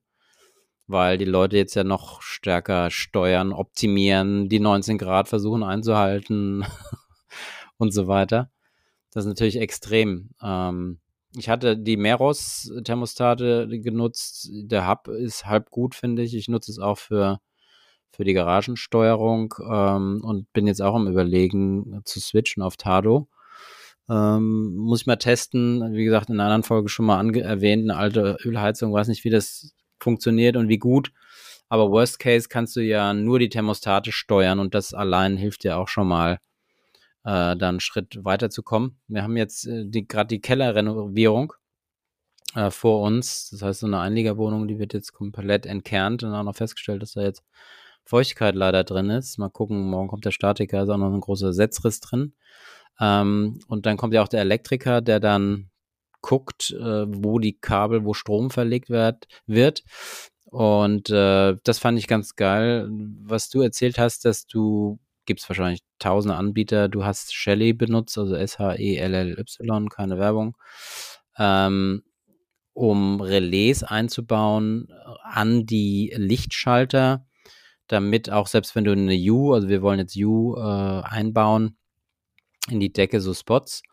Weil 0.88 1.18
die 1.18 1.26
Leute 1.26 1.58
jetzt 1.58 1.76
ja 1.76 1.84
noch 1.84 2.22
stärker 2.22 2.92
steuern, 2.92 3.54
optimieren, 3.54 4.50
die 4.50 4.60
19 4.60 4.98
Grad 4.98 5.28
versuchen 5.28 5.64
einzuhalten 5.64 6.66
und 7.78 7.92
so 7.92 8.08
weiter. 8.08 8.52
Das 9.12 9.26
ist 9.26 9.30
natürlich 9.30 9.58
extrem. 9.58 10.30
Ähm, 10.44 11.00
ich 11.38 11.50
hatte 11.50 11.78
die 11.78 11.98
Meros-Thermostate 11.98 13.68
genutzt. 13.82 14.50
Der 14.52 14.88
Hub 14.88 15.08
ist 15.08 15.46
halb 15.46 15.70
gut, 15.70 15.96
finde 15.96 16.22
ich. 16.22 16.36
Ich 16.36 16.48
nutze 16.48 16.72
es 16.72 16.80
auch 16.80 16.98
für 16.98 17.40
für 18.16 18.24
die 18.24 18.34
Garagensteuerung 18.34 19.54
ähm, 19.70 20.22
und 20.24 20.52
bin 20.54 20.68
jetzt 20.68 20.82
auch 20.82 20.96
am 20.96 21.08
Überlegen 21.08 22.02
zu 22.06 22.20
switchen 22.20 22.64
auf 22.64 22.78
Tado. 22.78 23.28
Ähm, 24.10 24.76
muss 24.76 25.02
ich 25.02 25.08
mal 25.08 25.16
testen. 25.16 25.94
Wie 25.94 26.06
gesagt, 26.06 26.30
in 26.30 26.36
einer 26.36 26.46
anderen 26.46 26.64
Folge 26.64 26.90
schon 26.90 27.06
mal 27.06 27.36
erwähnt, 27.36 27.90
eine 27.90 28.00
alte 28.00 28.38
Ölheizung, 28.44 28.94
weiß 28.94 29.08
nicht, 29.08 29.24
wie 29.24 29.30
das 29.30 29.74
funktioniert 30.00 30.58
und 30.58 30.70
wie 30.70 30.78
gut. 30.78 31.12
Aber 31.70 31.92
worst 31.92 32.20
case 32.20 32.48
kannst 32.48 32.76
du 32.76 32.82
ja 32.82 33.14
nur 33.14 33.40
die 33.40 33.50
Thermostate 33.50 34.12
steuern 34.12 34.60
und 34.60 34.76
das 34.76 34.94
allein 34.94 35.38
hilft 35.38 35.64
dir 35.64 35.78
auch 35.78 35.88
schon 35.88 36.08
mal, 36.08 36.40
äh, 37.24 37.56
da 37.58 37.70
einen 37.70 37.80
Schritt 37.80 38.24
weiterzukommen. 38.24 39.00
Wir 39.08 39.24
haben 39.24 39.36
jetzt 39.38 39.66
äh, 39.68 39.86
gerade 40.04 40.28
die 40.28 40.42
Kellerrenovierung 40.42 41.54
äh, 42.56 42.70
vor 42.72 43.02
uns. 43.02 43.50
Das 43.50 43.62
heißt, 43.64 43.80
so 43.82 43.88
eine 43.88 44.00
Einliegerwohnung, 44.00 44.68
die 44.68 44.80
wird 44.80 44.94
jetzt 44.94 45.14
komplett 45.14 45.66
entkernt 45.66 46.24
und 46.24 46.34
auch 46.34 46.44
noch 46.44 46.56
festgestellt, 46.56 47.02
dass 47.02 47.14
da 47.14 47.22
jetzt 47.22 47.44
Feuchtigkeit 48.06 48.56
leider 48.56 48.84
drin 48.84 49.10
ist. 49.10 49.38
Mal 49.38 49.50
gucken, 49.50 49.90
morgen 49.90 50.08
kommt 50.08 50.26
der 50.26 50.32
Statiker, 50.32 50.84
ist 50.84 50.90
auch 50.90 50.98
noch 50.98 51.14
ein 51.14 51.22
großer 51.22 51.54
Setzriss 51.54 52.00
drin. 52.00 52.34
Ähm, 53.00 53.60
und 53.68 53.86
dann 53.86 53.98
kommt 53.98 54.14
ja 54.14 54.24
auch 54.24 54.28
der 54.28 54.42
Elektriker, 54.42 55.02
der 55.02 55.20
dann 55.20 55.70
guckt, 56.22 56.72
äh, 56.72 57.06
wo 57.08 57.40
die 57.40 57.60
Kabel, 57.60 58.06
wo 58.06 58.14
Strom 58.14 58.50
verlegt 58.52 58.90
wird. 58.90 59.28
wird. 59.48 59.84
Und 60.46 61.10
äh, 61.10 61.56
das 61.64 61.80
fand 61.80 62.00
ich 62.00 62.08
ganz 62.08 62.36
geil, 62.36 62.88
was 63.24 63.50
du 63.50 63.62
erzählt 63.62 63.98
hast, 64.00 64.26
dass 64.26 64.48
du, 64.48 65.00
gibt 65.26 65.42
es 65.42 65.50
wahrscheinlich 65.50 65.82
tausende 66.00 66.36
Anbieter, 66.36 66.88
du 66.88 67.04
hast 67.04 67.34
Shelly 67.34 67.74
benutzt, 67.74 68.18
also 68.18 68.36
S-H-E-L-L-Y, 68.36 69.90
keine 69.90 70.18
Werbung. 70.18 70.56
ähm, 71.38 72.04
um 72.74 73.22
Relais 73.22 73.84
einzubauen 73.84 74.90
an 75.24 75.66
die 75.66 76.14
Lichtschalter, 76.16 77.26
damit 77.88 78.30
auch 78.32 78.48
selbst 78.48 78.76
wenn 78.76 78.84
du 78.84 78.92
eine 78.92 79.16
U, 79.32 79.54
also 79.54 79.70
wir 79.70 79.82
wollen 79.82 80.00
jetzt 80.00 80.16
U 80.18 80.56
äh, 80.56 80.60
einbauen 80.60 81.78
in 82.70 82.80
die 82.80 82.92
Decke 82.92 83.22
so 83.22 83.34
Spots, 83.34 83.84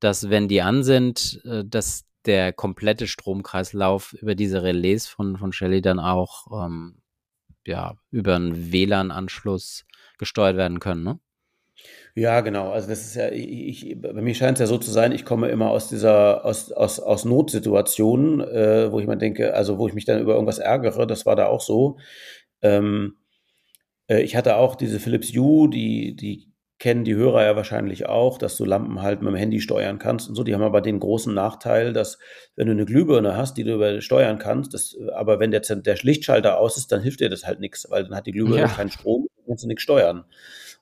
dass 0.00 0.30
wenn 0.30 0.48
die 0.48 0.62
an 0.62 0.82
sind, 0.82 1.40
äh, 1.44 1.64
dass 1.64 2.04
der 2.24 2.52
komplette 2.52 3.06
Stromkreislauf 3.06 4.14
über 4.14 4.34
diese 4.34 4.62
Relais 4.62 5.06
von, 5.06 5.36
von 5.36 5.52
Shelly 5.52 5.82
dann 5.82 5.98
auch 5.98 6.46
ähm, 6.64 7.02
ja, 7.66 7.94
über 8.10 8.36
einen 8.36 8.72
WLAN-Anschluss 8.72 9.84
gesteuert 10.18 10.56
werden 10.56 10.80
können, 10.80 11.02
ne? 11.02 11.18
Ja, 12.14 12.40
genau. 12.42 12.70
Also 12.70 12.88
das 12.88 13.00
ist 13.00 13.16
ja, 13.16 13.30
ich, 13.30 13.96
bei 14.00 14.12
mir 14.12 14.34
scheint 14.34 14.56
es 14.56 14.60
ja 14.60 14.66
so 14.66 14.78
zu 14.78 14.92
sein, 14.92 15.10
ich 15.10 15.24
komme 15.24 15.48
immer 15.48 15.70
aus 15.70 15.88
dieser, 15.88 16.44
aus, 16.44 16.70
aus, 16.70 17.00
aus 17.00 17.24
Notsituationen, 17.24 18.40
äh, 18.40 18.92
wo 18.92 19.00
ich 19.00 19.06
mal 19.06 19.16
denke, 19.16 19.54
also 19.54 19.78
wo 19.78 19.88
ich 19.88 19.94
mich 19.94 20.04
dann 20.04 20.20
über 20.20 20.34
irgendwas 20.34 20.60
ärgere, 20.60 21.06
das 21.06 21.26
war 21.26 21.34
da 21.34 21.46
auch 21.46 21.60
so. 21.60 21.98
Ähm, 22.62 23.16
äh, 23.16 23.23
ich 24.08 24.36
hatte 24.36 24.56
auch 24.56 24.76
diese 24.76 25.00
Philips 25.00 25.34
Hue, 25.34 25.68
die, 25.70 26.14
die 26.16 26.54
kennen 26.78 27.04
die 27.04 27.14
Hörer 27.14 27.44
ja 27.44 27.56
wahrscheinlich 27.56 28.06
auch, 28.06 28.36
dass 28.36 28.56
du 28.56 28.64
Lampen 28.64 29.00
halt 29.00 29.22
mit 29.22 29.30
dem 29.30 29.36
Handy 29.36 29.60
steuern 29.60 29.98
kannst 29.98 30.28
und 30.28 30.34
so. 30.34 30.42
Die 30.42 30.54
haben 30.54 30.62
aber 30.62 30.80
den 30.80 31.00
großen 31.00 31.32
Nachteil, 31.32 31.92
dass 31.92 32.18
wenn 32.56 32.66
du 32.66 32.72
eine 32.72 32.84
Glühbirne 32.84 33.36
hast, 33.36 33.56
die 33.56 33.64
du 33.64 34.02
steuern 34.02 34.38
kannst, 34.38 34.74
das, 34.74 34.96
aber 35.14 35.40
wenn 35.40 35.50
der, 35.50 35.60
der 35.60 35.96
Lichtschalter 36.02 36.58
aus 36.58 36.76
ist, 36.76 36.92
dann 36.92 37.00
hilft 37.00 37.20
dir 37.20 37.30
das 37.30 37.46
halt 37.46 37.60
nichts, 37.60 37.86
weil 37.90 38.04
dann 38.04 38.14
hat 38.14 38.26
die 38.26 38.32
Glühbirne 38.32 38.62
ja. 38.62 38.68
keinen 38.68 38.90
Strom, 38.90 39.28
kannst 39.46 39.64
du 39.64 39.68
nichts 39.68 39.82
steuern. 39.82 40.18
Und 40.18 40.26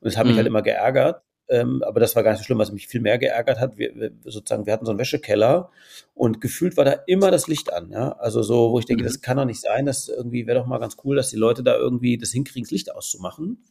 das 0.01 0.17
hat 0.17 0.25
mhm. 0.25 0.31
mich 0.31 0.37
halt 0.39 0.47
mhm. 0.47 0.55
immer 0.55 0.63
geärgert. 0.63 1.23
Ähm, 1.53 1.83
aber 1.83 2.01
das 2.01 2.17
war 2.17 2.23
gar 2.23 2.31
nicht 2.31 2.39
so 2.39 2.45
schlimm, 2.45 2.57
was 2.57 2.73
mich 2.73 2.89
viel 2.89 3.03
mehr 3.03 3.19
geärgert 3.19 3.61
hat. 3.61 3.77
Wir, 3.77 3.95
wir, 3.95 4.13
sozusagen, 4.25 4.65
wir 4.65 4.73
hatten 4.73 4.87
so 4.87 4.91
einen 4.93 4.99
Wäschekeller 4.99 5.71
und 6.15 6.41
gefühlt 6.41 6.79
war 6.79 6.87
da 6.87 6.93
immer 7.07 7.31
das 7.31 7.47
Licht 7.47 7.71
an. 7.71 7.91
Ja? 7.91 8.13
Also 8.13 8.43
so, 8.43 8.73
wo 8.73 8.79
ich 8.79 8.87
denke, 8.87 9.03
mhm. 9.03 9.07
das 9.09 9.21
kann 9.21 9.37
doch 9.37 9.45
nicht 9.45 9.61
sein, 9.61 9.85
das 9.85 10.09
irgendwie 10.09 10.47
wäre 10.47 10.59
doch 10.59 10.67
mal 10.67 10.79
ganz 10.79 10.97
cool, 11.05 11.15
dass 11.15 11.29
die 11.29 11.37
Leute 11.37 11.63
da 11.63 11.77
irgendwie 11.77 12.17
das 12.17 12.31
hinkriegen, 12.31 12.65
das 12.65 12.71
Licht 12.71 12.95
auszumachen. 12.95 13.63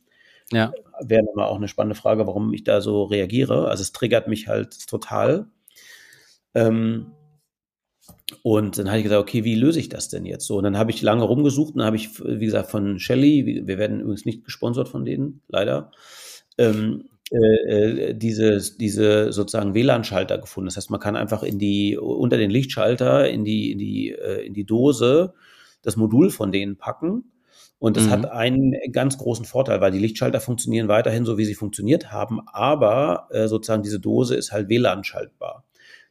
Ja. 0.51 0.71
Wäre 0.99 1.23
nochmal 1.23 1.47
auch 1.47 1.55
eine 1.55 1.67
spannende 1.67 1.95
Frage, 1.95 2.27
warum 2.27 2.53
ich 2.53 2.63
da 2.63 2.81
so 2.81 3.05
reagiere. 3.05 3.69
Also 3.69 3.81
es 3.81 3.93
triggert 3.93 4.27
mich 4.27 4.47
halt 4.47 4.87
total. 4.87 5.47
Ähm, 6.53 7.13
und 8.43 8.77
dann 8.77 8.89
habe 8.89 8.99
ich 8.99 9.03
gesagt, 9.05 9.21
okay, 9.21 9.43
wie 9.43 9.55
löse 9.55 9.79
ich 9.79 9.89
das 9.89 10.07
denn 10.09 10.25
jetzt 10.25 10.45
so? 10.45 10.57
Und 10.57 10.65
dann 10.65 10.77
habe 10.77 10.91
ich 10.91 11.01
lange 11.01 11.23
rumgesucht 11.23 11.73
und 11.73 11.79
dann 11.79 11.87
habe 11.87 11.95
ich, 11.95 12.23
wie 12.23 12.45
gesagt, 12.45 12.69
von 12.69 12.99
Shelly, 12.99 13.63
wir 13.65 13.79
werden 13.79 14.01
übrigens 14.01 14.25
nicht 14.25 14.45
gesponsert 14.45 14.87
von 14.87 15.03
denen, 15.03 15.41
leider, 15.47 15.91
ähm, 16.59 17.05
äh, 17.31 18.09
äh 18.09 18.13
diese, 18.13 18.59
diese 18.77 19.31
sozusagen 19.31 19.73
WLAN-Schalter 19.73 20.37
gefunden. 20.37 20.67
Das 20.67 20.77
heißt, 20.77 20.91
man 20.91 20.99
kann 20.99 21.15
einfach 21.15 21.43
in 21.43 21.59
die, 21.59 21.97
unter 21.97 22.37
den 22.37 22.51
Lichtschalter 22.51 23.29
in 23.29 23.43
die, 23.43 23.71
in 23.71 23.77
die, 23.77 24.11
äh, 24.11 24.45
in 24.45 24.53
die 24.53 24.65
Dose 24.65 25.33
das 25.81 25.95
Modul 25.95 26.29
von 26.29 26.51
denen 26.51 26.77
packen 26.77 27.31
und 27.79 27.97
das 27.97 28.05
mhm. 28.05 28.11
hat 28.11 28.31
einen 28.31 28.75
ganz 28.91 29.17
großen 29.17 29.45
Vorteil, 29.45 29.81
weil 29.81 29.91
die 29.91 29.99
Lichtschalter 29.99 30.39
funktionieren 30.39 30.87
weiterhin 30.87 31.25
so, 31.25 31.37
wie 31.37 31.45
sie 31.45 31.55
funktioniert 31.55 32.11
haben, 32.11 32.39
aber 32.45 33.27
äh, 33.31 33.47
sozusagen 33.47 33.83
diese 33.83 33.99
Dose 33.99 34.35
ist 34.35 34.51
halt 34.51 34.69
WLAN-schaltbar. 34.69 35.63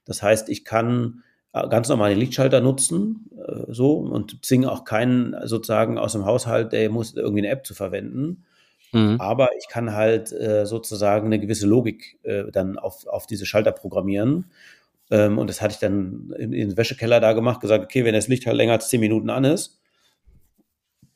Das 0.04 0.22
heißt, 0.22 0.48
ich 0.48 0.64
kann 0.64 1.22
äh, 1.52 1.68
ganz 1.68 1.88
normal 1.88 2.10
den 2.10 2.18
Lichtschalter 2.18 2.60
nutzen, 2.60 3.30
so, 3.68 3.94
und 3.94 4.44
zwinge 4.44 4.70
auch 4.70 4.84
keinen 4.84 5.34
sozusagen 5.46 5.98
aus 5.98 6.12
dem 6.12 6.24
Haushalt, 6.24 6.72
der 6.72 6.90
muss 6.90 7.14
irgendwie 7.14 7.40
eine 7.40 7.48
App 7.48 7.66
zu 7.66 7.74
verwenden. 7.74 8.44
Mhm. 8.92 9.20
Aber 9.20 9.50
ich 9.58 9.68
kann 9.68 9.92
halt 9.94 10.32
äh, 10.32 10.66
sozusagen 10.66 11.26
eine 11.26 11.38
gewisse 11.38 11.66
Logik 11.66 12.18
äh, 12.22 12.50
dann 12.50 12.78
auf, 12.78 13.06
auf 13.06 13.26
diese 13.26 13.46
Schalter 13.46 13.72
programmieren. 13.72 14.50
Ähm, 15.10 15.38
und 15.38 15.48
das 15.48 15.60
hatte 15.60 15.74
ich 15.74 15.78
dann 15.78 16.32
in, 16.38 16.52
in 16.52 16.68
den 16.70 16.76
Wäschekeller 16.76 17.20
da 17.20 17.32
gemacht, 17.32 17.60
gesagt, 17.60 17.84
okay, 17.84 18.04
wenn 18.04 18.14
das 18.14 18.28
Licht 18.28 18.46
halt 18.46 18.56
länger 18.56 18.74
als 18.74 18.88
zehn 18.88 19.00
Minuten 19.00 19.30
an 19.30 19.44
ist, 19.44 19.80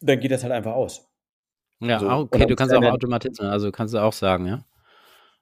dann 0.01 0.21
geht 0.21 0.31
das 0.31 0.43
halt 0.43 0.53
einfach 0.53 0.73
aus. 0.73 1.09
Ja, 1.81 1.99
so. 1.99 2.09
okay, 2.09 2.47
du 2.47 2.57
kannst 2.57 2.75
auch 2.75 2.83
automatisieren, 2.83 3.51
also 3.51 3.71
kannst 3.73 3.95
du 3.95 3.99
auch 3.99 4.13
sagen, 4.13 4.47
ja? 4.47 4.65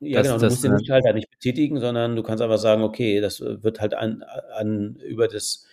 Ja, 0.00 0.18
das, 0.18 0.28
genau, 0.28 0.38
du 0.40 0.46
musst 0.46 0.64
den 0.64 0.72
Lichtschalter 0.76 1.12
nicht 1.12 1.30
betätigen, 1.30 1.78
sondern 1.78 2.16
du 2.16 2.24
kannst 2.24 2.42
einfach 2.42 2.58
sagen, 2.58 2.82
okay, 2.82 3.20
das 3.20 3.40
wird 3.40 3.80
halt 3.80 3.94
an, 3.94 4.24
an 4.56 4.96
über 4.96 5.28
das 5.28 5.64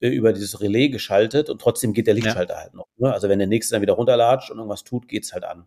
äh, 0.00 0.08
über 0.08 0.32
dieses 0.32 0.60
Relais 0.60 0.88
geschaltet 0.88 1.50
und 1.50 1.60
trotzdem 1.60 1.92
geht 1.92 2.06
der 2.06 2.14
Lichtschalter 2.14 2.54
ja. 2.54 2.60
halt 2.60 2.74
noch. 2.74 2.86
Ne? 2.96 3.12
Also 3.12 3.28
wenn 3.28 3.38
der 3.38 3.48
nächste 3.48 3.74
dann 3.74 3.82
wieder 3.82 3.92
runterlatscht 3.92 4.50
und 4.50 4.56
irgendwas 4.56 4.84
tut, 4.84 5.06
geht 5.08 5.24
es 5.24 5.32
halt 5.32 5.44
an. 5.44 5.66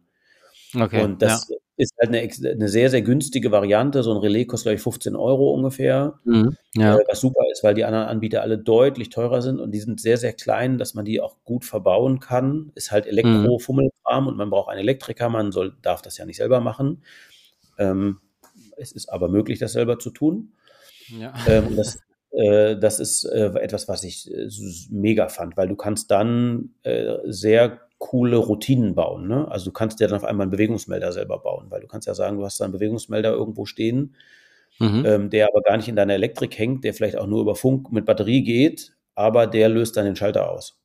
Okay, 0.76 1.04
und 1.04 1.22
das 1.22 1.48
ja. 1.50 1.56
ist 1.78 1.94
halt 2.00 2.10
eine, 2.10 2.52
eine, 2.52 2.68
sehr, 2.68 2.90
sehr 2.90 3.02
günstige 3.02 3.52
Variante. 3.52 4.04
So 4.04 4.12
ein 4.12 4.18
Relais 4.18 4.46
kostet, 4.46 4.66
glaube 4.66 4.76
ich, 4.76 4.82
15 4.82 5.16
Euro 5.16 5.52
ungefähr. 5.52 6.20
Mhm, 6.26 6.56
ja. 6.76 6.98
äh, 6.98 7.04
was 7.08 7.22
super 7.22 7.42
ist, 7.52 7.64
weil 7.64 7.74
die 7.74 7.86
anderen 7.86 8.08
Anbieter 8.08 8.42
alle 8.42 8.58
deutlich 8.58 9.10
teurer 9.10 9.42
sind 9.42 9.60
und 9.60 9.72
die 9.72 9.80
sind 9.80 10.02
sehr, 10.02 10.18
sehr 10.18 10.34
klein, 10.34 10.78
dass 10.78 10.94
man 10.94 11.06
die 11.06 11.22
auch 11.22 11.38
gut 11.46 11.64
verbauen 11.64 12.20
kann. 12.20 12.72
Ist 12.76 12.92
halt. 12.92 13.08
Elektro-Fummelkram 13.08 14.24
mhm. 14.24 14.28
und 14.28 14.38
man 14.38 14.50
braucht 14.50 14.70
einen 14.70 14.82
Elektriker. 14.82 15.30
Man 15.30 15.52
soll, 15.52 15.76
darf 15.82 16.02
das 16.02 16.18
ja 16.18 16.26
nicht 16.26 16.38
selber 16.38 16.60
machen. 16.60 17.04
Ähm, 17.78 18.20
es 18.78 18.92
ist 18.92 19.10
aber 19.10 19.30
möglich, 19.30 19.60
das 19.60 19.74
selber 19.74 20.00
zu 20.00 20.10
tun. 20.10 20.54
Ja. 21.08 21.34
Ähm, 21.48 21.76
das, 21.78 22.00
äh, 22.32 22.78
das 22.78 23.00
ist 23.00 23.24
äh, 23.24 23.52
etwas, 23.60 23.88
was 23.88 24.04
ich 24.04 24.30
äh, 24.32 24.50
mega 24.90 25.30
fand, 25.30 25.56
weil 25.56 25.70
du 25.70 25.76
kannst 25.76 26.12
dann 26.12 26.76
äh, 26.84 27.18
sehr 27.26 27.87
coole 27.98 28.38
Routinen 28.38 28.96
bauen. 28.96 29.28
Ne? 29.28 29.50
Also 29.50 29.66
du 29.66 29.72
kannst 29.72 30.00
dir 30.00 30.08
dann 30.08 30.18
auf 30.18 30.24
einmal 30.24 30.46
einen 30.46 30.52
Bewegungsmelder 30.52 31.12
selber 31.12 31.40
bauen, 31.40 31.68
weil 31.70 31.82
du 31.82 31.88
kannst 31.88 32.08
ja 32.08 32.14
sagen, 32.14 32.38
du 32.38 32.46
hast 32.46 32.60
da 32.60 32.66
einen 32.66 32.74
Bewegungsmelder 32.74 33.32
irgendwo 33.32 33.66
stehen, 33.66 34.16
mhm. 34.80 35.04
ähm, 35.06 35.30
der 35.30 35.48
aber 35.48 35.62
gar 35.62 35.78
nicht 35.78 35.88
in 35.88 35.96
deiner 35.96 36.14
Elektrik 36.14 36.58
hängt, 36.58 36.84
der 36.84 36.94
vielleicht 36.94 37.18
auch 37.18 37.28
nur 37.28 37.42
über 37.42 37.56
Funk 37.56 37.92
mit 37.92 38.06
Batterie 38.06 38.44
geht, 38.44 38.96
aber 39.16 39.48
der 39.48 39.70
löst 39.70 39.98
dann 39.98 40.06
den 40.06 40.16
Schalter 40.16 40.52
aus. 40.52 40.80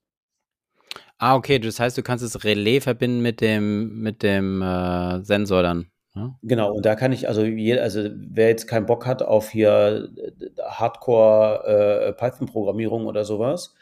Ah, 1.18 1.36
okay, 1.36 1.58
das 1.58 1.78
heißt, 1.78 1.96
du 1.96 2.02
kannst 2.02 2.24
das 2.24 2.42
Relais 2.42 2.80
verbinden 2.80 3.20
mit 3.20 3.40
dem, 3.40 4.00
mit 4.00 4.22
dem 4.22 4.60
äh, 4.60 5.22
Sensor 5.22 5.62
dann. 5.62 5.86
Ja? 6.16 6.36
Genau, 6.42 6.72
und 6.72 6.84
da 6.84 6.94
kann 6.94 7.12
ich, 7.12 7.28
also, 7.28 7.44
je, 7.44 7.78
also 7.78 8.08
wer 8.12 8.48
jetzt 8.48 8.66
keinen 8.66 8.86
Bock 8.86 9.06
hat 9.06 9.22
auf 9.22 9.50
hier 9.50 10.08
äh, 10.16 10.60
Hardcore 10.62 12.08
äh, 12.08 12.12
Python-Programmierung 12.14 13.06
oder 13.06 13.24
sowas, 13.24 13.74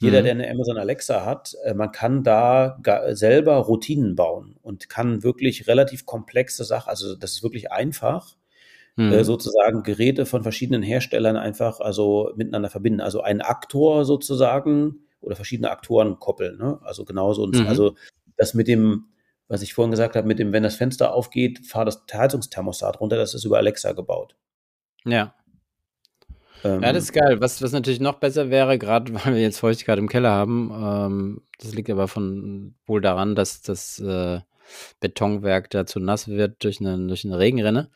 jeder, 0.00 0.20
mhm. 0.20 0.24
der 0.24 0.32
eine 0.32 0.50
Amazon 0.50 0.78
Alexa 0.78 1.24
hat, 1.24 1.54
äh, 1.64 1.74
man 1.74 1.92
kann 1.92 2.22
da 2.22 2.78
selber 3.10 3.56
Routinen 3.56 4.14
bauen 4.14 4.56
und 4.62 4.88
kann 4.88 5.22
wirklich 5.22 5.66
relativ 5.66 6.06
komplexe 6.06 6.64
Sachen, 6.64 6.88
also 6.88 7.16
das 7.16 7.32
ist 7.32 7.42
wirklich 7.42 7.72
einfach, 7.72 8.36
äh, 8.98 9.02
mhm. 9.02 9.24
sozusagen 9.24 9.84
Geräte 9.84 10.26
von 10.26 10.42
verschiedenen 10.42 10.82
Herstellern 10.82 11.36
einfach 11.36 11.78
also 11.78 12.32
miteinander 12.34 12.68
verbinden. 12.68 13.00
Also 13.00 13.22
einen 13.22 13.42
Aktor 13.42 14.04
sozusagen 14.04 15.06
oder 15.20 15.36
verschiedene 15.36 15.70
Aktoren 15.70 16.18
koppeln. 16.18 16.58
Ne? 16.58 16.80
Also 16.82 17.04
genauso. 17.04 17.46
Mhm. 17.46 17.66
Also 17.68 17.94
das 18.36 18.54
mit 18.54 18.66
dem, 18.66 19.06
was 19.46 19.62
ich 19.62 19.72
vorhin 19.72 19.92
gesagt 19.92 20.16
habe, 20.16 20.26
mit 20.26 20.40
dem, 20.40 20.52
wenn 20.52 20.64
das 20.64 20.74
Fenster 20.74 21.14
aufgeht, 21.14 21.64
fahr 21.64 21.84
das 21.84 22.02
Heizungsthermostat 22.12 23.00
runter, 23.00 23.16
das 23.16 23.34
ist 23.34 23.44
über 23.44 23.58
Alexa 23.58 23.92
gebaut. 23.92 24.36
Ja. 25.04 25.32
Ähm, 26.64 26.82
ja, 26.82 26.92
das 26.92 27.04
ist 27.04 27.12
geil. 27.12 27.40
Was, 27.40 27.62
was 27.62 27.72
natürlich 27.72 28.00
noch 28.00 28.14
besser 28.14 28.50
wäre, 28.50 28.78
gerade 28.78 29.12
weil 29.24 29.34
wir 29.34 29.42
jetzt 29.42 29.58
Feuchtigkeit 29.58 29.98
im 29.98 30.08
Keller 30.08 30.30
haben, 30.30 30.70
ähm, 30.72 31.42
das 31.58 31.74
liegt 31.74 31.90
aber 31.90 32.08
von 32.08 32.74
wohl 32.86 33.00
daran, 33.00 33.34
dass 33.34 33.62
das 33.62 33.98
äh, 34.00 34.40
Betonwerk 35.00 35.70
da 35.70 35.86
zu 35.86 36.00
nass 36.00 36.28
wird 36.28 36.62
durch 36.64 36.80
eine, 36.80 37.06
durch 37.06 37.24
eine 37.24 37.38
Regenrinne. 37.38 37.90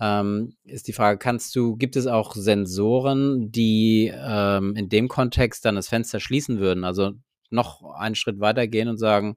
Ähm, 0.00 0.56
ist 0.64 0.88
die 0.88 0.92
Frage, 0.92 1.18
kannst 1.18 1.54
du, 1.54 1.76
gibt 1.76 1.96
es 1.96 2.06
auch 2.06 2.34
Sensoren, 2.34 3.50
die 3.50 4.12
ähm, 4.14 4.74
in 4.76 4.88
dem 4.88 5.08
Kontext 5.08 5.64
dann 5.64 5.76
das 5.76 5.88
Fenster 5.88 6.20
schließen 6.20 6.58
würden? 6.58 6.84
Also 6.84 7.12
noch 7.50 7.84
einen 7.94 8.16
Schritt 8.16 8.40
weiter 8.40 8.66
gehen 8.66 8.88
und 8.88 8.98
sagen, 8.98 9.36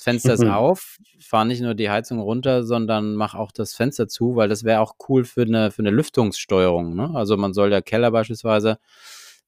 das 0.00 0.04
Fenster 0.04 0.32
ist 0.32 0.46
auf, 0.46 0.96
fahr 1.20 1.44
nicht 1.44 1.60
nur 1.60 1.74
die 1.74 1.90
Heizung 1.90 2.20
runter, 2.20 2.64
sondern 2.64 3.16
mach 3.16 3.34
auch 3.34 3.52
das 3.52 3.74
Fenster 3.74 4.08
zu, 4.08 4.34
weil 4.34 4.48
das 4.48 4.64
wäre 4.64 4.80
auch 4.80 4.94
cool 5.10 5.24
für 5.24 5.42
eine, 5.42 5.70
für 5.70 5.82
eine 5.82 5.90
Lüftungssteuerung. 5.90 6.96
Ne? 6.96 7.10
Also 7.12 7.36
man 7.36 7.52
soll 7.52 7.68
der 7.68 7.82
Keller 7.82 8.10
beispielsweise 8.10 8.78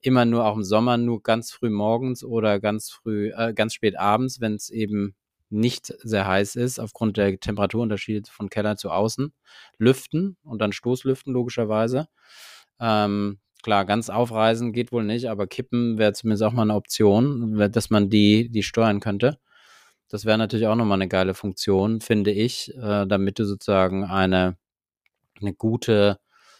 immer 0.03 0.27
nur 0.27 0.45
auch 0.45 0.57
im 0.57 0.63
Sommer 0.63 0.99
nur 0.99 1.23
ganz 1.23 1.53
früh 1.53 1.71
morgens 1.71 2.23
oder 2.23 2.61
ganz 2.61 2.91
früh, 2.91 3.33
äh, 3.35 3.55
ganz 3.55 3.73
spät 3.73 3.99
abends, 3.99 4.43
wenn 4.43 4.55
es 4.55 4.69
eben 4.69 5.15
nicht 5.49 5.95
sehr 6.03 6.27
heiß 6.27 6.57
ist, 6.57 6.79
aufgrund 6.79 7.17
der 7.17 7.41
Temperaturunterschiede 7.41 8.31
von 8.31 8.51
Keller 8.51 8.77
zu 8.77 8.91
außen, 8.91 9.33
lüften 9.79 10.37
und 10.43 10.61
dann 10.61 10.73
Stoßlüften 10.73 11.33
logischerweise. 11.33 12.09
Ähm, 12.79 13.39
klar, 13.63 13.87
ganz 13.87 14.11
aufreisen 14.11 14.75
geht 14.75 14.93
wohl 14.93 15.05
nicht, 15.05 15.31
aber 15.31 15.47
kippen 15.47 15.97
wäre 15.97 16.13
zumindest 16.13 16.43
auch 16.43 16.53
mal 16.53 16.63
eine 16.63 16.75
Option, 16.75 17.57
dass 17.73 17.89
man 17.89 18.11
die, 18.11 18.51
die 18.51 18.63
steuern 18.63 19.01
könnte. 19.01 19.39
Das 20.13 20.27
wäre 20.27 20.37
natürlich 20.37 20.67
auch 20.67 20.77
nochmal 20.77 20.99
eine 20.99 21.09
geile 21.09 21.33
Funktion, 21.33 22.03
finde 22.03 22.33
ich, 22.33 22.71
äh, 22.77 23.07
damit 23.07 23.39
du 23.39 23.47
sozusagen 23.47 24.05
eine, 24.05 24.59
eine 25.41 25.55
gute 25.55 26.19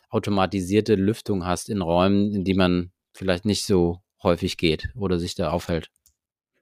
automatisierte 0.09 0.95
Lüftung 0.95 1.45
hast 1.45 1.69
in 1.69 1.83
Räumen, 1.83 2.33
in 2.33 2.45
die 2.45 2.55
man 2.55 2.93
vielleicht 3.13 3.45
nicht 3.45 3.67
so 3.67 3.99
häufig 4.23 4.57
geht 4.57 4.89
oder 4.97 5.19
sich 5.19 5.35
da 5.35 5.51
aufhält. 5.51 5.91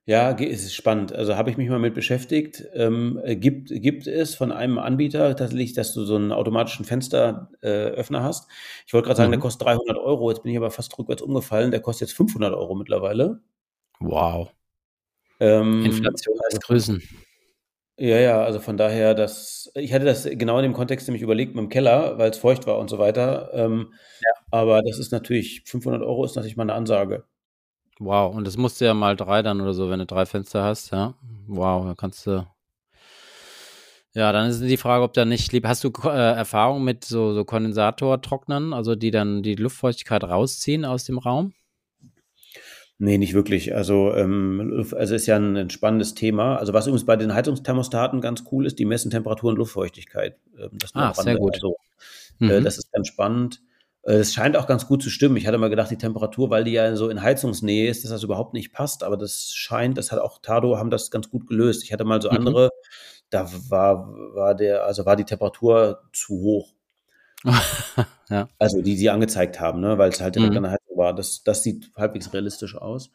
Ja, 0.04 0.32
es 0.32 0.64
ist 0.64 0.74
spannend. 0.74 1.12
Also 1.12 1.36
habe 1.36 1.48
ich 1.50 1.56
mich 1.56 1.68
mal 1.68 1.78
mit 1.78 1.94
beschäftigt. 1.94 2.64
Ähm, 2.74 3.20
äh, 3.22 3.36
gibt, 3.36 3.68
gibt 3.68 4.08
es 4.08 4.34
von 4.34 4.50
einem 4.50 4.78
Anbieter 4.78 5.36
tatsächlich, 5.36 5.74
dass 5.74 5.94
du 5.94 6.04
so 6.04 6.16
einen 6.16 6.32
automatischen 6.32 6.84
Fensteröffner 6.84 8.18
äh, 8.18 8.22
hast? 8.22 8.48
Ich 8.84 8.94
wollte 8.94 9.06
gerade 9.06 9.18
sagen, 9.18 9.28
mhm. 9.28 9.34
der 9.34 9.40
kostet 9.40 9.64
300 9.64 9.96
Euro. 9.96 10.28
Jetzt 10.32 10.42
bin 10.42 10.50
ich 10.50 10.58
aber 10.58 10.72
fast 10.72 10.98
rückwärts 10.98 11.22
umgefallen. 11.22 11.70
Der 11.70 11.78
kostet 11.78 12.08
jetzt 12.08 12.16
500 12.16 12.52
Euro 12.52 12.74
mittlerweile. 12.74 13.42
Wow. 14.00 14.50
Ähm, 15.40 15.84
Inflation 15.84 16.36
als 16.44 16.54
also 16.54 16.66
Größen. 16.66 17.02
Ja, 17.96 18.18
ja, 18.18 18.42
also 18.42 18.60
von 18.60 18.78
daher, 18.78 19.14
das, 19.14 19.70
ich 19.74 19.92
hatte 19.92 20.06
das 20.06 20.24
genau 20.24 20.56
in 20.58 20.62
dem 20.62 20.72
Kontext 20.72 21.06
nämlich 21.06 21.22
überlegt 21.22 21.54
mit 21.54 21.62
dem 21.62 21.68
Keller, 21.68 22.16
weil 22.16 22.30
es 22.30 22.38
feucht 22.38 22.66
war 22.66 22.78
und 22.78 22.88
so 22.88 22.98
weiter. 22.98 23.50
Ähm, 23.52 23.92
ja. 24.22 24.30
Aber 24.50 24.80
das 24.82 24.98
ist 24.98 25.12
natürlich, 25.12 25.64
500 25.66 26.02
Euro 26.02 26.24
ist 26.24 26.34
natürlich 26.34 26.56
mal 26.56 26.62
eine 26.62 26.72
Ansage. 26.72 27.24
Wow, 27.98 28.34
und 28.34 28.46
das 28.46 28.56
musst 28.56 28.80
du 28.80 28.86
ja 28.86 28.94
mal 28.94 29.16
drei 29.16 29.42
dann 29.42 29.60
oder 29.60 29.74
so, 29.74 29.90
wenn 29.90 29.98
du 29.98 30.06
drei 30.06 30.24
Fenster 30.24 30.64
hast, 30.64 30.92
ja. 30.92 31.14
Wow, 31.46 31.84
da 31.84 31.94
kannst 31.94 32.26
du. 32.26 32.46
Ja, 34.14 34.32
dann 34.32 34.48
ist 34.48 34.62
die 34.62 34.76
Frage, 34.78 35.04
ob 35.04 35.12
da 35.12 35.26
nicht 35.26 35.52
lieb. 35.52 35.66
Hast 35.66 35.84
du 35.84 35.92
äh, 36.04 36.08
Erfahrung 36.08 36.82
mit 36.82 37.04
so, 37.04 37.34
so 37.34 37.44
Kondensatortrocknern, 37.44 38.72
also 38.72 38.94
die 38.94 39.10
dann 39.10 39.42
die 39.42 39.54
Luftfeuchtigkeit 39.54 40.24
rausziehen 40.24 40.86
aus 40.86 41.04
dem 41.04 41.18
Raum? 41.18 41.52
Nee, 43.02 43.16
nicht 43.16 43.32
wirklich. 43.32 43.74
Also, 43.74 44.14
ähm, 44.14 44.86
also 44.94 45.14
ist 45.14 45.24
ja 45.24 45.36
ein, 45.36 45.56
ein 45.56 45.70
spannendes 45.70 46.12
Thema. 46.12 46.56
Also 46.56 46.74
was 46.74 46.86
übrigens 46.86 47.06
bei 47.06 47.16
den 47.16 47.32
Heizungsthermostaten 47.32 48.20
ganz 48.20 48.44
cool 48.52 48.66
ist, 48.66 48.78
die 48.78 48.84
messen 48.84 49.10
Temperatur 49.10 49.48
und 49.48 49.56
Luftfeuchtigkeit. 49.56 50.36
Ähm, 50.58 50.68
das 50.74 50.94
ah, 50.94 51.14
sehr 51.14 51.38
gut. 51.38 51.54
Also, 51.54 51.76
äh, 52.42 52.44
mhm. 52.44 52.50
äh, 52.50 52.60
das 52.60 52.76
ist 52.76 52.92
ganz 52.92 53.08
spannend. 53.08 53.62
Äh, 54.02 54.16
es 54.16 54.34
scheint 54.34 54.54
auch 54.54 54.66
ganz 54.66 54.86
gut 54.86 55.02
zu 55.02 55.08
stimmen. 55.08 55.38
Ich 55.38 55.46
hatte 55.46 55.56
mal 55.56 55.70
gedacht, 55.70 55.90
die 55.90 55.96
Temperatur, 55.96 56.50
weil 56.50 56.64
die 56.64 56.72
ja 56.72 56.94
so 56.94 57.08
in 57.08 57.22
Heizungsnähe 57.22 57.88
ist, 57.88 58.04
dass 58.04 58.10
das 58.10 58.22
überhaupt 58.22 58.52
nicht 58.52 58.70
passt. 58.70 59.02
Aber 59.02 59.16
das 59.16 59.50
scheint, 59.54 59.96
das 59.96 60.12
hat 60.12 60.18
auch 60.18 60.42
Tado 60.42 60.76
haben 60.76 60.90
das 60.90 61.10
ganz 61.10 61.30
gut 61.30 61.46
gelöst. 61.46 61.82
Ich 61.84 61.94
hatte 61.94 62.04
mal 62.04 62.20
so 62.20 62.30
mhm. 62.30 62.36
andere, 62.36 62.70
da 63.30 63.50
war, 63.70 64.12
war 64.34 64.54
der, 64.54 64.84
also 64.84 65.06
war 65.06 65.16
die 65.16 65.24
Temperatur 65.24 66.02
zu 66.12 66.34
hoch. 66.34 66.74
ja. 68.28 68.48
Also 68.58 68.82
die 68.82 68.96
sie 68.96 69.10
angezeigt 69.10 69.60
haben, 69.60 69.80
ne? 69.80 69.98
weil 69.98 70.10
es 70.10 70.20
halt 70.20 70.34
direkt 70.34 70.52
mhm. 70.52 70.58
an 70.58 70.62
der 70.64 70.72
Heizung 70.72 70.96
war. 70.96 71.14
Das, 71.14 71.42
das 71.42 71.62
sieht 71.62 71.90
halbwegs 71.96 72.32
realistisch 72.32 72.76
aus. 72.76 73.10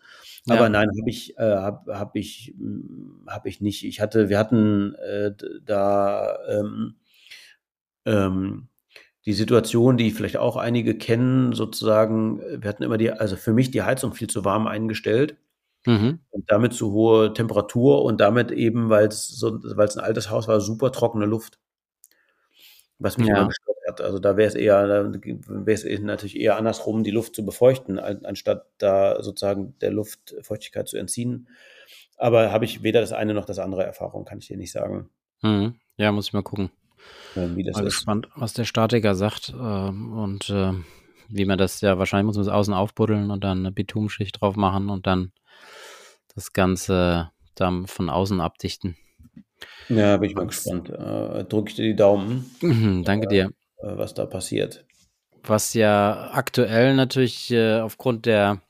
Aber 0.48 0.64
ja. 0.64 0.70
nein, 0.70 0.90
habe 1.00 1.10
ich, 1.10 1.38
äh, 1.38 1.56
habe 1.56 1.98
hab 1.98 2.16
ich, 2.16 2.54
hm, 2.58 3.26
habe 3.28 3.50
ich 3.50 3.62
nicht. 3.62 3.84
Ich 3.86 4.00
hatte, 4.00 4.30
wir 4.30 4.38
hatten 4.38 4.96
äh, 4.96 5.32
da 5.64 6.38
ähm, 6.48 6.96
ähm, 8.06 8.68
die 9.26 9.34
Situation, 9.34 9.98
die 9.98 10.12
vielleicht 10.12 10.38
auch 10.38 10.56
einige 10.56 10.96
kennen, 10.96 11.54
sozusagen, 11.54 12.40
wir 12.62 12.70
hatten 12.70 12.84
immer 12.84 12.98
die, 12.98 13.12
also 13.12 13.36
für 13.36 13.54
mich 13.54 13.72
die 13.72 13.82
Heizung 13.82 14.14
viel 14.14 14.30
zu 14.30 14.46
warm 14.46 14.68
eingestellt. 14.68 15.38
Mhm. 15.88 16.20
Und 16.32 16.52
damit 16.52 16.74
zu 16.74 16.92
hohe 16.92 17.34
Temperatur 17.34 18.04
und 18.04 18.20
damit 18.20 18.52
eben, 18.52 18.90
weil 18.90 19.08
es 19.08 19.28
so, 19.28 19.60
weil 19.76 19.88
es 19.88 19.98
ein 19.98 20.04
altes 20.04 20.32
Haus 20.32 20.48
war, 20.48 20.60
super 20.60 20.92
trockene 20.92 21.26
Luft. 21.26 21.60
Was 22.98 23.18
mich 23.18 23.28
ja. 23.28 23.38
immer 23.38 23.48
gestört 23.48 23.78
hat. 23.88 24.02
Also 24.02 24.20
da 24.20 24.38
wäre 24.38 24.48
es 24.48 24.56
eher, 24.56 24.88
wäre 24.88 25.72
es 25.72 26.02
natürlich 26.02 26.40
eher 26.40 26.58
andersrum, 26.58 27.04
die 27.04 27.12
Luft 27.12 27.36
zu 27.36 27.46
befeuchten, 27.46 28.00
anstatt 28.00 28.68
da 28.78 29.22
sozusagen 29.22 29.78
der 29.80 29.92
Luft 29.92 30.36
Feuchtigkeit 30.42 30.88
zu 30.88 30.98
entziehen. 30.98 31.50
Aber 32.18 32.52
habe 32.52 32.66
ich 32.66 32.84
weder 32.84 33.02
das 33.02 33.12
eine 33.12 33.34
noch 33.34 33.46
das 33.46 33.60
andere 33.60 33.84
Erfahrung, 33.84 34.24
kann 34.24 34.38
ich 34.38 34.48
dir 34.48 34.58
nicht 34.58 34.72
sagen. 34.72 35.10
Mhm. 35.42 35.76
Ja, 35.98 36.12
muss 36.12 36.28
ich 36.28 36.34
mal 36.34 36.44
gucken. 36.44 36.72
Wie 37.36 37.64
das 37.64 37.76
Mal 37.76 37.88
ist. 37.88 37.96
gespannt, 37.96 38.30
was 38.36 38.54
der 38.54 38.64
Statiker 38.64 39.14
sagt 39.16 39.50
äh, 39.50 39.54
und 39.54 40.50
äh, 40.50 40.72
wie 41.28 41.46
man 41.46 41.58
das 41.58 41.82
ja 41.82 41.98
wahrscheinlich 41.98 42.26
muss 42.26 42.38
man 42.38 42.46
es 42.46 42.52
außen 42.52 42.74
aufbuddeln 42.74 43.30
und 43.32 43.44
dann 43.44 43.60
eine 43.60 43.72
Bitumschicht 43.72 44.42
drauf 44.42 44.56
machen 44.56 44.90
und 44.90 45.06
dann 45.06 45.32
das 46.34 46.54
Ganze 46.54 47.32
dann 47.56 47.88
von 47.88 48.10
außen 48.10 48.42
abdichten. 48.42 48.98
Ja, 49.90 50.18
bin 50.18 50.30
ich 50.30 50.36
mal 50.36 50.48
gespannt. 50.48 50.90
Äh, 50.90 51.44
Drücke 51.46 51.70
ich 51.70 51.76
dir 51.76 51.84
die 51.84 51.96
Daumen. 51.96 52.50
Mhm, 52.62 53.04
danke 53.04 53.28
dir. 53.28 53.52
Äh, 53.78 53.98
was 53.98 54.14
da 54.14 54.26
passiert. 54.26 54.86
Was 55.44 55.74
ja 55.74 56.32
aktuell 56.32 56.96
natürlich 56.96 57.52
äh, 57.52 57.80
aufgrund 57.80 58.26
der 58.26 58.62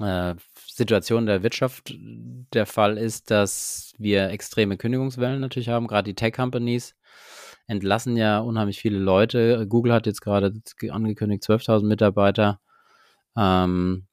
äh, 0.00 0.34
Situation 0.66 1.26
der 1.26 1.42
Wirtschaft 1.42 1.94
der 1.98 2.66
Fall 2.66 2.98
ist, 2.98 3.30
dass 3.30 3.92
wir 3.98 4.30
extreme 4.30 4.76
Kündigungswellen 4.76 5.40
natürlich 5.40 5.68
haben, 5.68 5.86
gerade 5.86 6.04
die 6.04 6.14
Tech-Companies 6.14 6.94
entlassen 7.66 8.16
ja 8.16 8.40
unheimlich 8.40 8.80
viele 8.80 8.98
Leute. 8.98 9.66
Google 9.66 9.92
hat 9.92 10.06
jetzt 10.06 10.20
gerade 10.20 10.52
angekündigt, 10.90 11.44
12.000 11.44 11.84
Mitarbeiter 11.84 12.60
ähm, 13.36 14.06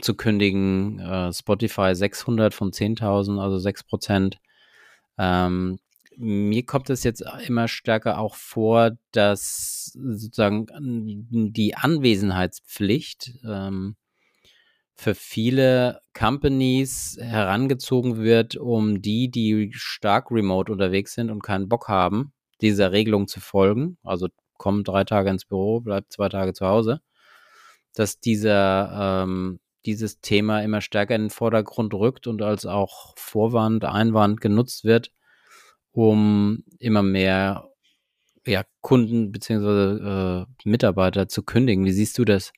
zu 0.00 0.14
kündigen. 0.14 0.98
Äh, 1.00 1.32
Spotify 1.32 1.94
600 1.94 2.54
von 2.54 2.70
10.000, 2.70 3.40
also 3.40 3.58
6 3.58 3.84
Prozent. 3.84 4.38
Ähm, 5.18 5.78
mir 6.16 6.64
kommt 6.64 6.90
es 6.90 7.04
jetzt 7.04 7.24
immer 7.46 7.68
stärker 7.68 8.18
auch 8.18 8.34
vor, 8.34 8.92
dass 9.12 9.92
sozusagen 9.94 10.66
die 11.52 11.74
Anwesenheitspflicht 11.74 13.32
ähm, 13.44 13.96
für 14.94 15.14
viele 15.14 16.00
Companies 16.14 17.18
herangezogen 17.20 18.18
wird, 18.18 18.56
um 18.56 19.00
die, 19.02 19.30
die 19.30 19.70
stark 19.72 20.30
remote 20.30 20.70
unterwegs 20.70 21.14
sind 21.14 21.30
und 21.30 21.42
keinen 21.42 21.68
Bock 21.68 21.88
haben, 21.88 22.32
dieser 22.60 22.92
Regelung 22.92 23.26
zu 23.26 23.40
folgen, 23.40 23.98
also 24.04 24.28
kommen 24.58 24.84
drei 24.84 25.04
Tage 25.04 25.30
ins 25.30 25.44
Büro, 25.44 25.80
bleibt 25.80 26.12
zwei 26.12 26.28
Tage 26.28 26.52
zu 26.52 26.66
Hause, 26.66 27.00
dass 27.94 28.20
dieser, 28.20 29.24
ähm, 29.24 29.58
dieses 29.86 30.20
Thema 30.20 30.62
immer 30.62 30.80
stärker 30.80 31.14
in 31.14 31.22
den 31.22 31.30
Vordergrund 31.30 31.94
rückt 31.94 32.26
und 32.26 32.42
als 32.42 32.66
auch 32.66 33.14
Vorwand, 33.16 33.84
Einwand 33.84 34.40
genutzt 34.40 34.84
wird, 34.84 35.12
um 35.92 36.64
immer 36.78 37.02
mehr 37.02 37.68
ja, 38.46 38.64
Kunden 38.80 39.32
bzw. 39.32 40.42
Äh, 40.42 40.46
Mitarbeiter 40.64 41.28
zu 41.28 41.42
kündigen. 41.42 41.84
Wie 41.84 41.92
siehst 41.92 42.18
du 42.18 42.24
das? 42.24 42.52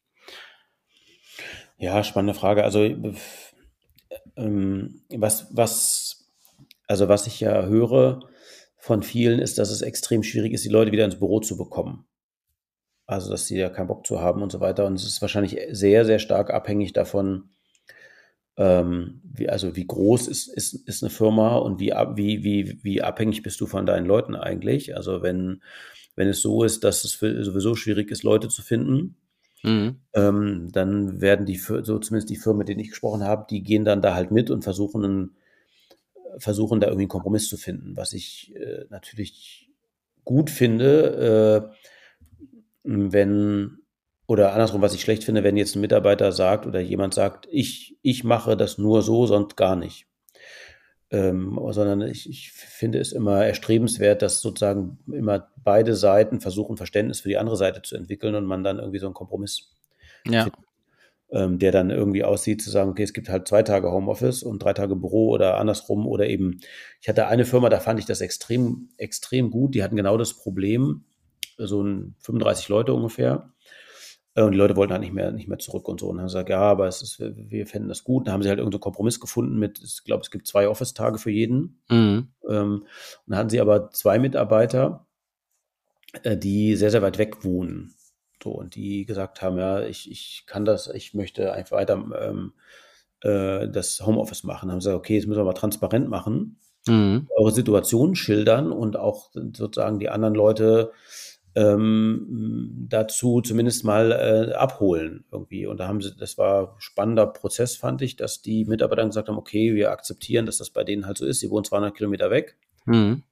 Ja, 1.77 2.03
spannende 2.05 2.35
Frage. 2.35 2.65
Also 2.65 2.85
ähm, 4.37 5.03
was, 5.11 5.49
was, 5.51 6.31
also 6.87 7.09
was 7.09 7.27
ich 7.27 7.41
ja 7.41 7.65
höre, 7.65 8.21
von 8.79 9.03
vielen 9.03 9.39
ist, 9.39 9.59
dass 9.59 9.71
es 9.71 9.81
extrem 9.81 10.23
schwierig 10.23 10.53
ist, 10.53 10.65
die 10.65 10.71
Leute 10.71 10.93
wieder 10.93 11.07
ins 11.07 11.19
Büro 11.19 11.41
zu 11.41 11.57
bekommen. 11.57 12.07
Also, 13.07 13.31
dass 13.31 13.47
sie 13.47 13.59
ja 13.59 13.69
keinen 13.69 13.89
Bock 13.89 14.07
zu 14.07 14.21
haben 14.21 14.43
und 14.43 14.51
so 14.51 14.61
weiter. 14.61 14.87
Und 14.87 14.95
es 14.95 15.05
ist 15.05 15.21
wahrscheinlich 15.21 15.59
sehr, 15.71 16.05
sehr 16.05 16.19
stark 16.19 16.51
abhängig 16.51 16.93
davon, 16.93 17.51
ähm, 18.57 19.21
wie, 19.25 19.49
also 19.49 19.77
wie 19.77 19.87
groß 19.87 20.29
ist, 20.29 20.49
ist, 20.49 20.75
ist 20.89 21.03
eine 21.03 21.11
Firma 21.11 21.57
und 21.57 21.81
wie, 21.81 21.93
wie, 22.15 22.45
wie, 22.45 22.79
wie 22.83 23.03
abhängig 23.03 23.43
bist 23.43 23.61
du 23.61 23.67
von 23.67 23.85
deinen 23.85 24.07
Leuten 24.07 24.35
eigentlich. 24.35 24.97
Also 24.97 25.23
wenn, 25.23 25.63
wenn 26.15 26.29
es 26.29 26.41
so 26.41 26.63
ist, 26.65 26.85
dass 26.85 27.05
es 27.05 27.13
sowieso 27.19 27.75
schwierig 27.75 28.11
ist, 28.11 28.23
Leute 28.23 28.49
zu 28.49 28.63
finden, 28.63 29.17
mhm. 29.63 29.97
ähm, 30.15 30.69
dann 30.73 31.21
werden 31.21 31.47
die, 31.47 31.57
so 31.57 31.99
zumindest 31.99 32.31
die 32.31 32.37
Firmen, 32.37 32.59
mit 32.59 32.69
denen 32.69 32.81
ich 32.81 32.91
gesprochen 32.91 33.25
habe, 33.25 33.47
die 33.51 33.63
gehen 33.63 33.85
dann 33.85 34.03
da 34.03 34.15
halt 34.15 34.31
mit 34.31 34.51
und 34.51 34.63
versuchen 34.63 35.05
einen 35.05 35.37
versuchen, 36.39 36.81
da 36.81 36.87
irgendwie 36.87 37.05
einen 37.05 37.09
Kompromiss 37.09 37.49
zu 37.49 37.57
finden, 37.57 37.97
was 37.97 38.13
ich 38.13 38.55
äh, 38.57 38.87
natürlich 38.91 39.71
gut 40.25 40.51
finde, 40.51 41.71
äh, 41.73 41.77
wenn, 42.85 43.79
oder 44.27 44.53
andersrum, 44.53 44.83
was 44.83 44.95
ich 44.95 45.01
schlecht 45.01 45.25
finde, 45.25 45.43
wenn 45.43 45.57
jetzt 45.57 45.75
ein 45.75 45.81
Mitarbeiter 45.81 46.33
sagt 46.33 46.67
oder 46.67 46.81
jemand 46.81 47.15
sagt, 47.15 47.49
ich, 47.51 47.99
ich 48.03 48.25
mache 48.25 48.57
das 48.57 48.79
nur 48.79 49.03
so, 49.03 49.27
sonst 49.27 49.57
gar 49.57 49.77
nicht. 49.77 50.07
Ähm, 51.11 51.61
sondern 51.71 52.03
ich, 52.03 52.29
ich 52.29 52.53
finde 52.53 52.99
es 52.99 53.13
immer 53.13 53.45
erstrebenswert, 53.45 54.23
dass 54.23 54.41
sozusagen 54.41 54.99
immer 55.13 55.49
beide 55.57 55.95
Seiten 55.95 56.41
versuchen, 56.41 56.77
Verständnis 56.77 57.21
für 57.21 57.29
die 57.29 57.39
andere 57.39 57.57
Seite 57.57 57.83
zu 57.83 57.97
entwickeln 57.97 58.35
und 58.35 58.47
man 58.47 58.65
dann 58.65 58.79
irgendwie 58.79 58.99
so 58.99 59.07
einen 59.07 59.15
Kompromiss 59.15 59.75
ja. 60.27 60.45
findet 60.45 60.65
ähm, 61.35 61.59
der 61.59 61.73
dann 61.73 61.91
irgendwie 61.91 62.25
aussieht, 62.25 62.63
zu 62.63 62.71
sagen, 62.71 62.91
okay, 62.91 63.03
es 63.03 63.13
gibt 63.13 63.29
halt 63.29 63.49
zwei 63.49 63.63
Tage 63.63 63.91
Homeoffice 63.91 64.43
und 64.43 64.63
drei 64.63 64.73
Tage 64.73 64.95
Büro 64.95 65.31
oder 65.31 65.59
andersrum 65.59 66.07
oder 66.07 66.29
eben, 66.29 66.61
ich 67.01 67.09
hatte 67.09 67.27
eine 67.27 67.45
Firma, 67.45 67.69
da 67.69 67.81
fand 67.81 67.99
ich 67.99 68.07
das 68.07 68.21
extrem, 68.21 68.91
extrem 68.99 69.51
gut. 69.51 69.75
Die 69.75 69.83
hatten 69.83 69.97
genau 69.97 70.17
das 70.17 70.35
Problem, 70.35 71.05
so 71.59 71.83
ein 71.83 72.17
35 72.21 72.69
Leute 72.69 72.93
ungefähr. 72.93 73.51
Äh, 74.35 74.43
und 74.43 74.53
die 74.53 74.59
Leute 74.59 74.77
wollten 74.77 74.93
halt 74.93 75.03
nicht 75.03 75.15
mehr, 75.15 75.31
nicht 75.33 75.49
mehr 75.49 75.59
zurück 75.59 75.89
und 75.89 76.01
so. 76.01 76.09
Und 76.09 76.19
haben 76.19 76.27
gesagt, 76.27 76.49
ja, 76.49 76.61
aber 76.61 76.87
es 76.87 77.03
ist, 77.03 77.21
wir 77.21 77.67
fänden 77.67 77.89
das 77.89 78.05
gut. 78.05 78.27
Dann 78.27 78.35
haben 78.35 78.43
sie 78.43 78.49
halt 78.49 78.59
irgendeinen 78.59 78.81
Kompromiss 78.81 79.21
gefunden 79.21 79.59
mit, 79.59 79.81
ich 79.83 80.05
glaube, 80.05 80.23
es 80.23 80.31
gibt 80.31 80.47
zwei 80.47 80.69
Office-Tage 80.69 81.19
für 81.19 81.31
jeden. 81.31 81.81
Mhm. 81.89 82.29
Ähm, 82.49 82.83
und 82.83 82.89
dann 83.27 83.39
hatten 83.39 83.51
sie 83.51 83.61
aber 83.61 83.91
zwei 83.91 84.19
Mitarbeiter, 84.19 85.07
äh, 86.23 86.37
die 86.37 86.77
sehr, 86.77 86.91
sehr 86.91 87.03
weit 87.03 87.19
weg 87.19 87.45
wohnen. 87.45 87.95
So, 88.43 88.51
und 88.51 88.75
die 88.75 89.07
gesagt 89.07 89.41
haben, 89.41 89.57
ja, 89.57 89.83
ich, 89.83 90.11
ich 90.11 90.45
kann 90.47 90.67
das, 90.67 90.89
ich 90.89 91.15
möchte 91.15 91.53
einfach 91.55 91.79
weiter 91.79 91.95
ähm, 92.21 92.53
äh, 93.23 93.69
das 93.69 94.03
Homeoffice 94.05 94.45
machen. 94.45 94.71
Haben 94.71 94.81
gesagt, 94.81 94.97
okay, 94.97 95.15
jetzt 95.15 95.27
müssen 95.27 95.41
wir 95.41 95.45
mal 95.45 95.55
transparent 95.55 96.11
machen, 96.11 96.59
mhm. 96.87 97.27
eure 97.37 97.53
Situation 97.53 98.15
schildern 98.15 98.71
und 98.71 98.99
auch 98.99 99.31
sozusagen 99.33 99.99
die 99.99 100.11
anderen 100.11 100.35
Leute 100.35 100.93
ähm, 101.57 102.87
dazu 102.89 103.41
zumindest 103.41 103.85
mal 103.85 104.13
äh, 104.13 104.55
abholen 104.55 105.25
irgendwie. 105.31 105.67
Und 105.67 105.79
da 105.79 105.87
haben 105.87 106.01
sie, 106.01 106.15
das 106.17 106.37
war 106.37 106.75
ein 106.75 106.81
spannender 106.81 107.27
Prozess, 107.27 107.77
fand 107.77 108.03
ich, 108.03 108.17
dass 108.17 108.43
die 108.43 108.65
Mitarbeiter 108.65 109.05
gesagt 109.05 109.29
haben, 109.29 109.39
okay, 109.39 109.75
wir 109.75 109.93
akzeptieren, 109.93 110.47
dass 110.47 110.59
das 110.59 110.71
bei 110.71 110.85
denen 110.85 111.07
halt 111.07 111.19
so 111.19 111.27
ist. 111.27 111.41
Sie 111.41 111.51
wohnen 111.51 111.65
200 111.65 111.95
Kilometer 111.97 112.31
weg. 112.31 112.57
Mhm. 112.87 113.23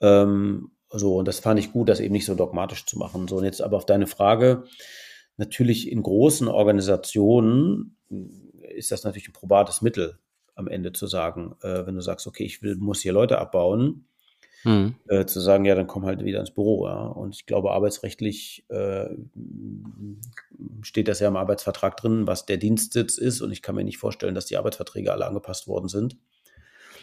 Ähm, 0.00 0.70
so, 0.90 1.16
und 1.16 1.26
das 1.26 1.40
fand 1.40 1.58
ich 1.58 1.72
gut, 1.72 1.88
das 1.88 2.00
eben 2.00 2.12
nicht 2.12 2.26
so 2.26 2.34
dogmatisch 2.34 2.86
zu 2.86 2.98
machen. 2.98 3.26
So, 3.26 3.36
und 3.36 3.44
jetzt 3.44 3.60
aber 3.60 3.76
auf 3.76 3.86
deine 3.86 4.06
Frage, 4.06 4.64
natürlich 5.36 5.90
in 5.90 6.02
großen 6.02 6.46
Organisationen 6.48 7.96
ist 8.74 8.92
das 8.92 9.04
natürlich 9.04 9.28
ein 9.28 9.32
probates 9.32 9.82
Mittel 9.82 10.18
am 10.54 10.68
Ende 10.68 10.92
zu 10.92 11.06
sagen, 11.06 11.56
äh, 11.62 11.86
wenn 11.86 11.96
du 11.96 12.00
sagst, 12.00 12.26
okay, 12.26 12.44
ich 12.44 12.62
will, 12.62 12.76
muss 12.76 13.02
hier 13.02 13.12
Leute 13.12 13.38
abbauen, 13.38 14.06
mhm. 14.64 14.94
äh, 15.08 15.26
zu 15.26 15.40
sagen, 15.40 15.64
ja, 15.64 15.74
dann 15.74 15.86
komm 15.86 16.06
halt 16.06 16.24
wieder 16.24 16.40
ins 16.40 16.50
Büro. 16.50 16.86
Ja? 16.86 17.06
Und 17.06 17.34
ich 17.34 17.46
glaube, 17.46 17.72
arbeitsrechtlich 17.72 18.64
äh, 18.68 19.06
steht 20.82 21.08
das 21.08 21.20
ja 21.20 21.28
im 21.28 21.36
Arbeitsvertrag 21.36 21.96
drin, 21.96 22.26
was 22.26 22.46
der 22.46 22.56
Dienstsitz 22.56 23.18
ist. 23.18 23.40
Und 23.40 23.52
ich 23.52 23.62
kann 23.62 23.74
mir 23.74 23.84
nicht 23.84 23.98
vorstellen, 23.98 24.34
dass 24.34 24.46
die 24.46 24.56
Arbeitsverträge 24.56 25.12
alle 25.12 25.26
angepasst 25.26 25.68
worden 25.68 25.88
sind. 25.88 26.16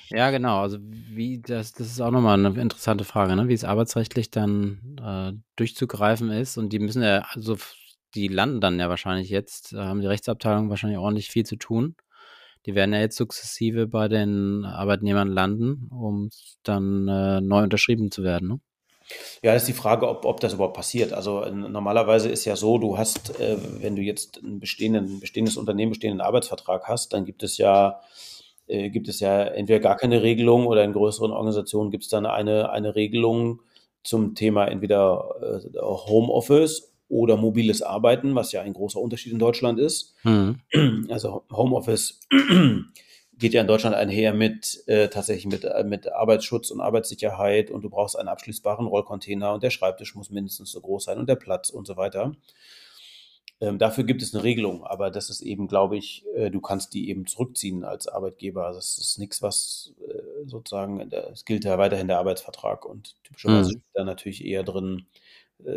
Ja, 0.09 0.29
genau. 0.31 0.61
Also 0.61 0.77
wie 0.81 1.39
das, 1.39 1.73
das 1.73 1.87
ist 1.87 2.01
auch 2.01 2.11
nochmal 2.11 2.37
eine 2.37 2.61
interessante 2.61 3.03
Frage, 3.03 3.35
ne? 3.35 3.47
wie 3.47 3.53
es 3.53 3.63
arbeitsrechtlich 3.63 4.29
dann 4.29 4.97
äh, 5.01 5.33
durchzugreifen 5.55 6.29
ist. 6.29 6.57
Und 6.57 6.69
die 6.69 6.79
müssen 6.79 7.01
ja, 7.01 7.25
also 7.31 7.57
die 8.15 8.27
landen 8.27 8.61
dann 8.61 8.79
ja 8.79 8.89
wahrscheinlich 8.89 9.29
jetzt, 9.29 9.73
äh, 9.73 9.77
haben 9.77 10.01
die 10.01 10.07
Rechtsabteilung 10.07 10.69
wahrscheinlich 10.69 10.99
ordentlich 10.99 11.29
viel 11.29 11.45
zu 11.45 11.55
tun. 11.55 11.95
Die 12.65 12.76
werden 12.76 12.93
ja 12.93 12.99
jetzt 12.99 13.17
sukzessive 13.17 13.88
bei 13.88 14.08
den 14.08 14.65
Arbeitnehmern 14.65 15.28
landen, 15.28 15.89
um 15.91 16.30
dann 16.63 17.08
äh, 17.08 17.41
neu 17.41 17.63
unterschrieben 17.63 18.12
zu 18.12 18.23
werden. 18.23 18.47
Ne? 18.47 18.60
Ja, 19.41 19.54
das 19.54 19.63
ist 19.63 19.67
die 19.67 19.73
Frage, 19.73 20.08
ob, 20.08 20.26
ob 20.26 20.39
das 20.39 20.54
überhaupt 20.54 20.76
passiert. 20.76 21.13
Also 21.13 21.45
normalerweise 21.45 22.30
ist 22.30 22.45
ja 22.45 22.56
so, 22.56 22.78
du 22.78 22.97
hast, 22.97 23.39
äh, 23.39 23.58
wenn 23.82 23.95
du 23.95 24.02
jetzt 24.02 24.41
ein, 24.41 24.60
bestehenden, 24.60 25.19
bestehendes 25.19 25.58
Unternehmen, 25.58 25.91
bestehenden 25.91 26.21
Arbeitsvertrag 26.21 26.88
hast, 26.88 27.13
dann 27.13 27.26
gibt 27.26 27.43
es 27.43 27.58
ja 27.58 27.99
äh, 28.67 28.89
gibt 28.89 29.10
es 29.10 29.19
ja 29.19 29.43
entweder 29.43 29.80
gar 29.80 29.97
keine 29.97 30.21
Regelung 30.21 30.67
oder 30.67 30.84
in 30.84 30.93
größeren 30.93 31.32
Organisationen 31.32 31.91
gibt 31.91 32.04
es 32.04 32.10
dann 32.10 32.26
eine, 32.26 32.69
eine 32.69 32.95
Regelung 32.95 33.62
zum 34.04 34.36
Thema 34.36 34.67
entweder 34.67 35.36
äh, 35.41 35.80
Homeoffice 35.82 36.92
oder 37.13 37.38
mobiles 37.38 37.84
Arbeiten, 37.84 38.34
was 38.34 38.52
ja 38.52 38.62
ein 38.62 38.73
großer 38.73 38.99
Unterschied 38.99 39.34
in 39.34 39.39
Deutschland 39.39 39.80
ist. 39.80 40.15
Mhm. 40.23 40.60
Also 41.10 41.43
Homeoffice 41.52 42.19
geht 43.38 43.54
ja 43.54 43.62
in 43.62 43.67
Deutschland 43.67 43.95
einher 43.95 44.34
mit 44.34 44.84
äh, 44.88 45.10
tatsächlich 45.10 45.45
mit, 45.45 45.63
äh, 45.63 45.84
mit 45.84 46.12
Arbeitsschutz 46.12 46.71
und 46.71 46.82
Arbeitssicherheit 46.82 47.69
und 47.69 47.84
du 47.84 47.89
brauchst 47.89 48.17
einen 48.17 48.30
abschließbaren 48.30 48.88
Rollcontainer 48.88 49.54
und 49.54 49.62
der 49.62 49.69
Schreibtisch 49.69 50.15
muss 50.15 50.32
mindestens 50.32 50.71
so 50.71 50.82
groß 50.82 51.04
sein 51.04 51.19
und 51.19 51.30
der 51.30 51.36
Platz 51.36 51.69
und 51.69 51.86
so 51.86 51.97
weiter. 51.97 52.36
Ähm, 53.62 53.78
dafür 53.78 54.06
gibt 54.06 54.23
es 54.23 54.34
eine 54.34 54.43
Regelung, 54.43 54.84
aber 54.84 55.12
das 55.12 55.30
ist 55.30 55.41
eben, 55.41 55.67
glaube 55.67 55.97
ich, 55.97 56.26
äh, 56.36 56.49
du 56.49 56.62
kannst 56.62 56.95
die 56.95 57.10
eben 57.10 57.28
zurückziehen 57.28 57.84
als 57.84 58.08
Arbeitgeber. 58.08 58.65
Also 58.65 58.80
das 58.80 58.97
ist 58.97 59.19
nichts, 59.19 59.43
was 59.43 59.93
äh, 60.08 60.47
sozusagen, 60.47 60.99
es 61.12 61.45
gilt 61.45 61.63
ja 61.63 61.78
weiterhin 61.78 62.08
der 62.08 62.17
Arbeitsvertrag 62.17 62.86
und 62.86 63.15
typischerweise 63.23 63.69
mhm. 63.69 63.78
ist 63.78 63.86
da 63.93 64.04
natürlich 64.04 64.43
eher 64.43 64.63
drin, 64.63 65.06
äh, 65.06 65.22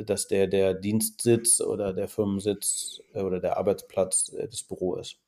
dass 0.05 0.29
der, 0.29 0.47
der 0.47 0.75
Dienstsitz 0.75 1.61
oder 1.61 1.93
der 1.93 2.09
Firmensitz 2.09 3.01
äh, 3.15 3.21
oder 3.21 3.41
der 3.41 3.57
Arbeitsplatz 3.57 4.33
äh, 4.37 4.49
das 4.49 4.63
Büro 4.63 4.97
ist. 4.97 5.19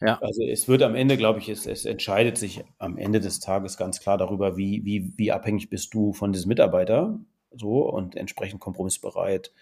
Ja. 0.00 0.18
Also 0.20 0.42
es 0.42 0.68
wird 0.68 0.82
am 0.82 0.94
Ende, 0.94 1.16
glaube 1.16 1.38
ich, 1.38 1.48
es, 1.48 1.66
es 1.66 1.84
entscheidet 1.84 2.38
sich 2.38 2.64
am 2.78 2.98
Ende 2.98 3.20
des 3.20 3.40
Tages 3.40 3.76
ganz 3.76 4.00
klar 4.00 4.18
darüber, 4.18 4.56
wie, 4.56 4.84
wie, 4.84 5.12
wie 5.16 5.32
abhängig 5.32 5.70
bist 5.70 5.94
du 5.94 6.12
von 6.12 6.32
diesem 6.32 6.48
Mitarbeiter 6.48 7.18
so 7.52 7.88
und 7.88 8.16
entsprechend 8.16 8.60
kompromissbereit 8.60 9.52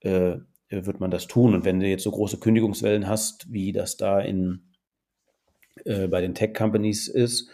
äh, 0.00 0.38
wird 0.70 1.00
man 1.00 1.10
das 1.10 1.26
tun. 1.26 1.54
Und 1.54 1.64
wenn 1.64 1.80
du 1.80 1.86
jetzt 1.86 2.04
so 2.04 2.10
große 2.10 2.38
Kündigungswellen 2.38 3.06
hast, 3.06 3.52
wie 3.52 3.72
das 3.72 3.96
da 3.96 4.20
in, 4.20 4.62
äh, 5.84 6.08
bei 6.08 6.20
den 6.20 6.34
Tech-Companies 6.34 7.08
ist, 7.08 7.50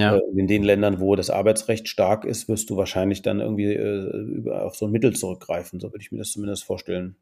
ja. 0.00 0.16
äh, 0.16 0.20
in 0.36 0.46
den 0.46 0.62
Ländern, 0.62 1.00
wo 1.00 1.16
das 1.16 1.30
Arbeitsrecht 1.30 1.88
stark 1.88 2.24
ist, 2.24 2.48
wirst 2.48 2.70
du 2.70 2.76
wahrscheinlich 2.76 3.22
dann 3.22 3.40
irgendwie 3.40 3.72
äh, 3.72 4.50
auf 4.50 4.76
so 4.76 4.86
ein 4.86 4.92
Mittel 4.92 5.14
zurückgreifen. 5.14 5.80
So 5.80 5.88
würde 5.88 6.02
ich 6.02 6.12
mir 6.12 6.18
das 6.18 6.32
zumindest 6.32 6.64
vorstellen. 6.64 7.16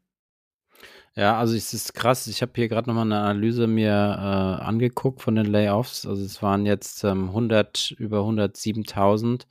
Ja, 1.15 1.37
also 1.37 1.55
es 1.55 1.73
ist 1.73 1.93
krass. 1.93 2.25
Ich 2.27 2.41
habe 2.41 2.53
hier 2.55 2.67
gerade 2.67 2.89
nochmal 2.89 3.05
eine 3.05 3.19
Analyse 3.19 3.67
mir 3.67 3.91
äh, 3.91 4.63
angeguckt 4.63 5.21
von 5.21 5.35
den 5.35 5.45
Layoffs. 5.45 6.07
Also 6.07 6.23
es 6.23 6.41
waren 6.41 6.65
jetzt 6.65 7.03
ähm, 7.03 7.29
100, 7.29 7.91
über 7.99 8.19
107.000 8.21 9.45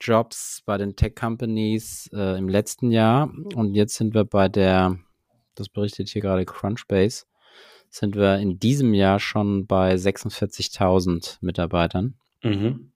Jobs 0.00 0.62
bei 0.64 0.78
den 0.78 0.96
Tech-Companies 0.96 2.10
äh, 2.14 2.38
im 2.38 2.48
letzten 2.48 2.90
Jahr. 2.90 3.30
Und 3.54 3.74
jetzt 3.74 3.96
sind 3.96 4.14
wir 4.14 4.24
bei 4.24 4.48
der 4.48 4.98
das 5.58 5.68
berichtet 5.68 6.08
hier 6.08 6.22
gerade 6.22 6.44
Crunchbase, 6.44 7.26
sind 7.90 8.16
wir 8.16 8.38
in 8.38 8.58
diesem 8.58 8.94
Jahr 8.94 9.18
schon 9.18 9.66
bei 9.66 9.94
46.000 9.94 11.38
Mitarbeitern. 11.40 12.14
Mhm. 12.42 12.92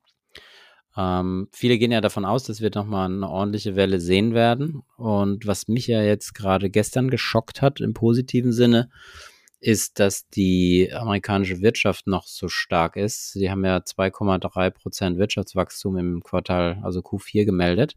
Ähm, 0.96 1.48
viele 1.52 1.78
gehen 1.78 1.92
ja 1.92 2.00
davon 2.00 2.24
aus, 2.24 2.44
dass 2.44 2.60
wir 2.60 2.70
nochmal 2.74 3.06
eine 3.06 3.28
ordentliche 3.28 3.76
Welle 3.76 3.98
sehen 3.98 4.34
werden. 4.34 4.82
Und 4.96 5.46
was 5.46 5.68
mich 5.68 5.86
ja 5.86 6.02
jetzt 6.02 6.34
gerade 6.34 6.68
gestern 6.70 7.10
geschockt 7.10 7.62
hat 7.62 7.80
im 7.80 7.94
positiven 7.94 8.52
Sinne, 8.52 8.90
ist, 9.60 10.00
dass 10.00 10.28
die 10.28 10.92
amerikanische 10.92 11.62
Wirtschaft 11.62 12.06
noch 12.06 12.26
so 12.26 12.48
stark 12.48 12.96
ist. 12.96 13.32
Sie 13.32 13.50
haben 13.50 13.64
ja 13.64 13.78
2,3 13.78 14.70
Prozent 14.70 15.18
Wirtschaftswachstum 15.18 15.96
im 15.96 16.22
Quartal, 16.22 16.80
also 16.82 17.00
Q4 17.00 17.44
gemeldet 17.44 17.94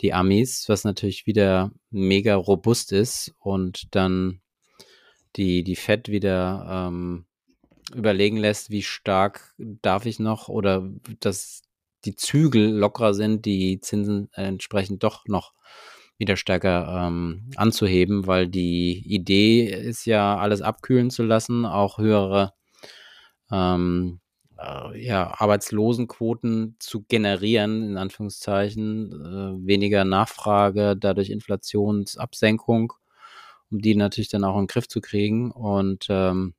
die 0.00 0.12
Amis, 0.12 0.68
was 0.68 0.84
natürlich 0.84 1.26
wieder 1.26 1.72
mega 1.90 2.34
robust 2.34 2.92
ist 2.92 3.34
und 3.38 3.94
dann 3.94 4.40
die, 5.36 5.64
die 5.64 5.76
Fed 5.76 6.08
wieder 6.08 6.88
ähm, 6.88 7.25
überlegen 7.94 8.36
lässt, 8.36 8.70
wie 8.70 8.82
stark 8.82 9.54
darf 9.58 10.06
ich 10.06 10.18
noch 10.18 10.48
oder 10.48 10.88
dass 11.20 11.62
die 12.04 12.16
Zügel 12.16 12.70
lockerer 12.70 13.14
sind, 13.14 13.44
die 13.44 13.80
Zinsen 13.80 14.28
entsprechend 14.32 15.02
doch 15.02 15.26
noch 15.26 15.52
wieder 16.18 16.36
stärker 16.36 17.06
ähm, 17.06 17.50
anzuheben, 17.56 18.26
weil 18.26 18.48
die 18.48 19.02
Idee 19.06 19.64
ist 19.64 20.06
ja, 20.06 20.36
alles 20.36 20.62
abkühlen 20.62 21.10
zu 21.10 21.22
lassen, 21.24 21.66
auch 21.66 21.98
höhere 21.98 22.54
ähm, 23.50 24.20
äh, 24.58 25.04
ja, 25.04 25.34
Arbeitslosenquoten 25.38 26.76
zu 26.78 27.02
generieren, 27.02 27.82
in 27.82 27.96
Anführungszeichen, 27.98 29.12
äh, 29.12 29.66
weniger 29.66 30.04
Nachfrage, 30.04 30.96
dadurch 30.96 31.30
Inflationsabsenkung, 31.30 32.94
um 33.70 33.80
die 33.80 33.94
natürlich 33.94 34.30
dann 34.30 34.44
auch 34.44 34.54
in 34.54 34.62
den 34.62 34.68
Griff 34.68 34.88
zu 34.88 35.00
kriegen. 35.00 35.50
Und 35.50 36.06
ähm, 36.08 36.54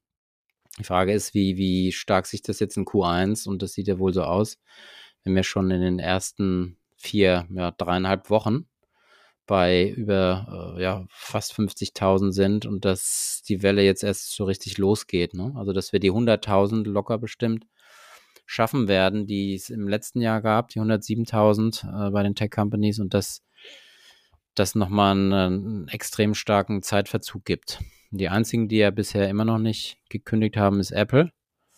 die 0.78 0.84
Frage 0.84 1.14
ist, 1.14 1.34
wie, 1.34 1.58
wie 1.58 1.92
stark 1.92 2.26
sich 2.26 2.42
das 2.42 2.60
jetzt 2.60 2.78
in 2.78 2.86
Q1 2.86 3.48
und 3.48 3.62
das 3.62 3.74
sieht 3.74 3.88
ja 3.88 4.00
wohl 4.00 4.14
so 4.14 4.24
aus, 4.24 4.58
wenn 5.24 5.36
wir 5.36 5.44
schon 5.44 5.72
in 5.72 5.82
den 5.82 6.00
ersten 6.00 6.78
vier, 6.96 7.48
ja, 7.52 7.72
dreieinhalb 7.72 8.30
Wochen 8.30 8.68
bei 9.48 9.90
über 9.90 10.76
äh, 10.78 10.84
ja, 10.84 11.06
fast 11.10 11.54
50.000 11.54 12.32
sind 12.32 12.66
und 12.66 12.86
dass 12.86 13.42
die 13.48 13.64
Welle 13.64 13.82
jetzt 13.82 14.04
erst 14.04 14.36
so 14.36 14.44
richtig 14.44 14.78
losgeht. 14.78 15.34
Ne? 15.34 15.54
Also, 15.56 15.72
dass 15.72 15.94
wir 15.94 16.02
die 16.02 16.12
100.000 16.12 16.84
locker 16.86 17.18
bestimmt 17.18 17.66
schaffen 18.46 18.88
werden, 18.88 19.26
die 19.26 19.56
es 19.56 19.70
im 19.70 19.88
letzten 19.88 20.22
Jahr 20.22 20.42
gab, 20.42 20.70
die 20.70 20.80
107.000 20.80 22.08
äh, 22.08 22.12
bei 22.12 22.24
den 22.24 22.36
Tech-Companies 22.36 23.00
und 23.00 23.14
dass 23.14 23.42
das 24.54 24.76
nochmal 24.76 25.12
einen, 25.12 25.34
einen 25.34 25.88
extrem 25.88 26.34
starken 26.34 26.82
Zeitverzug 26.82 27.46
gibt. 27.46 27.80
Die 28.12 28.30
einzigen, 28.30 28.68
die 28.68 28.78
ja 28.78 28.92
bisher 28.92 29.30
immer 29.30 29.46
noch 29.46 29.60
nicht 29.60 29.98
gekündigt 30.10 30.58
haben, 30.58 30.80
ist 30.80 30.92
Apple. 30.92 31.32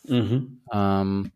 Mhm. 0.03 0.61
Ähm, 0.71 1.31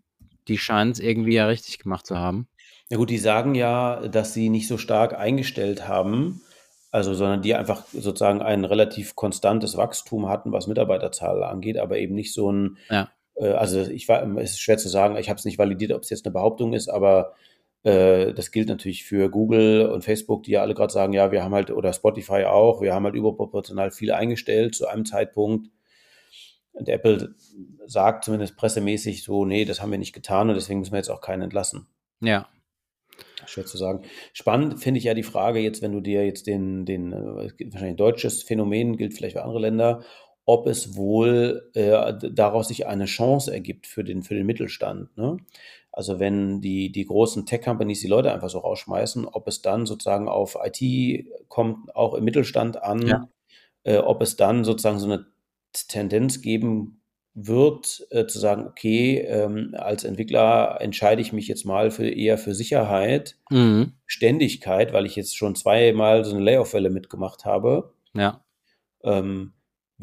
die 0.48 0.58
scheinen 0.58 0.92
es 0.92 1.00
irgendwie 1.00 1.36
ja 1.36 1.48
richtig 1.48 1.80
gemacht 1.80 2.06
zu 2.06 2.18
haben. 2.18 2.48
Ja 2.90 2.98
gut, 2.98 3.10
die 3.10 3.18
sagen 3.18 3.56
ja, 3.56 4.08
dass 4.08 4.34
sie 4.34 4.50
nicht 4.50 4.68
so 4.68 4.78
stark 4.78 5.18
eingestellt 5.18 5.88
haben, 5.88 6.42
also 6.92 7.14
sondern 7.14 7.42
die 7.42 7.56
einfach 7.56 7.86
sozusagen 7.88 8.42
ein 8.42 8.66
relativ 8.66 9.16
konstantes 9.16 9.78
Wachstum 9.78 10.30
hatten, 10.30 10.52
was 10.52 10.68
Mitarbeiterzahl 10.68 11.44
angeht, 11.44 11.78
aber 11.78 11.98
eben 11.98 12.14
nicht 12.14 12.34
so 12.34 12.52
ein 12.52 12.78
ja. 12.90 13.10
Äh, 13.36 13.50
also 13.50 13.82
ich 13.82 14.08
war, 14.08 14.24
es 14.38 14.52
ist 14.52 14.62
schwer 14.62 14.78
zu 14.78 14.90
sagen, 14.90 15.18
ich 15.18 15.30
habe 15.30 15.38
es 15.38 15.46
nicht 15.46 15.58
validiert, 15.58 15.92
ob 15.92 16.04
es 16.04 16.10
jetzt 16.10 16.26
eine 16.26 16.34
Behauptung 16.34 16.74
ist, 16.74 16.90
aber 16.90 17.34
das 17.84 18.52
gilt 18.52 18.70
natürlich 18.70 19.04
für 19.04 19.30
Google 19.30 19.90
und 19.90 20.04
Facebook, 20.04 20.44
die 20.44 20.52
ja 20.52 20.62
alle 20.62 20.74
gerade 20.74 20.94
sagen, 20.94 21.12
ja, 21.12 21.32
wir 21.34 21.44
haben 21.44 21.54
halt, 21.54 21.70
oder 21.70 21.92
Spotify 21.92 22.46
auch, 22.46 22.82
wir 22.82 22.94
haben 22.94 23.04
halt 23.04 23.16
überproportional 23.16 23.92
viel 23.92 24.14
eingestellt 24.14 24.74
zu 24.74 24.88
einem 24.88 25.06
Zeitpunkt. 25.06 25.70
Und 26.72 26.88
Apple 26.88 27.36
sagt 27.86 28.24
zumindest 28.24 28.56
pressemäßig 28.56 29.24
so, 29.24 29.46
nee, 29.46 29.66
das 29.66 29.82
haben 29.82 29.92
wir 29.92 29.98
nicht 29.98 30.14
getan 30.14 30.50
und 30.50 30.56
deswegen 30.56 30.80
müssen 30.80 30.94
wir 30.94 30.98
jetzt 31.00 31.12
auch 31.12 31.22
keinen 31.22 31.44
entlassen. 31.44 31.88
Ja. 32.22 32.48
Schwer 33.46 33.66
zu 33.66 33.78
sagen. 33.78 34.04
Spannend 34.32 34.80
finde 34.82 35.00
ich 35.00 35.04
ja 35.04 35.14
die 35.14 35.24
Frage 35.24 35.60
jetzt, 35.60 35.82
wenn 35.82 35.92
du 35.92 36.00
dir 36.00 36.26
jetzt 36.26 36.48
den, 36.48 36.86
den 36.86 37.12
äh, 37.12 37.52
wahrscheinlich 37.72 37.98
deutsches 37.98 38.44
Phänomen 38.44 38.98
gilt 38.98 39.14
vielleicht 39.14 39.34
für 39.34 39.44
andere 39.44 39.60
Länder 39.60 40.04
ob 40.46 40.68
es 40.68 40.96
wohl 40.96 41.70
äh, 41.74 42.14
daraus 42.32 42.68
sich 42.68 42.88
eine 42.88 43.06
Chance 43.06 43.54
ergibt 43.54 43.88
für 43.88 44.04
den, 44.04 44.24
für 44.24 44.36
den 44.36 44.46
Mittelstand. 44.46 45.16
Ne? 45.18 45.38
Also 45.92 46.20
wenn 46.20 46.60
die, 46.60 46.92
die 46.92 47.06
großen 47.06 47.46
Tech-Companies 47.46 48.02
die 48.02 48.08
Leute 48.08 48.34
einfach 48.34 48.50
so 48.50 48.60
rausschmeißen, 48.60 49.26
ob 49.26 49.48
es 49.48 49.62
dann 49.62 49.86
sozusagen 49.86 50.28
auf 50.28 50.58
IT 50.62 51.28
kommt, 51.50 51.96
auch 51.96 52.16
im 52.16 52.24
Mittelstand 52.26 52.82
an, 52.82 53.08
ja. 53.08 53.30
äh, 53.84 53.98
ob 53.98 54.22
es 54.22 54.36
dann 54.36 54.64
sozusagen 54.64 55.00
so 55.00 55.06
eine 55.06 55.28
Tendenz 55.88 56.42
geben 56.42 57.04
wird, 57.36 58.06
äh, 58.12 58.28
zu 58.28 58.40
sagen, 58.40 58.68
okay, 58.68 59.20
ähm, 59.20 59.76
als 59.78 60.04
Entwickler 60.04 60.78
entscheide 60.82 61.22
ich 61.22 61.34
mich 61.34 61.48
jetzt 61.48 61.66
mal 61.66 61.90
für 61.90 62.08
eher 62.08 62.38
für 62.38 62.54
Sicherheit, 62.54 63.38
mhm. 63.50 63.94
Ständigkeit, 64.06 64.94
weil 64.94 65.06
ich 65.06 65.16
jetzt 65.16 65.36
schon 65.36 65.56
zweimal 65.56 66.26
so 66.26 66.36
eine 66.36 66.44
Layoff-Welle 66.44 66.90
mitgemacht 66.90 67.46
habe. 67.46 67.94
Ja. 68.16 68.44
Ähm, 69.04 69.54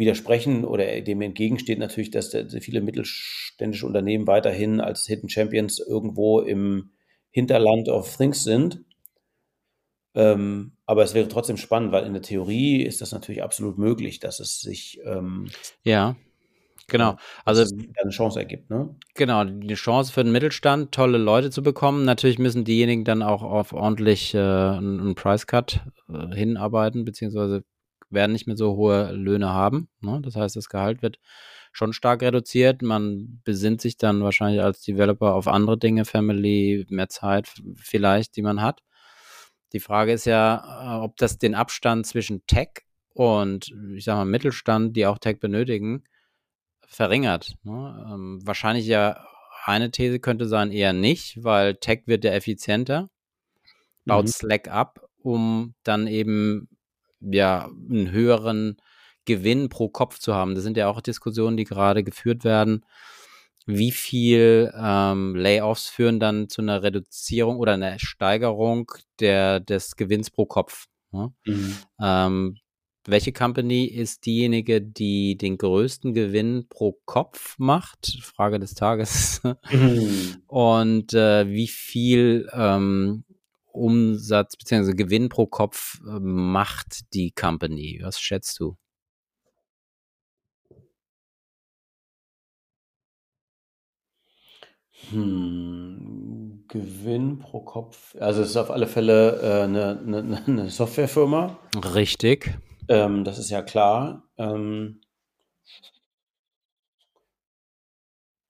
widersprechen 0.00 0.64
oder 0.64 1.00
dem 1.02 1.20
entgegensteht 1.22 1.78
natürlich, 1.78 2.10
dass 2.10 2.34
viele 2.60 2.80
mittelständische 2.80 3.86
Unternehmen 3.86 4.26
weiterhin 4.26 4.80
als 4.80 5.06
Hidden 5.06 5.28
Champions 5.28 5.78
irgendwo 5.78 6.40
im 6.40 6.90
Hinterland 7.30 7.88
of 7.88 8.16
Things 8.16 8.42
sind. 8.42 8.84
Ähm, 10.14 10.72
aber 10.86 11.04
es 11.04 11.14
wäre 11.14 11.28
trotzdem 11.28 11.56
spannend, 11.56 11.92
weil 11.92 12.04
in 12.04 12.14
der 12.14 12.22
Theorie 12.22 12.82
ist 12.82 13.00
das 13.00 13.12
natürlich 13.12 13.44
absolut 13.44 13.78
möglich, 13.78 14.18
dass 14.18 14.40
es 14.40 14.60
sich 14.60 15.00
ähm, 15.04 15.48
ja 15.84 16.16
genau 16.88 17.16
also 17.44 17.62
eine 17.62 18.10
Chance 18.10 18.40
ergibt, 18.40 18.70
ne? 18.70 18.96
Genau, 19.14 19.44
die 19.44 19.74
Chance 19.74 20.12
für 20.12 20.24
den 20.24 20.32
Mittelstand, 20.32 20.90
tolle 20.92 21.18
Leute 21.18 21.50
zu 21.50 21.62
bekommen. 21.62 22.04
Natürlich 22.04 22.40
müssen 22.40 22.64
diejenigen 22.64 23.04
dann 23.04 23.22
auch 23.22 23.44
auf 23.44 23.72
ordentlich 23.72 24.34
äh, 24.34 24.38
einen 24.38 25.14
Price 25.14 25.46
Cut 25.46 25.80
äh, 26.08 26.34
hinarbeiten, 26.34 27.04
beziehungsweise 27.04 27.62
werden 28.10 28.32
nicht 28.32 28.46
mehr 28.46 28.56
so 28.56 28.76
hohe 28.76 29.12
Löhne 29.12 29.50
haben. 29.50 29.88
Ne? 30.00 30.20
Das 30.22 30.36
heißt, 30.36 30.56
das 30.56 30.68
Gehalt 30.68 31.02
wird 31.02 31.18
schon 31.72 31.92
stark 31.92 32.22
reduziert. 32.22 32.82
Man 32.82 33.40
besinnt 33.44 33.80
sich 33.80 33.96
dann 33.96 34.22
wahrscheinlich 34.22 34.62
als 34.62 34.82
Developer 34.82 35.34
auf 35.34 35.48
andere 35.48 35.78
Dinge, 35.78 36.04
Family, 36.04 36.86
mehr 36.88 37.08
Zeit 37.08 37.48
vielleicht, 37.76 38.36
die 38.36 38.42
man 38.42 38.60
hat. 38.60 38.82
Die 39.72 39.80
Frage 39.80 40.12
ist 40.12 40.24
ja, 40.24 40.98
äh, 40.98 41.04
ob 41.04 41.16
das 41.16 41.38
den 41.38 41.54
Abstand 41.54 42.06
zwischen 42.06 42.44
Tech 42.46 42.70
und, 43.14 43.72
ich 43.94 44.04
sag 44.04 44.16
mal, 44.16 44.24
Mittelstand, 44.24 44.96
die 44.96 45.06
auch 45.06 45.18
Tech 45.18 45.38
benötigen, 45.38 46.04
verringert. 46.86 47.54
Ne? 47.62 48.06
Ähm, 48.12 48.40
wahrscheinlich 48.44 48.86
ja 48.86 49.24
eine 49.64 49.90
These 49.90 50.20
könnte 50.20 50.46
sein, 50.46 50.72
eher 50.72 50.92
nicht, 50.92 51.42
weil 51.44 51.76
Tech 51.76 52.02
wird 52.06 52.24
ja 52.24 52.32
effizienter, 52.32 53.10
baut 54.04 54.24
mhm. 54.24 54.30
Slack 54.30 54.68
ab, 54.68 55.06
um 55.22 55.74
dann 55.84 56.06
eben 56.06 56.68
ja, 57.20 57.70
einen 57.88 58.10
höheren 58.10 58.76
Gewinn 59.24 59.68
pro 59.68 59.88
Kopf 59.88 60.18
zu 60.18 60.34
haben. 60.34 60.54
Das 60.54 60.64
sind 60.64 60.76
ja 60.76 60.88
auch 60.88 61.00
Diskussionen, 61.00 61.56
die 61.56 61.64
gerade 61.64 62.02
geführt 62.02 62.44
werden. 62.44 62.84
Wie 63.66 63.92
viel 63.92 64.72
ähm, 64.76 65.36
Layoffs 65.36 65.88
führen 65.88 66.18
dann 66.18 66.48
zu 66.48 66.62
einer 66.62 66.82
Reduzierung 66.82 67.58
oder 67.58 67.74
einer 67.74 67.98
Steigerung 67.98 68.90
der, 69.20 69.60
des 69.60 69.96
Gewinns 69.96 70.30
pro 70.30 70.46
Kopf? 70.46 70.86
Ne? 71.12 71.32
Mhm. 71.44 71.76
Ähm, 72.00 72.56
welche 73.06 73.32
Company 73.32 73.84
ist 73.84 74.26
diejenige, 74.26 74.82
die 74.82 75.36
den 75.36 75.56
größten 75.58 76.12
Gewinn 76.12 76.66
pro 76.68 76.98
Kopf 77.04 77.58
macht? 77.58 78.18
Frage 78.22 78.58
des 78.58 78.74
Tages. 78.74 79.40
Mhm. 79.70 80.42
Und 80.46 81.14
äh, 81.14 81.48
wie 81.48 81.68
viel 81.68 82.48
ähm, 82.52 83.24
Umsatz 83.72 84.56
bzw. 84.56 84.94
Gewinn 84.94 85.28
pro 85.28 85.46
Kopf 85.46 86.00
äh, 86.06 86.18
macht 86.20 87.12
die 87.14 87.32
Company? 87.32 88.00
Was 88.02 88.20
schätzt 88.20 88.58
du? 88.60 88.76
Hm, 95.10 96.64
Gewinn 96.68 97.38
pro 97.38 97.60
Kopf. 97.60 98.14
Also 98.20 98.42
es 98.42 98.50
ist 98.50 98.56
auf 98.56 98.70
alle 98.70 98.86
Fälle 98.86 99.40
äh, 99.42 99.64
eine, 99.64 99.98
eine, 99.98 100.42
eine, 100.46 100.70
Softwarefirma. 100.70 101.58
Richtig. 101.94 102.58
Ähm, 102.88 103.24
das 103.24 103.38
ist 103.38 103.50
ja 103.50 103.62
klar. 103.62 104.28
Ähm, 104.36 105.00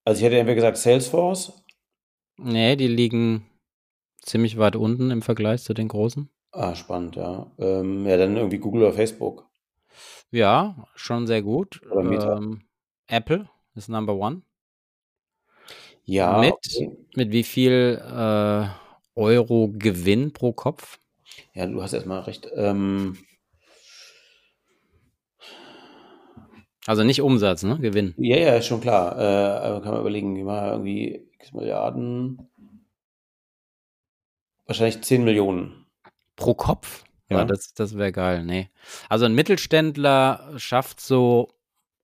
also 0.04 0.18
ich 0.18 0.24
hätte 0.24 0.36
ja 0.36 0.54
gesagt 0.54 0.76
Salesforce. 0.76 1.52
Nee, 2.36 2.76
die 2.76 2.88
liegen 2.88 3.49
ziemlich 4.22 4.58
weit 4.58 4.76
unten 4.76 5.10
im 5.10 5.22
Vergleich 5.22 5.62
zu 5.62 5.74
den 5.74 5.88
großen. 5.88 6.28
Ah, 6.52 6.74
spannend, 6.74 7.16
ja. 7.16 7.50
Ähm, 7.58 8.06
ja, 8.06 8.16
dann 8.16 8.36
irgendwie 8.36 8.58
Google 8.58 8.82
oder 8.82 8.92
Facebook. 8.92 9.48
Ja, 10.30 10.86
schon 10.94 11.26
sehr 11.26 11.42
gut. 11.42 11.80
Oder 11.90 12.02
Meta. 12.02 12.36
Ähm, 12.36 12.62
Apple 13.06 13.48
ist 13.74 13.88
Number 13.88 14.14
One. 14.14 14.42
Ja. 16.04 16.38
Mit, 16.38 16.54
okay. 16.54 16.96
mit 17.14 17.32
wie 17.32 17.44
viel 17.44 18.02
äh, 18.04 18.66
Euro 19.14 19.70
Gewinn 19.72 20.32
pro 20.32 20.52
Kopf? 20.52 20.98
Ja, 21.54 21.66
du 21.66 21.82
hast 21.82 21.92
erstmal 21.92 22.20
recht. 22.20 22.48
Ähm, 22.54 23.16
also 26.86 27.04
nicht 27.04 27.22
Umsatz, 27.22 27.62
ne? 27.62 27.78
Gewinn. 27.78 28.14
Ja, 28.16 28.36
ja, 28.36 28.56
ist 28.56 28.66
schon 28.66 28.80
klar. 28.80 29.18
Äh, 29.18 29.66
aber 29.66 29.82
kann 29.82 29.92
man 29.92 30.00
überlegen, 30.00 30.36
wie 30.36 30.42
mal 30.42 30.72
irgendwie 30.72 31.28
x 31.38 31.52
Milliarden. 31.52 32.49
Wahrscheinlich 34.70 35.02
10 35.02 35.24
Millionen. 35.24 35.84
Pro 36.36 36.54
Kopf? 36.54 37.02
Ja, 37.28 37.38
ja 37.38 37.44
das, 37.44 37.74
das 37.74 37.98
wäre 37.98 38.12
geil. 38.12 38.44
Nee. 38.44 38.70
Also 39.08 39.24
ein 39.24 39.34
Mittelständler 39.34 40.52
schafft 40.58 41.00
so 41.00 41.48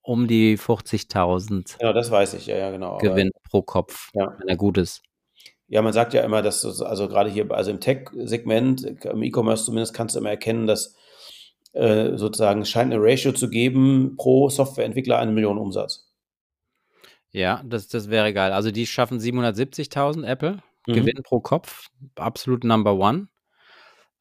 um 0.02 0.26
die 0.26 0.58
50.000. 0.58 1.78
Genau, 1.78 1.92
das 1.92 2.10
weiß 2.10 2.34
ich, 2.34 2.46
ja, 2.46 2.56
ja, 2.56 2.72
genau. 2.72 2.98
Gewinn 2.98 3.30
aber, 3.32 3.48
pro 3.48 3.62
Kopf, 3.62 4.10
ja. 4.14 4.34
wenn 4.40 4.48
er 4.48 4.56
gut 4.56 4.78
ist. 4.78 5.04
Ja, 5.68 5.80
man 5.80 5.92
sagt 5.92 6.12
ja 6.12 6.22
immer, 6.22 6.42
dass 6.42 6.64
also 6.82 7.06
gerade 7.06 7.30
hier, 7.30 7.48
also 7.52 7.70
im 7.70 7.78
Tech-Segment, 7.78 9.04
im 9.04 9.22
E-Commerce 9.22 9.64
zumindest, 9.64 9.94
kannst 9.94 10.16
du 10.16 10.18
immer 10.18 10.30
erkennen, 10.30 10.66
dass 10.66 10.96
äh, 11.72 12.16
sozusagen 12.16 12.64
scheint 12.64 12.92
eine 12.92 13.00
Ratio 13.00 13.30
zu 13.30 13.48
geben 13.48 14.16
pro 14.16 14.48
Softwareentwickler 14.48 15.20
eine 15.20 15.30
Million 15.30 15.58
Umsatz. 15.58 16.12
Ja, 17.30 17.62
das, 17.64 17.86
das 17.86 18.10
wäre 18.10 18.32
geil. 18.32 18.50
Also 18.50 18.72
die 18.72 18.88
schaffen 18.88 19.20
770.000 19.20 20.26
Apple 20.26 20.58
mhm. 20.86 20.92
Gewinn 20.92 21.22
pro 21.22 21.40
Kopf, 21.40 21.88
absolut 22.16 22.64
Number 22.64 22.94
One. 22.94 23.28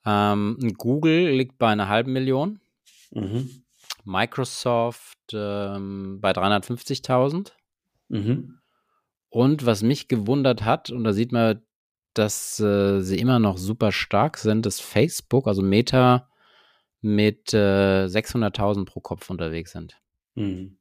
Ähm, 0.05 0.73
Google 0.77 1.29
liegt 1.29 1.57
bei 1.57 1.69
einer 1.69 1.87
halben 1.87 2.13
Million. 2.13 2.59
Mhm. 3.11 3.63
Microsoft 4.03 5.17
ähm, 5.33 6.19
bei 6.21 6.31
350.000. 6.31 7.51
Mhm. 8.09 8.59
Und 9.29 9.65
was 9.65 9.81
mich 9.83 10.07
gewundert 10.07 10.63
hat, 10.63 10.91
und 10.91 11.03
da 11.03 11.11
sieht 11.11 11.31
man, 11.31 11.61
dass 12.13 12.59
äh, 12.59 13.01
sie 13.01 13.19
immer 13.19 13.39
noch 13.39 13.57
super 13.57 13.91
stark 13.91 14.37
sind, 14.37 14.65
ist 14.65 14.81
Facebook, 14.81 15.47
also 15.47 15.61
Meta 15.61 16.29
mit 17.01 17.53
äh, 17.53 18.05
600.000 18.05 18.85
pro 18.85 19.01
Kopf 19.01 19.29
unterwegs 19.29 19.71
sind. 19.71 19.99
Mhm. 20.35 20.77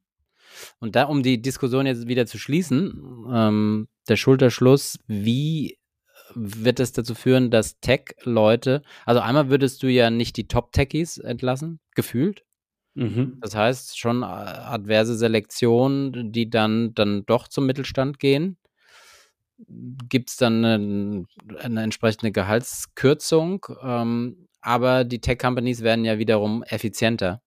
Und 0.79 0.95
da, 0.95 1.03
um 1.03 1.23
die 1.23 1.41
Diskussion 1.41 1.85
jetzt 1.85 2.07
wieder 2.07 2.25
zu 2.25 2.37
schließen, 2.37 3.25
ähm, 3.29 3.87
der 4.07 4.15
Schulterschluss, 4.15 4.99
wie 5.07 5.77
wird 6.33 6.79
es 6.79 6.91
dazu 6.91 7.15
führen, 7.15 7.51
dass 7.51 7.79
Tech-Leute, 7.79 8.83
also 9.05 9.21
einmal 9.21 9.49
würdest 9.49 9.83
du 9.83 9.87
ja 9.87 10.09
nicht 10.09 10.37
die 10.37 10.47
Top-Techies 10.47 11.17
entlassen, 11.17 11.79
gefühlt. 11.95 12.43
Mhm. 12.95 13.39
Das 13.41 13.55
heißt, 13.55 13.97
schon 13.97 14.23
adverse 14.23 15.15
Selektion, 15.15 16.31
die 16.31 16.49
dann, 16.49 16.93
dann 16.93 17.25
doch 17.25 17.47
zum 17.47 17.65
Mittelstand 17.65 18.19
gehen. 18.19 18.57
Gibt 20.09 20.29
es 20.29 20.37
dann 20.37 20.65
eine, 20.65 21.25
eine, 21.59 21.83
entsprechende 21.83 22.31
Gehaltskürzung, 22.31 23.65
ähm, 23.81 24.47
aber 24.59 25.05
die 25.05 25.21
Tech-Companies 25.21 25.81
werden 25.81 26.03
ja 26.03 26.17
wiederum 26.17 26.63
effizienter 26.63 27.41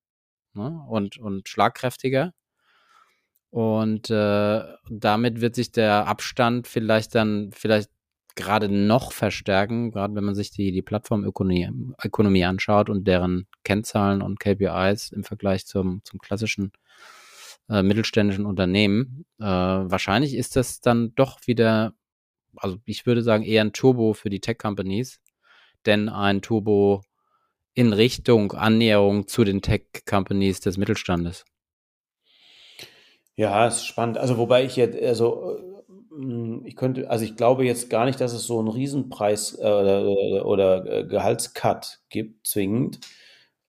ne? 0.55 0.83
und, 0.89 1.19
und 1.19 1.49
schlagkräftiger. 1.49 2.33
Und 3.51 4.11
äh, 4.11 4.63
damit 4.91 5.41
wird 5.41 5.55
sich 5.55 5.73
der 5.73 6.07
Abstand 6.07 6.67
vielleicht 6.67 7.15
dann 7.15 7.51
vielleicht 7.53 7.91
gerade 8.39 8.69
noch 8.69 9.13
verstärken, 9.13 9.91
gerade 9.91 10.15
wenn 10.15 10.25
man 10.25 10.35
sich 10.35 10.51
die, 10.51 10.71
die 10.71 10.83
Plattformökonomie 10.83 11.71
Ökonomie 12.05 12.45
anschaut 12.45 12.89
und 12.89 13.09
deren 13.09 13.49
Kennzahlen 13.65 14.23
und 14.23 14.39
KPIs 14.39 15.11
im 15.11 15.25
Vergleich 15.25 15.67
zum, 15.67 16.03
zum 16.05 16.21
klassischen 16.21 16.73
äh, 17.69 17.83
mittelständischen 17.83 18.47
Unternehmen. 18.47 19.25
Äh, 19.41 19.45
wahrscheinlich 19.45 20.35
ist 20.35 20.57
das 20.57 20.81
dann 20.81 21.15
doch 21.17 21.41
wieder, 21.47 21.95
also 22.57 22.79
ich 22.85 23.07
würde 23.07 23.23
sagen, 23.23 23.43
eher 23.43 23.63
ein 23.63 23.73
Turbo 23.73 24.13
für 24.13 24.31
die 24.31 24.41
Tech-Companies, 24.41 25.21
denn 25.85 26.09
ein 26.09 26.41
Turbo 26.41 27.03
in 27.75 27.93
Richtung 27.93 28.53
Annäherung 28.53 29.27
zu 29.27 29.43
den 29.43 29.63
Tech-Companies 29.63 30.61
des 30.61 30.77
Mittelstandes. 30.77 31.45
Ja, 33.39 33.69
ist 33.69 33.87
spannend. 33.87 34.19
Also 34.19 34.37
wobei 34.37 34.65
ich 34.65 34.75
jetzt, 34.75 35.01
also 35.01 35.61
hm, 36.11 36.63
ich 36.67 36.75
könnte, 36.75 37.09
also 37.09 37.25
ich 37.25 37.37
glaube 37.37 37.65
jetzt 37.65 37.89
gar 37.89 38.05
nicht, 38.05 38.21
dass 38.21 38.33
es 38.33 38.45
so 38.47 38.59
einen 38.59 38.67
Riesenpreis 38.67 39.57
äh, 39.61 39.63
oder, 39.63 40.45
oder 40.47 40.87
äh, 40.87 41.05
Gehaltscut 41.07 42.01
gibt, 42.09 42.49
zwingend. 42.49 42.99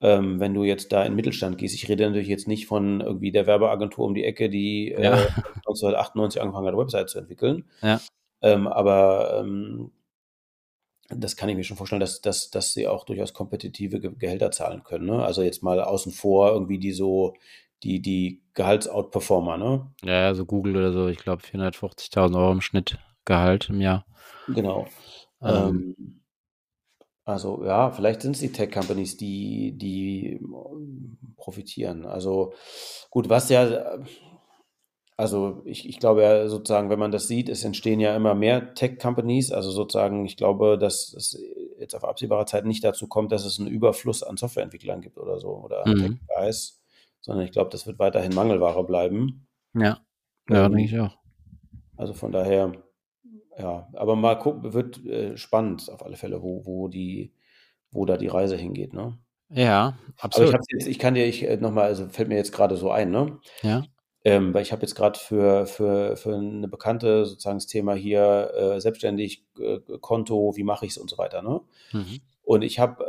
ähm, 0.01 0.39
wenn 0.39 0.53
du 0.55 0.63
jetzt 0.63 0.91
da 0.93 1.03
in 1.03 1.11
den 1.11 1.17
Mittelstand 1.17 1.57
gehst, 1.59 1.75
ich 1.75 1.87
rede 1.89 2.05
natürlich 2.07 2.29
jetzt 2.29 2.47
nicht 2.47 2.67
von 2.67 3.01
irgendwie 3.01 3.31
der 3.31 3.47
Werbeagentur 3.47 4.05
um 4.05 4.15
die 4.15 4.23
Ecke, 4.25 4.49
die 4.49 4.91
äh, 4.93 5.03
ja. 5.03 5.13
äh, 5.23 5.27
1998 5.67 6.41
angefangen 6.41 6.67
hat, 6.67 6.77
Website 6.77 7.09
zu 7.09 7.19
entwickeln. 7.19 7.65
Ja. 7.83 8.01
Ähm, 8.41 8.67
aber 8.67 9.39
ähm, 9.41 9.91
das 11.09 11.35
kann 11.35 11.49
ich 11.49 11.55
mir 11.55 11.63
schon 11.63 11.77
vorstellen, 11.77 11.99
dass, 11.99 12.21
dass, 12.21 12.49
dass 12.51 12.73
sie 12.73 12.87
auch 12.87 13.03
durchaus 13.05 13.33
kompetitive 13.33 13.99
Gehälter 13.99 14.51
zahlen 14.51 14.83
können. 14.83 15.05
Ne? 15.07 15.23
Also 15.23 15.41
jetzt 15.43 15.63
mal 15.63 15.81
außen 15.81 16.11
vor 16.11 16.51
irgendwie 16.51 16.77
die 16.79 16.91
so, 16.91 17.33
die, 17.83 18.01
die 18.01 18.43
Gehaltsoutperformer, 18.53 19.57
ne? 19.57 19.91
Ja, 20.03 20.21
so 20.21 20.27
also 20.27 20.45
Google 20.45 20.77
oder 20.77 20.91
so, 20.91 21.07
ich 21.07 21.17
glaube 21.17 21.43
450.000 21.43 22.37
Euro 22.37 22.51
im 22.51 22.61
Schnitt 22.61 22.97
Gehalt 23.25 23.69
im 23.69 23.81
Jahr. 23.81 24.05
Genau. 24.47 24.87
Ähm, 25.41 25.95
ähm, 25.97 26.21
also 27.29 27.63
ja, 27.63 27.91
vielleicht 27.91 28.23
sind 28.23 28.31
es 28.31 28.39
die 28.39 28.51
Tech-Companies, 28.51 29.15
die, 29.17 29.77
die 29.77 30.41
profitieren. 31.37 32.05
Also 32.05 32.53
gut, 33.11 33.29
was 33.29 33.49
ja, 33.49 33.99
also 35.15 35.61
ich, 35.65 35.87
ich 35.87 35.99
glaube 35.99 36.23
ja 36.23 36.47
sozusagen, 36.47 36.89
wenn 36.89 36.97
man 36.97 37.11
das 37.11 37.27
sieht, 37.27 37.49
es 37.49 37.63
entstehen 37.63 37.99
ja 37.99 38.15
immer 38.15 38.33
mehr 38.33 38.73
Tech-Companies. 38.73 39.51
Also 39.51 39.69
sozusagen, 39.69 40.25
ich 40.25 40.37
glaube, 40.37 40.77
dass 40.79 41.13
es 41.13 41.39
jetzt 41.77 41.93
auf 41.93 42.03
absehbare 42.03 42.45
Zeit 42.45 42.65
nicht 42.65 42.83
dazu 42.83 43.07
kommt, 43.07 43.31
dass 43.31 43.45
es 43.45 43.59
einen 43.59 43.67
Überfluss 43.67 44.23
an 44.23 44.37
Softwareentwicklern 44.37 45.01
gibt 45.01 45.17
oder 45.17 45.37
so 45.37 45.49
oder 45.49 45.87
mhm. 45.87 45.99
Tech-Guys, 45.99 46.78
sondern 47.21 47.45
ich 47.45 47.51
glaube, 47.51 47.69
das 47.69 47.87
wird 47.87 47.99
weiterhin 47.99 48.33
Mangelware 48.33 48.83
bleiben. 48.83 49.47
Ja, 49.73 49.99
ja, 50.49 50.65
ähm, 50.65 50.73
denke 50.73 50.85
ich 50.85 50.99
auch. 50.99 51.17
Also 51.97 52.13
von 52.13 52.31
daher, 52.31 52.71
ja, 53.57 53.87
aber 53.93 54.15
mal 54.15 54.35
gucken, 54.35 54.73
wird 54.73 55.05
äh, 55.05 55.37
spannend 55.37 55.89
auf 55.91 56.03
alle 56.05 56.15
Fälle, 56.15 56.41
wo, 56.41 56.65
wo 56.65 56.87
die, 56.87 57.33
wo 57.91 58.05
da 58.05 58.17
die 58.17 58.27
Reise 58.27 58.55
hingeht, 58.55 58.93
ne? 58.93 59.17
Ja, 59.49 59.97
absolut. 60.17 60.53
Aber 60.53 60.63
ich, 60.67 60.73
jetzt, 60.73 60.87
ich 60.87 60.99
kann 60.99 61.15
dir 61.15 61.25
ich, 61.25 61.43
äh, 61.43 61.57
nochmal, 61.57 61.85
also 61.85 62.07
fällt 62.07 62.29
mir 62.29 62.37
jetzt 62.37 62.53
gerade 62.53 62.77
so 62.77 62.91
ein, 62.91 63.11
ne? 63.11 63.39
Ja. 63.63 63.83
Ähm, 64.23 64.53
weil 64.53 64.61
ich 64.61 64.71
habe 64.71 64.81
jetzt 64.81 64.95
gerade 64.95 65.17
für, 65.17 65.65
für, 65.65 66.17
für 66.17 66.35
eine 66.35 66.67
bekannte 66.67 67.25
sozusagen 67.25 67.57
das 67.57 67.67
Thema 67.67 67.93
hier 67.93 68.51
äh, 68.53 68.81
selbstständig 68.81 69.45
äh, 69.59 69.79
Konto, 70.01 70.55
wie 70.55 70.63
mache 70.63 70.85
ich 70.85 70.91
es 70.91 70.97
und 70.97 71.09
so 71.09 71.17
weiter, 71.17 71.41
ne? 71.41 71.61
Mhm. 71.93 72.19
Und 72.49 72.63
ich 72.63 72.79
habe, 72.79 73.05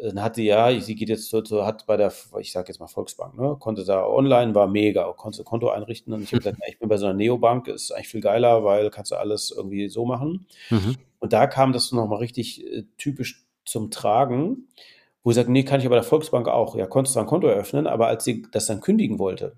äh, 0.00 0.06
dann 0.06 0.22
hat 0.22 0.36
sie 0.36 0.44
ja, 0.44 0.80
sie 0.80 0.94
geht 0.94 1.08
jetzt 1.08 1.30
so, 1.30 1.44
so 1.44 1.66
hat 1.66 1.84
bei 1.86 1.96
der, 1.96 2.12
ich 2.38 2.52
sage 2.52 2.68
jetzt 2.68 2.78
mal 2.78 2.86
Volksbank, 2.86 3.36
ne, 3.36 3.56
konnte 3.58 3.84
da 3.84 4.06
online, 4.06 4.54
war 4.54 4.68
mega, 4.68 5.12
konnte 5.14 5.42
Konto 5.42 5.70
einrichten 5.70 6.12
und 6.12 6.22
ich 6.22 6.28
habe 6.28 6.38
gesagt, 6.38 6.58
na, 6.60 6.68
ich 6.68 6.78
bin 6.78 6.88
bei 6.88 6.96
so 6.96 7.06
einer 7.06 7.14
Neobank, 7.16 7.66
ist 7.66 7.90
eigentlich 7.90 8.06
viel 8.06 8.20
geiler, 8.20 8.62
weil 8.62 8.90
kannst 8.90 9.10
du 9.10 9.16
alles 9.16 9.50
irgendwie 9.50 9.88
so 9.88 10.04
machen. 10.04 10.46
Mhm. 10.70 10.94
Und 11.18 11.32
da 11.32 11.48
kam 11.48 11.72
das 11.72 11.90
nochmal 11.90 12.20
richtig 12.20 12.64
äh, 12.64 12.84
typisch 12.98 13.44
zum 13.64 13.90
Tragen, 13.90 14.68
wo 15.24 15.32
sie 15.32 15.40
sagt, 15.40 15.48
nee, 15.48 15.64
kann 15.64 15.80
ich 15.80 15.86
aber 15.86 15.96
der 15.96 16.04
Volksbank 16.04 16.46
auch. 16.46 16.76
Ja, 16.76 16.86
konntest 16.86 17.16
du 17.16 17.20
ein 17.20 17.26
Konto 17.26 17.48
eröffnen, 17.48 17.88
aber 17.88 18.06
als 18.06 18.22
sie 18.22 18.46
das 18.52 18.66
dann 18.66 18.80
kündigen 18.80 19.18
wollte, 19.18 19.56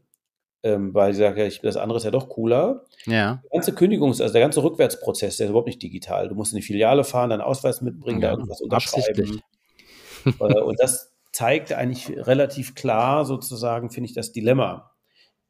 ähm, 0.64 0.94
weil 0.94 1.12
sie 1.12 1.20
sagt, 1.20 1.36
ja, 1.36 1.44
ich, 1.44 1.60
das 1.60 1.76
andere 1.76 1.98
ist 1.98 2.04
ja 2.04 2.10
doch 2.10 2.30
cooler. 2.30 2.86
Ja. 3.04 3.42
Der 3.44 3.50
ganze 3.52 3.72
Kündigungs-, 3.72 4.22
also 4.22 4.32
der 4.32 4.42
ganze 4.42 4.62
Rückwärtsprozess, 4.62 5.36
der 5.36 5.46
ist 5.46 5.50
überhaupt 5.50 5.68
nicht 5.68 5.82
digital. 5.82 6.28
Du 6.28 6.34
musst 6.34 6.52
in 6.52 6.56
die 6.56 6.62
Filiale 6.62 7.04
fahren, 7.04 7.30
deinen 7.30 7.42
Ausweis 7.42 7.82
mitbringen, 7.82 8.22
ja, 8.22 8.28
da 8.28 8.34
irgendwas 8.34 8.62
unterschreiben. 8.62 9.40
Äh, 10.26 10.60
und 10.60 10.80
das 10.80 11.12
zeigt 11.32 11.72
eigentlich 11.74 12.08
relativ 12.16 12.74
klar 12.74 13.26
sozusagen, 13.26 13.90
finde 13.90 14.08
ich, 14.08 14.14
das 14.14 14.32
Dilemma 14.32 14.92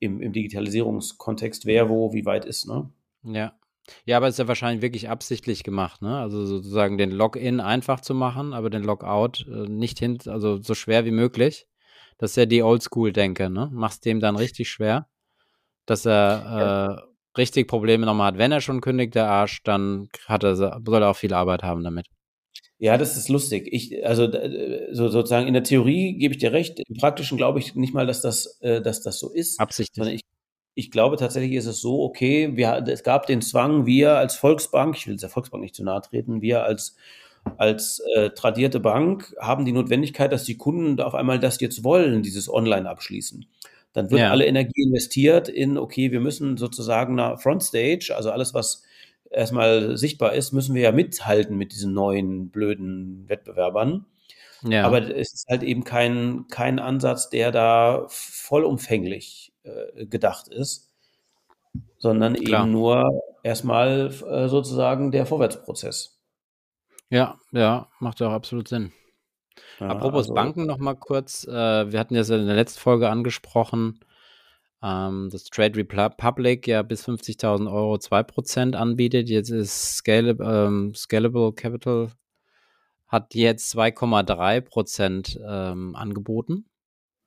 im, 0.01 0.21
im 0.21 0.33
Digitalisierungskontext, 0.33 1.65
wer 1.65 1.89
wo 1.89 2.13
wie 2.13 2.27
weit 2.27 2.45
ist. 2.45 2.67
Ne? 2.67 2.91
Ja. 3.23 3.53
Ja, 4.05 4.17
aber 4.17 4.27
es 4.27 4.35
ist 4.35 4.39
ja 4.39 4.49
wahrscheinlich 4.49 4.83
wirklich 4.83 5.11
absichtlich 5.11 5.63
gemacht, 5.63 6.01
ne? 6.01 6.19
Also 6.19 6.47
sozusagen 6.47 6.97
den 6.97 7.11
Login 7.11 7.61
einfach 7.61 8.01
zu 8.01 8.15
machen, 8.15 8.55
aber 8.55 8.71
den 8.71 8.83
Logout 8.83 9.45
äh, 9.47 9.69
nicht 9.69 9.99
hin, 9.99 10.19
also 10.27 10.57
so 10.57 10.75
schwer 10.75 11.05
wie 11.05 11.11
möglich. 11.11 11.67
Das 12.19 12.31
ist 12.31 12.37
ja 12.37 12.47
die 12.47 12.63
Oldschool-Denke, 12.63 13.51
ne? 13.51 13.71
Machst 13.73 14.05
dem 14.05 14.21
dann 14.21 14.37
richtig 14.37 14.69
schwer, 14.71 15.09
dass 15.87 16.07
er 16.07 17.01
äh, 17.01 17.39
richtig 17.39 17.69
Probleme 17.69 18.07
nochmal 18.07 18.33
hat. 18.33 18.39
Wenn 18.39 18.53
er 18.53 18.61
schon 18.61 18.81
kündigt, 18.81 19.15
der 19.15 19.29
Arsch, 19.29 19.63
dann 19.63 20.09
hat 20.27 20.45
er, 20.45 20.57
soll 20.57 21.03
er 21.03 21.11
auch 21.11 21.17
viel 21.17 21.35
Arbeit 21.35 21.63
haben 21.63 21.83
damit. 21.83 22.07
Ja, 22.79 22.99
das 22.99 23.17
ist 23.17 23.29
lustig. 23.29 23.69
Ich, 23.71 24.05
also 24.07 24.31
so, 24.93 25.09
sozusagen 25.09 25.47
in 25.47 25.55
der 25.55 25.63
Theorie 25.63 26.19
gebe 26.19 26.35
ich 26.35 26.39
dir 26.39 26.53
recht. 26.53 26.81
Im 26.87 26.97
Praktischen 26.97 27.37
glaube 27.37 27.59
ich 27.59 27.75
nicht 27.75 27.95
mal, 27.95 28.07
dass 28.07 28.21
das, 28.21 28.59
äh, 28.61 28.83
dass 28.83 29.01
das 29.01 29.19
so 29.19 29.31
ist. 29.31 29.61
Absichtlich. 29.61 30.15
Ich, 30.15 30.21
ich 30.75 30.91
glaube 30.91 31.17
tatsächlich 31.17 31.53
ist 31.53 31.67
es 31.67 31.81
so, 31.81 32.03
okay, 32.03 32.57
wir, 32.57 32.85
es 32.89 33.03
gab 33.03 33.27
den 33.27 33.43
Zwang, 33.43 33.87
wir 33.87 34.19
als 34.19 34.37
Volksbank, 34.37 34.97
ich 34.97 35.07
will 35.07 35.17
der 35.17 35.29
Volksbank 35.29 35.63
nicht 35.63 35.75
zu 35.75 35.85
nahe 35.85 36.03
treten, 36.03 36.43
wir 36.43 36.65
als 36.65 36.97
als 37.57 38.01
äh, 38.15 38.31
tradierte 38.31 38.81
Bank 38.81 39.35
haben 39.41 39.65
die 39.65 39.73
Notwendigkeit, 39.73 40.33
dass 40.33 40.45
die 40.45 40.57
Kunden 40.57 41.01
auf 41.01 41.15
einmal 41.15 41.39
das 41.39 41.61
jetzt 41.61 41.85
wollen, 41.85 42.23
dieses 42.23 42.53
Online 42.53 42.89
abschließen. 42.89 43.47
Dann 43.93 44.11
wird 44.11 44.23
ja. 44.23 44.31
alle 44.31 44.47
Energie 44.47 44.83
investiert 44.83 45.49
in, 45.49 45.79
okay, 45.79 46.11
wir 46.11 46.21
müssen 46.21 46.57
sozusagen 46.57 47.15
nach 47.15 47.41
Frontstage, 47.41 48.13
also 48.15 48.31
alles, 48.31 48.53
was 48.53 48.83
erstmal 49.31 49.97
sichtbar 49.97 50.35
ist, 50.35 50.53
müssen 50.53 50.75
wir 50.75 50.83
ja 50.83 50.93
mithalten 50.93 51.57
mit 51.57 51.73
diesen 51.73 51.95
neuen 51.95 52.51
blöden 52.51 53.29
Wettbewerbern. 53.29 54.07
Ja. 54.63 54.85
Aber 54.85 55.03
es 55.15 55.33
ist 55.35 55.49
halt 55.49 55.63
eben 55.63 55.85
kein, 55.85 56.47
kein 56.51 56.79
Ansatz, 56.79 57.29
der 57.29 57.53
da 57.53 58.07
vollumfänglich 58.09 59.53
äh, 59.63 60.07
gedacht 60.07 60.49
ist, 60.49 60.91
sondern 61.99 62.35
Klar. 62.35 62.63
eben 62.63 62.73
nur 62.73 63.23
erstmal 63.43 64.11
äh, 64.29 64.49
sozusagen 64.49 65.13
der 65.13 65.27
Vorwärtsprozess. 65.27 66.14
Ja, 67.11 67.39
ja, 67.53 67.89
macht 68.01 68.21
ja 68.21 68.29
auch 68.29 68.33
absolut 68.33 68.69
Sinn. 68.69 68.93
Ja, 69.79 69.89
Apropos 69.89 70.25
also, 70.25 70.35
Banken 70.35 70.67
noch 70.67 70.79
mal 70.79 70.95
kurz. 70.95 71.47
Äh, 71.47 71.93
wir 71.93 71.99
hatten 71.99 72.15
ja 72.15 72.23
in 72.23 72.47
der 72.47 72.57
letzten 72.57 72.81
Folge 72.81 73.09
angesprochen, 73.09 74.01
ähm, 74.83 75.29
dass 75.31 75.45
Trade 75.45 75.79
Republic 75.79 76.67
ja 76.67 76.83
bis 76.83 77.07
50.000 77.07 77.71
Euro 77.73 77.97
2% 77.97 78.75
anbietet. 78.75 79.29
Jetzt 79.29 79.51
ist 79.51 79.97
Scalable, 79.97 80.45
ähm, 80.45 80.95
Scalable 80.95 81.53
Capital 81.53 82.11
hat 83.07 83.35
jetzt 83.35 83.75
2,3% 83.77 85.39
ähm, 85.47 85.95
angeboten. 85.95 86.67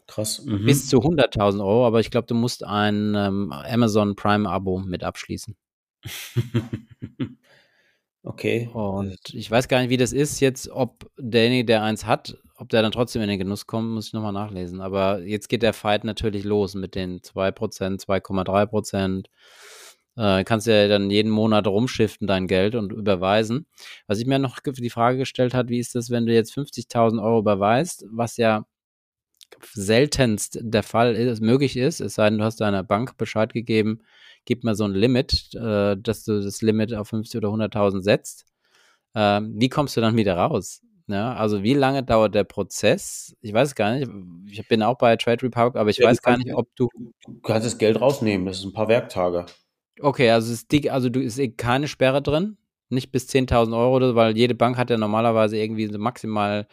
Krass. 0.07 0.43
Mhm. 0.43 0.65
Bis 0.65 0.87
zu 0.87 0.99
100.000 0.99 1.59
Euro, 1.59 1.85
aber 1.85 1.99
ich 1.99 2.11
glaube, 2.11 2.27
du 2.27 2.35
musst 2.35 2.63
ein 2.63 3.13
ähm, 3.15 3.51
Amazon 3.51 4.15
Prime 4.15 4.49
Abo 4.49 4.79
mit 4.79 5.03
abschließen. 5.03 5.55
Okay. 8.27 8.69
Und 8.73 9.17
ich 9.33 9.49
weiß 9.49 9.69
gar 9.69 9.79
nicht, 9.79 9.89
wie 9.89 9.97
das 9.97 10.11
ist 10.11 10.41
jetzt, 10.41 10.69
ob 10.69 11.09
derjenige, 11.17 11.63
der 11.63 11.83
eins 11.83 12.05
hat, 12.05 12.37
ob 12.57 12.67
der 12.69 12.81
dann 12.81 12.91
trotzdem 12.91 13.21
in 13.21 13.29
den 13.29 13.39
Genuss 13.39 13.67
kommt, 13.67 13.89
muss 13.89 14.07
ich 14.07 14.13
nochmal 14.13 14.33
nachlesen. 14.33 14.81
Aber 14.81 15.21
jetzt 15.21 15.47
geht 15.47 15.63
der 15.63 15.73
Fight 15.73 16.03
natürlich 16.03 16.43
los 16.43 16.75
mit 16.75 16.93
den 16.95 17.21
2%, 17.21 18.01
2,3%. 18.01 19.27
Äh, 20.17 20.43
kannst 20.43 20.67
ja 20.67 20.89
dann 20.89 21.09
jeden 21.09 21.31
Monat 21.31 21.67
rumschiften 21.67 22.27
dein 22.27 22.47
Geld 22.47 22.75
und 22.75 22.91
überweisen. 22.91 23.65
Was 24.07 24.19
ich 24.19 24.25
mir 24.25 24.39
noch 24.39 24.59
die 24.61 24.89
Frage 24.89 25.19
gestellt 25.19 25.53
hat, 25.53 25.69
wie 25.69 25.79
ist 25.79 25.95
das, 25.95 26.09
wenn 26.09 26.25
du 26.25 26.33
jetzt 26.33 26.53
50.000 26.53 27.23
Euro 27.23 27.39
überweist, 27.39 28.05
was 28.11 28.35
ja 28.35 28.65
seltenst 29.71 30.59
der 30.61 30.83
Fall 30.83 31.15
ist, 31.15 31.41
möglich 31.41 31.77
ist, 31.77 32.01
es 32.01 32.15
sei 32.15 32.29
denn, 32.29 32.39
du 32.39 32.43
hast 32.43 32.59
deiner 32.59 32.83
Bank 32.83 33.17
Bescheid 33.17 33.53
gegeben, 33.53 34.01
gib 34.47 34.63
mal 34.63 34.73
so 34.73 34.85
ein 34.85 34.93
Limit, 34.93 35.53
äh, 35.53 35.95
dass 35.97 36.23
du 36.23 36.41
das 36.41 36.61
Limit 36.63 36.93
auf 36.93 37.09
50 37.09 37.37
oder 37.37 37.49
100.000 37.49 38.01
setzt. 38.01 38.45
Ähm, 39.13 39.53
wie 39.57 39.69
kommst 39.69 39.95
du 39.95 40.01
dann 40.01 40.15
wieder 40.15 40.37
raus? 40.37 40.81
Ja, 41.07 41.35
also 41.35 41.63
wie 41.63 41.73
lange 41.73 42.03
dauert 42.03 42.33
der 42.33 42.43
Prozess? 42.43 43.35
Ich 43.41 43.53
weiß 43.53 43.75
gar 43.75 43.95
nicht. 43.95 44.09
Ich 44.49 44.67
bin 44.67 44.83
auch 44.83 44.97
bei 44.97 45.15
Trade 45.15 45.43
Republic, 45.43 45.75
aber 45.75 45.89
ich 45.89 45.97
ja, 45.97 46.07
weiß 46.07 46.21
gar 46.21 46.37
nicht, 46.37 46.53
ob 46.53 46.67
du. 46.75 46.89
Du 47.25 47.39
kannst 47.41 47.65
das 47.65 47.77
Geld 47.77 48.01
rausnehmen, 48.01 48.45
das 48.47 48.59
ist 48.59 48.65
ein 48.65 48.73
paar 48.73 48.87
Werktage. 48.87 49.45
Okay, 49.99 50.29
also 50.31 50.51
ist 50.51 50.71
die, 50.71 50.89
also 50.91 51.09
du 51.09 51.21
ist 51.21 51.39
eh 51.39 51.49
keine 51.49 51.87
Sperre 51.87 52.21
drin, 52.21 52.57
nicht 52.89 53.11
bis 53.11 53.27
10.000 53.29 53.77
Euro, 53.77 54.15
weil 54.15 54.37
jede 54.37 54.53
Bank 54.55 54.77
hat 54.77 54.89
ja 54.89 54.97
normalerweise 54.97 55.57
irgendwie 55.57 55.87
so 55.87 55.97
maximal 55.97 56.67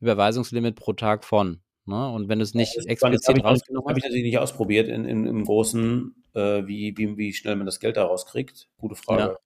Überweisungslimit 0.00 0.76
pro 0.76 0.92
Tag 0.92 1.24
von. 1.24 1.60
Ne? 1.84 2.08
Und 2.10 2.28
wenn 2.28 2.38
du 2.38 2.44
es 2.44 2.54
nicht 2.54 2.76
ja, 2.76 2.84
explizit 2.84 3.44
rausgenommen 3.44 3.84
hast. 3.84 3.88
Habe 3.88 3.98
ich 3.98 4.04
natürlich 4.04 4.24
nicht 4.24 4.38
ausprobiert 4.38 4.88
in, 4.88 5.04
in, 5.04 5.26
im 5.26 5.44
Großen, 5.44 6.14
äh, 6.34 6.66
wie, 6.66 6.96
wie, 6.96 7.16
wie 7.16 7.32
schnell 7.32 7.56
man 7.56 7.66
das 7.66 7.80
Geld 7.80 7.96
da 7.96 8.04
rauskriegt. 8.04 8.68
Gute 8.78 8.94
Frage. 8.94 9.22
Ja. 9.22 9.38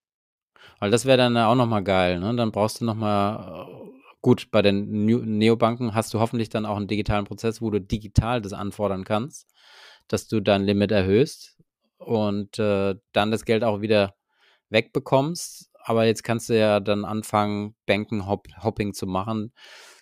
Weil 0.80 0.90
das 0.90 1.04
wäre 1.04 1.18
dann 1.18 1.36
auch 1.36 1.54
nochmal 1.54 1.84
geil. 1.84 2.20
Ne? 2.20 2.34
Dann 2.36 2.52
brauchst 2.52 2.80
du 2.80 2.84
nochmal, 2.84 3.66
äh, 3.66 4.00
gut, 4.20 4.50
bei 4.50 4.62
den 4.62 5.04
Neobanken 5.04 5.94
hast 5.94 6.12
du 6.14 6.20
hoffentlich 6.20 6.48
dann 6.48 6.66
auch 6.66 6.76
einen 6.76 6.88
digitalen 6.88 7.24
Prozess, 7.24 7.60
wo 7.60 7.70
du 7.70 7.80
digital 7.80 8.40
das 8.40 8.52
anfordern 8.52 9.04
kannst, 9.04 9.48
dass 10.08 10.26
du 10.28 10.40
dein 10.40 10.64
Limit 10.64 10.90
erhöhst 10.90 11.56
und 11.98 12.58
äh, 12.58 12.94
dann 13.12 13.30
das 13.30 13.44
Geld 13.44 13.64
auch 13.64 13.80
wieder 13.80 14.14
wegbekommst. 14.70 15.70
Aber 15.86 16.06
jetzt 16.06 16.24
kannst 16.24 16.48
du 16.48 16.58
ja 16.58 16.80
dann 16.80 17.04
anfangen, 17.04 17.74
Bankenhopping 17.86 18.94
zu 18.94 19.06
machen 19.06 19.52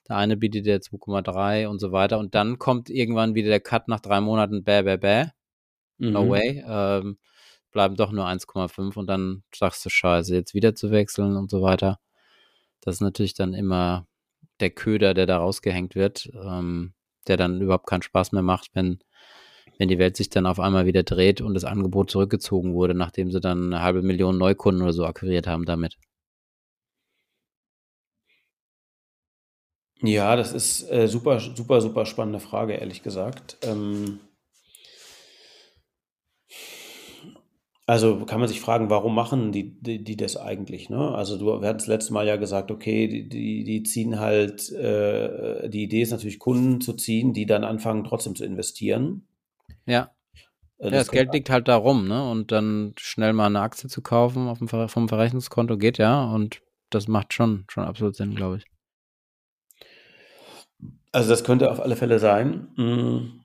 der 0.08 0.16
eine 0.16 0.36
bietet 0.36 0.66
dir 0.66 0.80
2,3 0.80 1.66
und 1.66 1.78
so 1.78 1.92
weiter. 1.92 2.18
Und 2.18 2.34
dann 2.34 2.58
kommt 2.58 2.90
irgendwann 2.90 3.34
wieder 3.34 3.48
der 3.48 3.60
Cut 3.60 3.88
nach 3.88 4.00
drei 4.00 4.20
Monaten, 4.20 4.64
bäh, 4.64 4.82
bäh, 4.82 4.96
bäh. 4.96 5.26
No 5.99 6.24
mhm. 6.24 6.28
way. 6.30 6.64
Ähm, 6.66 7.18
bleiben 7.70 7.97
doch 7.97 8.12
nur 8.12 8.26
1,5 8.26 8.97
und 8.97 9.07
dann 9.07 9.45
sagst 9.55 9.84
du, 9.84 9.88
scheiße, 9.90 10.34
jetzt 10.34 10.55
wieder 10.55 10.74
zu 10.74 10.90
wechseln 10.90 11.36
und 11.36 11.51
so 11.51 11.62
weiter. 11.62 11.99
Das 12.80 12.97
ist 12.97 13.01
natürlich 13.01 13.34
dann 13.34 13.55
immer 13.55 14.07
der 14.61 14.70
Köder, 14.70 15.14
der 15.14 15.26
da 15.26 15.38
rausgehängt 15.38 15.95
wird. 15.95 16.30
Ähm, 16.34 16.95
der 17.26 17.36
dann 17.36 17.61
überhaupt 17.61 17.86
keinen 17.86 18.03
Spaß 18.03 18.32
mehr 18.32 18.43
macht, 18.43 18.70
wenn, 18.74 18.99
wenn 19.78 19.88
die 19.88 19.99
Welt 19.99 20.16
sich 20.16 20.30
dann 20.30 20.47
auf 20.47 20.61
einmal 20.61 20.86
wieder 20.86 21.03
dreht 21.03 21.40
und 21.40 21.55
das 21.55 21.64
Angebot 21.64 22.11
zurückgezogen 22.11 22.74
wurde, 22.74 22.95
nachdem 22.95 23.30
sie 23.30 23.40
dann 23.40 23.72
eine 23.72 23.82
halbe 23.82 24.03
Million 24.03 24.38
Neukunden 24.38 24.82
oder 24.82 24.93
so 24.93 25.07
akquiriert 25.07 25.47
haben 25.47 25.64
damit. 25.64 25.99
Ja, 30.01 30.34
das 30.34 30.53
ist 30.53 30.90
äh, 30.90 31.07
super, 31.07 31.38
super, 31.38 31.80
super 31.80 32.07
spannende 32.07 32.40
Frage, 32.40 32.74
ehrlich 32.74 33.05
gesagt. 33.05 33.59
Ähm, 33.62 34.18
also 37.86 38.24
kann 38.26 38.38
man 38.38 38.48
sich 38.48 38.60
fragen, 38.60 38.90
warum 38.90 39.14
machen 39.14 39.50
die, 39.50 39.80
die, 39.80 40.04
die 40.04 40.16
das 40.16 40.36
eigentlich? 40.36 40.88
Ne? 40.88 41.14
Also 41.14 41.36
du, 41.36 41.60
wir 41.60 41.68
hatten 41.68 41.78
das 41.78 41.88
letzte 41.88 42.12
Mal 42.12 42.26
ja 42.26 42.36
gesagt, 42.36 42.70
okay, 42.70 43.08
die, 43.08 43.28
die, 43.28 43.64
die 43.64 43.82
ziehen 43.82 44.20
halt, 44.20 44.70
äh, 44.70 45.68
die 45.68 45.82
Idee 45.82 46.02
ist 46.02 46.12
natürlich 46.12 46.38
Kunden 46.38 46.80
zu 46.80 46.92
ziehen, 46.92 47.32
die 47.32 47.46
dann 47.46 47.64
anfangen 47.64 48.04
trotzdem 48.04 48.36
zu 48.36 48.44
investieren. 48.44 49.26
Ja. 49.86 50.12
Äh, 50.78 50.86
ja, 50.86 50.90
das 50.90 51.10
Geld 51.10 51.32
liegt 51.32 51.50
halt 51.50 51.66
da 51.66 51.74
rum, 51.76 52.06
ne? 52.06 52.28
Und 52.30 52.52
dann 52.52 52.94
schnell 52.98 53.32
mal 53.32 53.46
eine 53.46 53.60
Aktie 53.60 53.88
zu 53.88 54.00
kaufen 54.00 54.48
auf 54.48 54.58
dem 54.58 54.68
Ver 54.68 54.88
vom 54.88 55.08
Verrechnungskonto 55.08 55.76
geht 55.76 55.98
ja 55.98 56.24
und 56.24 56.62
das 56.90 57.08
macht 57.08 57.32
schon, 57.32 57.64
schon 57.68 57.84
absolut 57.84 58.14
Sinn, 58.14 58.36
glaube 58.36 58.58
ich. 58.58 58.64
Also 61.10 61.28
das 61.28 61.44
könnte 61.44 61.70
auf 61.70 61.80
alle 61.80 61.96
Fälle 61.96 62.18
sein. 62.18 62.68
Mm. 62.76 63.41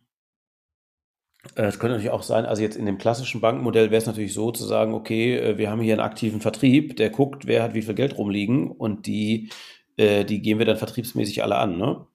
Äh, 1.55 1.63
es 1.63 1.79
könnte 1.79 1.95
natürlich 1.95 2.11
auch 2.11 2.23
sein, 2.23 2.45
also 2.45 2.61
jetzt 2.61 2.77
in 2.77 2.85
dem 2.85 2.97
klassischen 2.97 3.41
Bankenmodell 3.41 3.91
wäre 3.91 4.01
es 4.01 4.07
natürlich 4.07 4.33
so 4.33 4.51
zu 4.51 4.65
sagen, 4.65 4.93
okay, 4.93 5.37
äh, 5.37 5.57
wir 5.57 5.69
haben 5.69 5.81
hier 5.81 5.93
einen 5.93 6.01
aktiven 6.01 6.41
Vertrieb, 6.41 6.97
der 6.97 7.09
guckt, 7.09 7.47
wer 7.47 7.63
hat 7.63 7.73
wie 7.73 7.81
viel 7.81 7.95
Geld 7.95 8.17
rumliegen 8.17 8.71
und 8.71 9.05
die, 9.05 9.49
äh, 9.97 10.25
die 10.25 10.41
gehen 10.41 10.59
wir 10.59 10.65
dann 10.65 10.77
vertriebsmäßig 10.77 11.43
alle 11.43 11.57
an, 11.57 11.77
ne? 11.77 12.05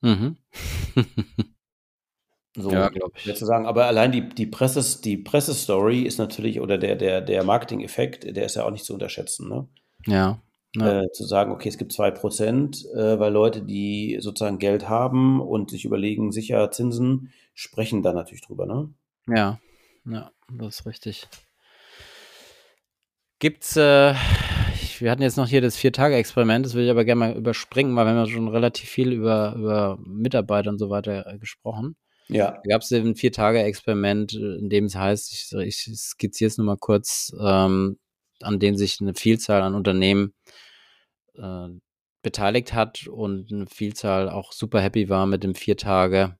Mhm. 0.00 0.36
so, 2.56 2.70
ja, 2.70 2.88
glaube 2.88 3.12
ich. 3.16 3.34
Zu 3.34 3.46
sagen. 3.46 3.66
Aber 3.66 3.86
allein 3.86 4.12
die, 4.12 4.28
die, 4.28 4.46
Presses, 4.46 5.00
die 5.00 5.16
Pressestory 5.16 6.02
ist 6.02 6.18
natürlich, 6.18 6.60
oder 6.60 6.76
der, 6.76 6.96
der, 6.96 7.20
der 7.20 7.44
Marketing-Effekt, 7.44 8.36
der 8.36 8.44
ist 8.44 8.56
ja 8.56 8.64
auch 8.64 8.70
nicht 8.70 8.84
zu 8.84 8.94
unterschätzen, 8.94 9.48
ne? 9.48 9.68
Ja. 10.06 10.42
Ja. 10.74 11.02
Äh, 11.02 11.12
zu 11.12 11.24
sagen, 11.24 11.52
okay, 11.52 11.68
es 11.68 11.76
gibt 11.76 11.92
zwei 11.92 12.10
Prozent, 12.10 12.86
äh, 12.94 13.18
weil 13.18 13.32
Leute, 13.32 13.60
die 13.60 14.18
sozusagen 14.20 14.58
Geld 14.58 14.88
haben 14.88 15.40
und 15.40 15.70
sich 15.70 15.84
überlegen, 15.84 16.32
sicher 16.32 16.70
Zinsen, 16.70 17.30
sprechen 17.54 18.02
da 18.02 18.12
natürlich 18.12 18.42
drüber, 18.42 18.66
ne? 18.66 18.92
Ja, 19.26 19.60
ja, 20.04 20.30
das 20.48 20.80
ist 20.80 20.86
richtig. 20.86 21.28
Gibt's, 23.38 23.76
äh, 23.76 24.14
wir 24.98 25.10
hatten 25.10 25.22
jetzt 25.22 25.36
noch 25.36 25.48
hier 25.48 25.60
das 25.60 25.76
Vier-Tage-Experiment, 25.76 26.64
das 26.64 26.74
will 26.74 26.84
ich 26.84 26.90
aber 26.90 27.04
gerne 27.04 27.18
mal 27.18 27.36
überspringen, 27.36 27.94
weil 27.96 28.06
wir 28.06 28.10
haben 28.10 28.26
ja 28.26 28.26
schon 28.26 28.48
relativ 28.48 28.88
viel 28.88 29.12
über, 29.12 29.54
über 29.56 29.98
Mitarbeiter 30.04 30.70
und 30.70 30.78
so 30.78 30.90
weiter 30.90 31.26
äh, 31.26 31.38
gesprochen. 31.38 31.96
Ja. 32.28 32.52
Da 32.52 32.62
gab 32.68 32.82
es 32.82 32.92
ein 32.92 33.16
Vier-Tage-Experiment, 33.16 34.34
in 34.34 34.70
dem 34.70 34.86
es 34.86 34.94
heißt, 34.94 35.32
ich, 35.32 35.52
ich 35.58 35.98
skizziere 35.98 36.48
es 36.48 36.56
nur 36.56 36.66
mal 36.66 36.78
kurz, 36.78 37.34
ähm, 37.40 37.98
an 38.40 38.58
denen 38.58 38.76
sich 38.76 39.00
eine 39.00 39.14
Vielzahl 39.14 39.62
an 39.62 39.74
Unternehmen 39.74 40.34
äh, 41.34 41.68
beteiligt 42.22 42.72
hat 42.72 43.06
und 43.08 43.52
eine 43.52 43.66
Vielzahl 43.66 44.28
auch 44.28 44.52
super 44.52 44.80
happy 44.80 45.08
war 45.08 45.26
mit 45.26 45.42
dem 45.42 45.54
vier 45.54 45.76
Tage 45.76 46.38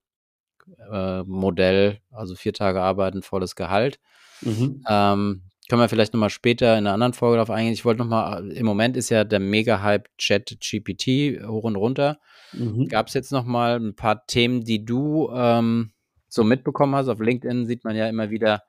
äh, 0.91 1.23
Modell, 1.23 2.01
also 2.11 2.35
vier 2.35 2.53
Tage 2.53 2.81
arbeiten, 2.81 3.23
volles 3.23 3.57
Gehalt. 3.57 3.99
Mhm. 4.41 4.85
Ähm, 4.89 5.43
können 5.69 5.81
wir 5.81 5.89
vielleicht 5.89 6.13
nochmal 6.13 6.31
später 6.31 6.73
in 6.77 6.87
einer 6.87 6.93
anderen 6.95 7.13
Folge 7.13 7.37
darauf 7.37 7.51
eingehen. 7.51 7.73
Ich 7.73 7.85
wollte 7.85 8.01
nochmal, 8.01 8.51
im 8.51 8.67
Moment 8.67 8.97
ist 8.97 9.11
ja 9.11 9.25
der 9.25 9.41
Mega-Hype 9.41 10.09
Chat 10.19 10.59
GPT 10.61 11.47
hoch 11.47 11.65
und 11.65 11.77
runter. 11.77 12.19
Mhm. 12.53 12.89
Gab 12.89 13.07
es 13.09 13.15
jetzt 13.15 13.33
nochmal 13.33 13.79
ein 13.79 13.95
paar 13.95 14.27
Themen, 14.27 14.65
die 14.65 14.85
du 14.85 15.31
ähm, 15.33 15.93
so 16.29 16.45
mitbekommen 16.45 16.95
hast? 16.95 17.09
Auf 17.09 17.21
LinkedIn 17.21 17.67
sieht 17.67 17.85
man 17.85 17.97
ja 17.97 18.09
immer 18.09 18.31
wieder 18.31 18.63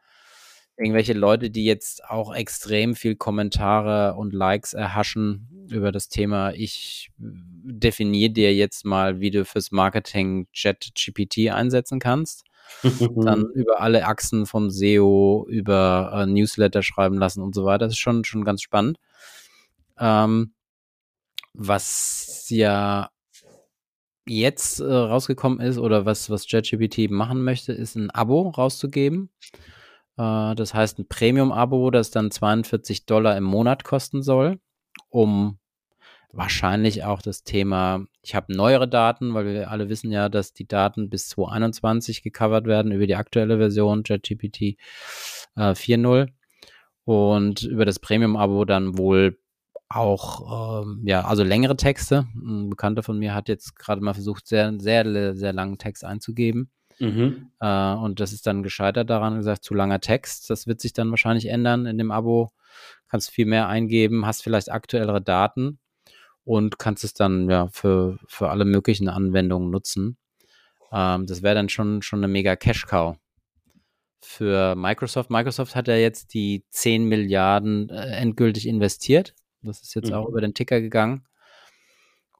irgendwelche 0.78 1.14
Leute, 1.14 1.50
die 1.50 1.66
jetzt 1.66 2.04
auch 2.06 2.34
extrem 2.34 2.96
viel 2.96 3.16
Kommentare 3.16 4.16
und 4.16 4.34
Likes 4.34 4.74
erhaschen 4.74 5.68
über 5.70 5.92
das 5.92 6.10
Thema. 6.10 6.52
Ich 6.54 7.12
definiere 7.18 8.32
dir 8.32 8.54
jetzt 8.54 8.86
mal, 8.86 9.20
wie 9.20 9.32
du 9.32 9.46
fürs 9.46 9.72
Marketing 9.72 10.48
Chat 10.52 10.92
GPT 10.96 11.52
einsetzen 11.52 12.00
kannst. 12.00 12.44
Dann 12.82 13.46
über 13.54 13.82
alle 13.82 14.08
Achsen 14.08 14.46
vom 14.46 14.70
SEO, 14.70 15.46
über 15.48 16.12
äh, 16.14 16.26
Newsletter 16.26 16.82
schreiben 16.82 17.18
lassen 17.18 17.42
und 17.42 17.54
so 17.54 17.66
weiter. 17.66 17.86
Das 17.86 17.94
ist 17.94 18.00
schon, 18.00 18.24
schon 18.24 18.44
ganz 18.44 18.62
spannend. 18.62 18.98
Ähm, 20.00 20.54
was 21.54 22.48
ja 22.50 23.10
jetzt 24.26 24.80
äh, 24.80 24.86
rausgekommen 24.86 25.60
ist 25.60 25.78
oder 25.78 26.06
was, 26.06 26.30
was 26.30 26.48
ChatGPT 26.48 27.12
machen 27.12 27.44
möchte, 27.44 27.74
ist 27.74 27.96
ein 27.96 28.10
Abo 28.10 28.50
rauszugeben. 28.50 29.30
Äh, 30.18 30.56
das 30.56 30.74
heißt 30.74 31.00
ein 31.00 31.08
Premium-Abo, 31.08 31.92
das 31.92 32.12
dann 32.12 32.32
42 32.32 33.06
Dollar 33.06 33.38
im 33.38 33.44
Monat 33.44 33.84
kosten 33.84 34.22
soll, 34.24 34.60
um 35.10 35.60
wahrscheinlich 36.32 37.04
auch 37.04 37.22
das 37.22 37.44
Thema, 37.44 38.06
ich 38.24 38.34
habe 38.36 38.54
neuere 38.54 38.88
Daten, 38.88 39.34
weil 39.34 39.46
wir 39.46 39.70
alle 39.70 39.88
wissen 39.90 40.12
ja, 40.12 40.30
dass 40.30 40.54
die 40.54 40.68
Daten 40.68 41.10
bis 41.10 41.30
2021 41.30 42.24
gecovert 42.24 42.66
werden 42.66 42.92
über 42.92 43.06
die 43.06 43.16
aktuelle 43.16 43.58
Version 43.58 44.04
ChatGPT 44.04 44.78
äh, 45.56 45.74
4.0 45.74 46.30
und 47.06 47.64
über 47.64 47.86
das 47.86 48.00
Premium-Abo 48.00 48.66
dann 48.66 48.98
wohl 48.98 49.38
auch, 49.90 50.82
ähm, 50.84 51.02
ja, 51.06 51.24
also 51.26 51.44
längere 51.44 51.76
Texte. 51.76 52.26
Ein 52.36 52.72
Bekannter 52.72 53.04
von 53.04 53.20
mir 53.20 53.36
hat 53.36 53.48
jetzt 53.48 53.78
gerade 53.78 54.02
mal 54.02 54.14
versucht, 54.14 54.48
sehr, 54.48 54.74
sehr, 54.80 55.36
sehr 55.36 55.54
langen 55.54 55.78
Text 55.78 56.04
einzugeben. 56.04 56.72
Mhm. 57.00 57.52
Äh, 57.60 57.94
und 57.94 58.20
das 58.20 58.34
ist 58.34 58.48
dann 58.48 58.64
gescheitert 58.64 59.10
daran, 59.10 59.36
gesagt, 59.36 59.64
zu 59.64 59.74
langer 59.74 60.00
Text. 60.00 60.50
Das 60.50 60.68
wird 60.68 60.82
sich 60.82 60.94
dann 60.94 61.10
wahrscheinlich 61.10 61.48
ändern 61.48 61.86
in 61.86 61.98
dem 61.98 62.12
Abo. 62.12 62.52
Kannst 63.10 63.32
viel 63.32 63.46
mehr 63.46 63.68
eingeben, 63.68 64.26
hast 64.26 64.44
vielleicht 64.44 64.72
aktuellere 64.72 65.22
Daten 65.22 65.80
und 66.44 66.80
kannst 66.80 67.04
es 67.04 67.14
dann 67.14 67.50
ja 67.50 67.68
für, 67.68 68.18
für 68.28 68.50
alle 68.50 68.66
möglichen 68.66 69.10
Anwendungen 69.10 69.70
nutzen. 69.70 70.18
Ähm, 70.92 71.26
das 71.26 71.44
wäre 71.44 71.56
dann 71.56 71.70
schon, 71.70 72.02
schon 72.02 72.20
eine 72.20 72.28
mega 72.28 72.56
Cash-Cow 72.56 73.18
für 74.22 74.76
Microsoft. 74.76 75.30
Microsoft 75.30 75.76
hat 75.76 75.88
ja 75.88 75.96
jetzt 75.96 76.34
die 76.34 76.64
10 76.70 77.06
Milliarden 77.06 77.90
äh, 77.90 78.16
endgültig 78.16 78.68
investiert. 78.68 79.36
Das 79.62 79.82
ist 79.82 79.96
jetzt 79.96 80.10
mhm. 80.10 80.16
auch 80.16 80.28
über 80.28 80.42
den 80.42 80.54
Ticker 80.54 80.82
gegangen. 80.82 81.26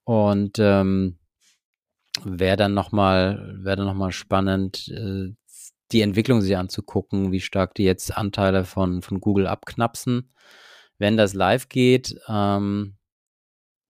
Und 0.04 0.58
ähm, 0.60 1.18
wäre 2.24 2.58
dann 2.58 2.74
nochmal, 2.74 3.60
dann 3.64 3.86
nochmal 3.86 4.12
spannend, 4.12 4.90
äh, 4.90 5.34
die 5.92 6.02
Entwicklung 6.02 6.42
sich 6.42 6.58
anzugucken, 6.58 7.32
wie 7.32 7.40
stark 7.40 7.76
die 7.76 7.84
jetzt 7.84 8.18
Anteile 8.18 8.66
von, 8.66 9.02
von 9.02 9.22
Google 9.22 9.48
abknapsen. 9.48 10.34
Wenn 10.98 11.16
das 11.18 11.34
live 11.34 11.70
geht, 11.70 12.20
ähm, 12.28 12.98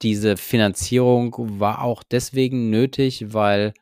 diese 0.01 0.37
Finanzierung 0.37 1.59
war 1.59 1.81
auch 1.81 2.03
deswegen 2.03 2.69
nötig, 2.69 3.33
weil 3.33 3.73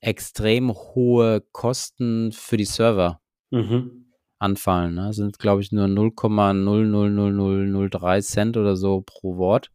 extrem 0.00 0.72
hohe 0.72 1.42
Kosten 1.52 2.32
für 2.32 2.56
die 2.56 2.64
Server 2.64 3.20
mhm. 3.50 4.06
anfallen. 4.38 4.94
Ne? 4.94 5.12
Sind, 5.12 5.38
glaube 5.38 5.60
ich, 5.60 5.70
nur 5.72 5.84
0,00003 5.86 8.22
Cent 8.22 8.56
oder 8.56 8.76
so 8.76 9.02
pro 9.02 9.36
Wort. 9.36 9.70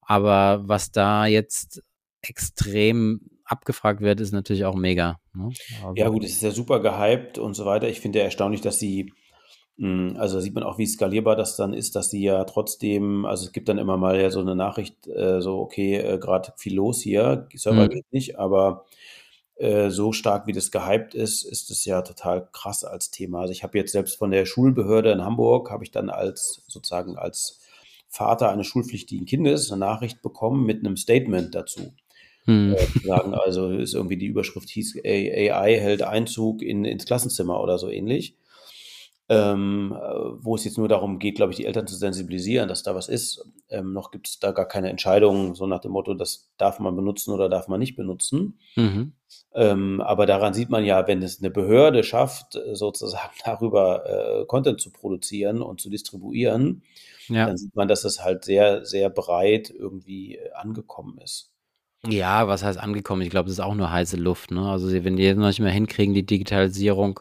Aber 0.00 0.62
was 0.66 0.92
da 0.92 1.26
jetzt 1.26 1.82
extrem 2.22 3.20
abgefragt 3.44 4.00
wird, 4.00 4.20
ist 4.20 4.32
natürlich 4.32 4.64
auch 4.64 4.74
mega. 4.74 5.20
Ne? 5.34 5.50
ja, 5.94 6.08
gut, 6.08 6.24
es 6.24 6.32
ist 6.32 6.42
ja 6.42 6.50
super 6.50 6.80
gehypt 6.80 7.38
und 7.38 7.54
so 7.54 7.64
weiter. 7.64 7.88
Ich 7.88 8.00
finde 8.00 8.20
ja 8.20 8.24
erstaunlich, 8.24 8.60
dass 8.60 8.78
sie, 8.78 9.12
hm, 9.78 10.16
also 10.18 10.40
sieht 10.40 10.54
man 10.54 10.64
auch, 10.64 10.78
wie 10.78 10.86
skalierbar 10.86 11.36
das 11.36 11.56
dann 11.56 11.74
ist, 11.74 11.96
dass 11.96 12.08
die 12.10 12.22
ja 12.22 12.44
trotzdem, 12.44 13.26
also 13.26 13.46
es 13.46 13.52
gibt 13.52 13.68
dann 13.68 13.78
immer 13.78 13.96
mal 13.96 14.20
ja 14.20 14.30
so 14.30 14.40
eine 14.40 14.54
Nachricht, 14.54 15.06
äh, 15.08 15.40
so, 15.40 15.58
okay, 15.58 15.96
äh, 15.96 16.18
gerade 16.18 16.52
viel 16.56 16.74
los 16.74 17.00
hier, 17.02 17.48
Server 17.54 17.84
mhm. 17.84 17.90
geht 17.90 18.12
nicht, 18.12 18.38
aber 18.38 18.86
äh, 19.56 19.90
so 19.90 20.12
stark 20.12 20.46
wie 20.46 20.52
das 20.52 20.70
gehypt 20.70 21.14
ist, 21.14 21.42
ist 21.44 21.70
es 21.70 21.84
ja 21.84 22.02
total 22.02 22.48
krass 22.52 22.84
als 22.84 23.10
Thema. 23.10 23.40
Also 23.40 23.52
ich 23.52 23.62
habe 23.62 23.78
jetzt 23.78 23.92
selbst 23.92 24.16
von 24.16 24.30
der 24.30 24.46
Schulbehörde 24.46 25.12
in 25.12 25.24
Hamburg, 25.24 25.70
habe 25.70 25.84
ich 25.84 25.90
dann 25.90 26.08
als 26.08 26.64
sozusagen 26.68 27.16
als 27.16 27.60
Vater 28.08 28.50
eines 28.50 28.66
schulpflichtigen 28.66 29.24
Kindes 29.24 29.70
eine 29.70 29.80
Nachricht 29.80 30.20
bekommen 30.20 30.66
mit 30.66 30.80
einem 30.80 30.96
Statement 30.96 31.54
dazu. 31.54 31.94
Hm. 32.44 32.74
Äh, 32.74 33.06
sagen, 33.06 33.34
also 33.34 33.70
ist 33.70 33.94
irgendwie 33.94 34.16
die 34.16 34.26
Überschrift 34.26 34.68
hieß 34.68 34.98
AI 35.04 35.78
hält 35.78 36.02
Einzug 36.02 36.62
in, 36.62 36.84
ins 36.84 37.06
Klassenzimmer 37.06 37.60
oder 37.60 37.78
so 37.78 37.88
ähnlich. 37.88 38.36
Ähm, 39.28 39.96
äh, 39.96 40.44
wo 40.44 40.56
es 40.56 40.64
jetzt 40.64 40.76
nur 40.76 40.88
darum 40.88 41.18
geht, 41.18 41.36
glaube 41.36 41.52
ich, 41.52 41.56
die 41.56 41.64
Eltern 41.64 41.86
zu 41.86 41.94
sensibilisieren, 41.94 42.68
dass 42.68 42.82
da 42.82 42.94
was 42.94 43.08
ist. 43.08 43.42
Ähm, 43.70 43.92
noch 43.92 44.10
gibt 44.10 44.28
es 44.28 44.40
da 44.40 44.50
gar 44.50 44.66
keine 44.66 44.90
Entscheidung, 44.90 45.54
so 45.54 45.66
nach 45.66 45.78
dem 45.78 45.92
Motto, 45.92 46.12
das 46.12 46.50
darf 46.58 46.80
man 46.80 46.96
benutzen 46.96 47.32
oder 47.32 47.48
darf 47.48 47.68
man 47.68 47.78
nicht 47.78 47.94
benutzen. 47.94 48.58
Mhm. 48.74 49.12
Ähm, 49.54 50.00
aber 50.00 50.26
daran 50.26 50.54
sieht 50.54 50.70
man 50.70 50.84
ja, 50.84 51.06
wenn 51.06 51.22
es 51.22 51.38
eine 51.38 51.50
Behörde 51.50 52.02
schafft, 52.02 52.56
äh, 52.56 52.74
sozusagen 52.74 53.32
darüber 53.44 54.40
äh, 54.40 54.46
Content 54.46 54.80
zu 54.80 54.90
produzieren 54.90 55.62
und 55.62 55.80
zu 55.80 55.88
distribuieren, 55.88 56.82
ja. 57.28 57.46
dann 57.46 57.56
sieht 57.56 57.74
man, 57.76 57.86
dass 57.86 58.04
es 58.04 58.22
halt 58.22 58.44
sehr, 58.44 58.84
sehr 58.84 59.08
breit 59.08 59.70
irgendwie 59.70 60.40
angekommen 60.52 61.18
ist. 61.18 61.51
Ja, 62.06 62.48
was 62.48 62.64
heißt 62.64 62.78
angekommen? 62.78 63.22
Ich 63.22 63.30
glaube, 63.30 63.46
das 63.46 63.58
ist 63.58 63.64
auch 63.64 63.74
nur 63.74 63.92
heiße 63.92 64.16
Luft. 64.16 64.50
Ne? 64.50 64.68
Also 64.68 64.92
wenn 65.04 65.16
die 65.16 65.22
jetzt 65.22 65.38
noch 65.38 65.46
nicht 65.46 65.60
mehr 65.60 65.70
hinkriegen, 65.70 66.14
die 66.14 66.26
Digitalisierung 66.26 67.20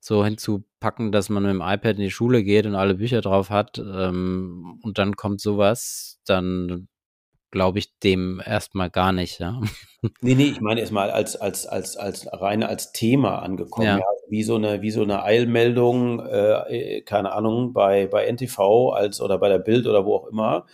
so 0.00 0.24
hinzupacken, 0.24 1.12
dass 1.12 1.28
man 1.28 1.42
mit 1.44 1.52
dem 1.52 1.60
iPad 1.60 1.96
in 1.96 2.02
die 2.02 2.10
Schule 2.10 2.42
geht 2.42 2.66
und 2.66 2.74
alle 2.74 2.94
Bücher 2.94 3.20
drauf 3.20 3.50
hat 3.50 3.78
ähm, 3.78 4.80
und 4.82 4.98
dann 4.98 5.16
kommt 5.16 5.40
sowas, 5.40 6.20
dann 6.26 6.88
glaube 7.50 7.78
ich 7.78 7.98
dem 8.00 8.42
erstmal 8.44 8.90
gar 8.90 9.12
nicht, 9.12 9.38
ja. 9.40 9.60
Nee, 10.20 10.36
nee, 10.36 10.44
ich 10.44 10.60
meine 10.60 10.80
erstmal 10.80 11.10
als, 11.10 11.34
als, 11.34 11.66
als, 11.66 11.96
als 11.96 12.28
rein 12.32 12.62
als 12.62 12.92
Thema 12.92 13.40
angekommen, 13.42 13.86
ja. 13.86 13.98
ja. 13.98 14.04
Wie 14.28 14.44
so 14.44 14.54
eine, 14.54 14.80
wie 14.80 14.92
so 14.92 15.02
eine 15.02 15.24
Eilmeldung, 15.24 16.20
äh, 16.24 17.00
keine 17.00 17.32
Ahnung, 17.32 17.72
bei, 17.72 18.06
bei 18.06 18.30
NTV 18.30 18.90
als 18.90 19.20
oder 19.20 19.38
bei 19.38 19.48
der 19.48 19.58
Bild 19.58 19.88
oder 19.88 20.04
wo 20.04 20.14
auch 20.14 20.26
immer, 20.28 20.66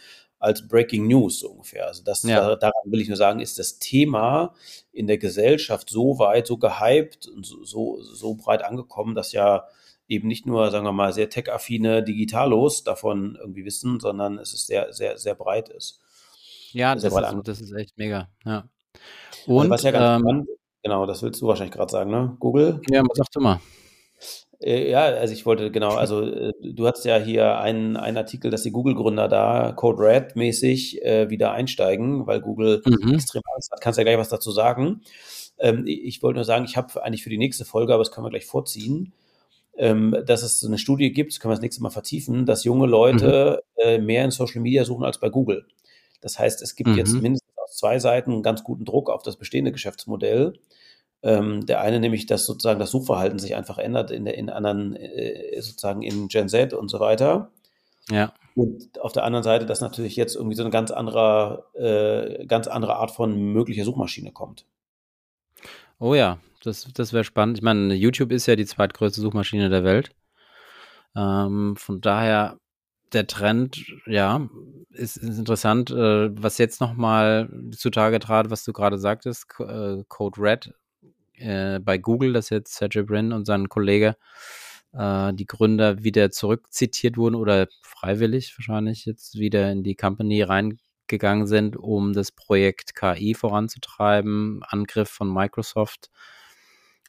als 0.44 0.68
Breaking 0.68 1.06
News 1.08 1.40
so 1.40 1.48
ungefähr. 1.48 1.86
Also 1.86 2.04
das, 2.04 2.22
ja. 2.22 2.54
daran 2.56 2.82
will 2.84 3.00
ich 3.00 3.08
nur 3.08 3.16
sagen, 3.16 3.40
ist 3.40 3.58
das 3.58 3.78
Thema 3.78 4.54
in 4.92 5.06
der 5.06 5.16
Gesellschaft 5.16 5.88
so 5.88 6.18
weit, 6.18 6.46
so 6.46 6.58
gehypt 6.58 7.26
und 7.26 7.46
so, 7.46 7.64
so, 7.64 8.02
so 8.02 8.34
breit 8.34 8.62
angekommen, 8.62 9.14
dass 9.14 9.32
ja 9.32 9.64
eben 10.06 10.28
nicht 10.28 10.44
nur, 10.44 10.70
sagen 10.70 10.84
wir 10.84 10.92
mal, 10.92 11.14
sehr 11.14 11.30
tech-affine 11.30 12.02
Digitalos 12.02 12.84
davon 12.84 13.38
irgendwie 13.40 13.64
wissen, 13.64 14.00
sondern 14.00 14.36
es 14.38 14.52
ist 14.52 14.66
sehr, 14.66 14.92
sehr, 14.92 15.16
sehr 15.16 15.34
breit 15.34 15.70
ist. 15.70 16.00
Ja, 16.72 16.94
das, 16.94 17.04
ist, 17.04 17.14
das 17.44 17.60
ist 17.62 17.72
echt 17.72 17.96
mega. 17.96 18.28
Ja. 18.44 18.68
Und 19.46 19.60
also 19.62 19.70
was 19.70 19.82
ja 19.82 19.90
ganz 19.92 20.20
ähm, 20.20 20.28
spannend, 20.28 20.48
genau, 20.82 21.06
das 21.06 21.22
willst 21.22 21.40
du 21.40 21.46
wahrscheinlich 21.46 21.74
gerade 21.74 21.90
sagen, 21.90 22.10
ne? 22.10 22.36
Google? 22.38 22.82
Ja, 22.90 23.02
sag 23.14 23.30
du 23.30 23.40
mal. 23.40 23.60
Äh, 24.64 24.90
ja, 24.90 25.04
also 25.04 25.34
ich 25.34 25.44
wollte, 25.44 25.70
genau, 25.70 25.90
also 25.90 26.22
äh, 26.22 26.52
du 26.62 26.86
hast 26.86 27.04
ja 27.04 27.18
hier 27.18 27.58
einen, 27.58 27.96
einen 27.96 28.16
Artikel, 28.16 28.50
dass 28.50 28.62
die 28.62 28.70
Google-Gründer 28.70 29.28
da 29.28 29.72
Code 29.72 30.02
Red-mäßig 30.02 31.02
äh, 31.04 31.28
wieder 31.28 31.52
einsteigen, 31.52 32.26
weil 32.26 32.40
Google 32.40 32.82
mhm. 32.84 33.14
extrem 33.14 33.42
Angst 33.54 33.70
hat. 33.70 33.80
Kannst 33.80 33.98
ja 33.98 34.04
gleich 34.04 34.18
was 34.18 34.30
dazu 34.30 34.50
sagen. 34.52 35.02
Ähm, 35.58 35.84
ich 35.86 36.22
wollte 36.22 36.36
nur 36.36 36.44
sagen, 36.44 36.64
ich 36.64 36.76
habe 36.76 37.02
eigentlich 37.02 37.22
für 37.22 37.30
die 37.30 37.38
nächste 37.38 37.64
Folge, 37.64 37.92
aber 37.92 38.02
das 38.02 38.10
können 38.10 38.24
wir 38.24 38.30
gleich 38.30 38.46
vorziehen, 38.46 39.12
ähm, 39.76 40.16
dass 40.24 40.42
es 40.42 40.60
so 40.60 40.66
eine 40.66 40.78
Studie 40.78 41.12
gibt, 41.12 41.32
das 41.32 41.40
können 41.40 41.50
wir 41.50 41.56
das 41.56 41.62
nächste 41.62 41.82
Mal 41.82 41.90
vertiefen, 41.90 42.46
dass 42.46 42.64
junge 42.64 42.86
Leute 42.86 43.62
mhm. 43.76 43.82
äh, 43.82 43.98
mehr 43.98 44.24
in 44.24 44.30
Social 44.30 44.62
Media 44.62 44.84
suchen 44.84 45.04
als 45.04 45.18
bei 45.18 45.28
Google. 45.28 45.66
Das 46.22 46.38
heißt, 46.38 46.62
es 46.62 46.74
gibt 46.74 46.90
mhm. 46.90 46.96
jetzt 46.96 47.12
mindestens 47.12 47.52
aus 47.62 47.76
zwei 47.76 47.98
Seiten 47.98 48.32
einen 48.32 48.42
ganz 48.42 48.64
guten 48.64 48.86
Druck 48.86 49.10
auf 49.10 49.22
das 49.22 49.36
bestehende 49.36 49.72
Geschäftsmodell. 49.72 50.54
Ähm, 51.24 51.64
der 51.64 51.80
eine 51.80 52.00
nämlich, 52.00 52.26
dass 52.26 52.44
sozusagen 52.44 52.78
das 52.78 52.90
Suchverhalten 52.90 53.38
sich 53.38 53.56
einfach 53.56 53.78
ändert 53.78 54.10
in, 54.10 54.26
in 54.26 54.50
anderen, 54.50 54.94
äh, 54.94 55.58
sozusagen 55.62 56.02
in 56.02 56.28
Gen 56.28 56.50
Z 56.50 56.74
und 56.74 56.90
so 56.90 57.00
weiter. 57.00 57.50
Ja. 58.10 58.34
Und 58.54 59.00
auf 59.00 59.12
der 59.12 59.24
anderen 59.24 59.42
Seite, 59.42 59.64
dass 59.64 59.80
natürlich 59.80 60.16
jetzt 60.16 60.36
irgendwie 60.36 60.54
so 60.54 60.62
eine 60.62 60.70
ganz 60.70 60.90
andere, 60.90 61.64
äh, 61.72 62.44
ganz 62.44 62.68
andere 62.68 62.96
Art 62.96 63.10
von 63.10 63.34
möglicher 63.34 63.84
Suchmaschine 63.84 64.32
kommt. 64.32 64.66
Oh 65.98 66.14
ja, 66.14 66.38
das, 66.62 66.86
das 66.92 67.14
wäre 67.14 67.24
spannend. 67.24 67.56
Ich 67.56 67.62
meine, 67.62 67.94
YouTube 67.94 68.30
ist 68.30 68.44
ja 68.44 68.54
die 68.54 68.66
zweitgrößte 68.66 69.22
Suchmaschine 69.22 69.70
der 69.70 69.82
Welt. 69.82 70.10
Ähm, 71.16 71.74
von 71.76 72.02
daher, 72.02 72.58
der 73.14 73.26
Trend, 73.26 73.82
ja, 74.06 74.46
ist, 74.90 75.16
ist 75.16 75.38
interessant. 75.38 75.90
Äh, 75.90 76.30
was 76.42 76.58
jetzt 76.58 76.82
nochmal 76.82 77.48
zutage 77.74 78.18
trat, 78.18 78.50
was 78.50 78.62
du 78.64 78.74
gerade 78.74 78.98
sagtest, 78.98 79.46
äh, 79.60 80.04
Code 80.08 80.40
Red 80.40 80.74
äh, 81.36 81.78
bei 81.80 81.98
Google, 81.98 82.32
dass 82.32 82.50
jetzt 82.50 82.74
Sergey 82.74 83.02
Brin 83.02 83.32
und 83.32 83.46
sein 83.46 83.68
Kollege, 83.68 84.16
äh, 84.92 85.32
die 85.34 85.46
Gründer 85.46 86.02
wieder 86.04 86.30
zurückzitiert 86.30 87.16
wurden 87.16 87.34
oder 87.34 87.68
freiwillig 87.82 88.54
wahrscheinlich 88.58 89.04
jetzt 89.06 89.38
wieder 89.38 89.70
in 89.72 89.82
die 89.82 89.96
Company 89.96 90.42
reingegangen 90.42 91.46
sind, 91.46 91.76
um 91.76 92.12
das 92.12 92.32
Projekt 92.32 92.94
KI 92.94 93.34
voranzutreiben. 93.34 94.62
Angriff 94.64 95.10
von 95.10 95.32
Microsoft 95.32 96.10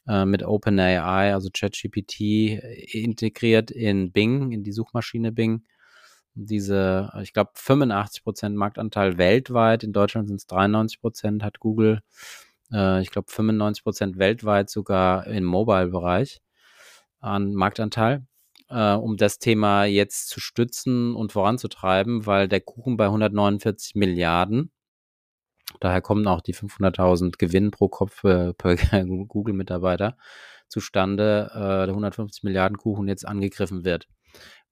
äh, 0.08 0.24
mit 0.24 0.42
OpenAI, 0.42 1.32
also 1.32 1.50
ChatGPT, 1.52 2.60
integriert 2.94 3.70
in 3.70 4.12
Bing, 4.12 4.52
in 4.52 4.62
die 4.64 4.72
Suchmaschine 4.72 5.32
Bing 5.32 5.62
diese, 6.36 7.10
ich 7.22 7.32
glaube, 7.32 7.52
85% 7.56 8.50
Marktanteil 8.50 9.18
weltweit. 9.18 9.82
In 9.82 9.92
Deutschland 9.92 10.28
sind 10.28 10.36
es 10.36 10.48
93%, 10.48 11.42
hat 11.42 11.60
Google 11.60 12.02
äh, 12.72 13.00
ich 13.02 13.10
glaube 13.10 13.30
95 13.30 13.84
Prozent 13.84 14.18
weltweit 14.18 14.70
sogar 14.70 15.26
im 15.26 15.44
Mobile-Bereich 15.44 16.40
an 17.20 17.54
Marktanteil, 17.54 18.26
äh, 18.68 18.92
um 18.92 19.16
das 19.16 19.38
Thema 19.38 19.84
jetzt 19.84 20.28
zu 20.28 20.40
stützen 20.40 21.14
und 21.14 21.32
voranzutreiben, 21.32 22.26
weil 22.26 22.48
der 22.48 22.60
Kuchen 22.60 22.96
bei 22.96 23.06
149 23.06 23.94
Milliarden, 23.94 24.70
daher 25.80 26.00
kommen 26.00 26.26
auch 26.26 26.40
die 26.40 26.54
500.000 26.54 27.38
Gewinn 27.38 27.70
pro 27.70 27.88
Kopf 27.88 28.24
äh, 28.24 28.52
per 28.54 28.76
Google-Mitarbeiter 29.26 30.16
zustande, 30.68 31.50
äh, 31.54 31.86
der 31.86 31.88
150 31.88 32.42
Milliarden 32.44 32.76
Kuchen 32.76 33.08
jetzt 33.08 33.26
angegriffen 33.26 33.84
wird. 33.84 34.08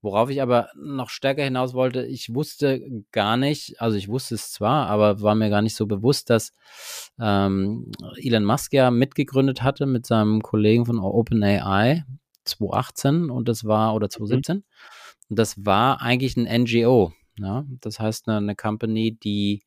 Worauf 0.04 0.28
ich 0.28 0.42
aber 0.42 0.68
noch 0.76 1.08
stärker 1.08 1.42
hinaus 1.42 1.72
wollte, 1.72 2.04
ich 2.04 2.34
wusste 2.34 3.02
gar 3.10 3.38
nicht, 3.38 3.80
also 3.80 3.96
ich 3.96 4.06
wusste 4.06 4.34
es 4.34 4.52
zwar, 4.52 4.86
aber 4.88 5.22
war 5.22 5.34
mir 5.34 5.48
gar 5.48 5.62
nicht 5.62 5.74
so 5.74 5.86
bewusst, 5.86 6.28
dass 6.28 6.52
ähm, 7.18 7.90
Elon 8.16 8.44
Musk 8.44 8.74
ja 8.74 8.90
mitgegründet 8.90 9.62
hatte 9.62 9.86
mit 9.86 10.04
seinem 10.04 10.42
Kollegen 10.42 10.84
von 10.84 10.98
OpenAI 10.98 12.04
2018 12.44 13.30
und 13.30 13.48
das 13.48 13.64
war, 13.64 13.94
oder 13.94 14.10
2017, 14.10 14.56
mhm. 14.56 14.62
und 15.30 15.38
das 15.38 15.64
war 15.64 16.02
eigentlich 16.02 16.36
ein 16.36 16.64
NGO. 16.64 17.14
Ja? 17.38 17.64
Das 17.80 17.98
heißt 17.98 18.28
eine, 18.28 18.36
eine 18.36 18.56
Company, 18.56 19.16
die 19.16 19.62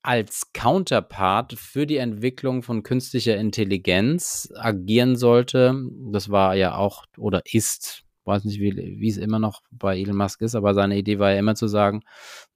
als 0.00 0.52
Counterpart 0.52 1.54
für 1.54 1.88
die 1.88 1.96
Entwicklung 1.96 2.62
von 2.62 2.84
künstlicher 2.84 3.36
Intelligenz 3.36 4.52
agieren 4.54 5.16
sollte. 5.16 5.74
Das 6.12 6.28
war 6.28 6.54
ja 6.54 6.76
auch 6.76 7.06
oder 7.16 7.42
ist 7.50 8.03
weiß 8.24 8.44
nicht, 8.44 8.60
wie, 8.60 8.74
wie 8.76 9.08
es 9.08 9.16
immer 9.16 9.38
noch 9.38 9.62
bei 9.70 9.98
Elon 9.98 10.16
Musk 10.16 10.40
ist, 10.42 10.54
aber 10.54 10.74
seine 10.74 10.96
Idee 10.96 11.18
war 11.18 11.32
ja 11.32 11.38
immer 11.38 11.54
zu 11.54 11.66
sagen, 11.66 12.02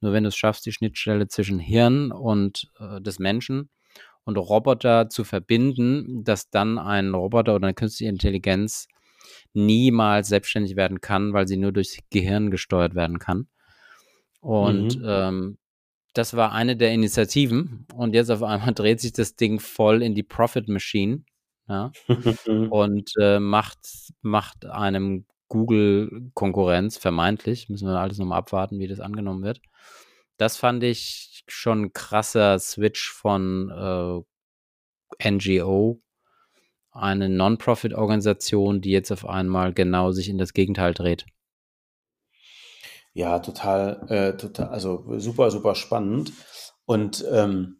nur 0.01 0.13
wenn 0.13 0.25
du 0.25 0.29
es 0.29 0.37
schaffst, 0.37 0.67
die 0.67 0.73
Schnittstelle 0.73 1.29
zwischen 1.29 1.59
Hirn 1.59 2.13
und 2.13 2.71
äh, 2.79 3.01
des 3.01 3.19
Menschen 3.19 3.71
und 4.25 4.37
Roboter 4.37 5.09
zu 5.09 5.25
verbinden, 5.25 6.25
dass 6.25 6.51
dann 6.51 6.79
ein 6.79 7.15
Roboter 7.15 7.55
oder 7.55 7.67
eine 7.67 7.75
künstliche 7.75 8.11
Intelligenz 8.11 8.89
niemals 9.55 10.29
selbstständig 10.29 10.77
werden 10.77 11.01
kann, 11.01 11.33
weil 11.33 11.49
sie 11.49 11.57
nur 11.57 11.73
durchs 11.73 11.99
Gehirn 12.11 12.51
gesteuert 12.51 12.95
werden 12.95 13.19
kann. 13.19 13.49
Und 14.41 14.99
mhm. 14.99 15.05
ähm, 15.07 15.59
das 16.15 16.35
war 16.35 16.53
eine 16.53 16.77
der 16.77 16.93
Initiativen. 16.93 17.87
Und 17.95 18.15
jetzt 18.15 18.31
auf 18.31 18.43
einmal 18.43 18.73
dreht 18.75 19.01
sich 19.01 19.13
das 19.13 19.37
Ding 19.37 19.61
voll 19.61 20.03
in 20.03 20.15
die 20.15 20.23
Profit 20.23 20.69
Machine. 20.69 21.25
Ja, 21.69 21.93
und 22.71 23.13
äh, 23.21 23.39
macht, 23.41 23.79
macht 24.23 24.65
einem 24.65 25.27
Google-Konkurrenz, 25.49 26.97
vermeintlich. 26.99 27.69
Müssen 27.69 27.89
wir 27.89 27.99
alles 27.99 28.19
nochmal 28.19 28.39
abwarten, 28.39 28.79
wie 28.79 28.89
das 28.89 29.01
angenommen 29.01 29.43
wird. 29.43 29.61
Das 30.37 30.57
fand 30.57 30.83
ich 30.85 31.45
schon 31.49 31.83
ein 31.83 31.93
krasser 31.93 32.59
Switch 32.59 33.11
von 33.11 33.71
äh, 33.71 35.31
NGO, 35.31 36.01
eine 36.93 37.29
Non-Profit-Organisation, 37.29 38.81
die 38.81 38.91
jetzt 38.91 39.11
auf 39.11 39.27
einmal 39.27 39.73
genau 39.73 40.13
sich 40.13 40.29
in 40.29 40.39
das 40.39 40.53
Gegenteil 40.53 40.95
dreht. 40.95 41.27
Ja, 43.15 43.41
total, 43.41 44.07
äh, 44.09 44.37
total, 44.37 44.69
also 44.69 45.19
super, 45.19 45.51
super 45.51 45.75
spannend. 45.75 46.33
Und 46.85 47.25
ähm, 47.33 47.75
äh, 47.75 47.78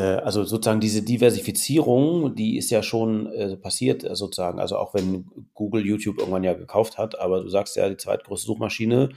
also 0.00 0.42
sozusagen 0.42 0.80
diese 0.80 1.02
Diversifizierung, 1.02 2.34
die 2.34 2.56
ist 2.56 2.70
ja 2.70 2.82
schon 2.82 3.26
äh, 3.32 3.56
passiert 3.56 4.02
äh, 4.02 4.16
sozusagen. 4.16 4.58
Also 4.58 4.76
auch 4.76 4.92
wenn 4.94 5.26
Google 5.54 5.86
YouTube 5.86 6.18
irgendwann 6.18 6.42
ja 6.42 6.54
gekauft 6.54 6.98
hat, 6.98 7.18
aber 7.18 7.42
du 7.42 7.48
sagst 7.48 7.76
ja 7.76 7.88
die 7.88 7.96
zweitgrößte 7.96 8.46
Suchmaschine 8.46 9.10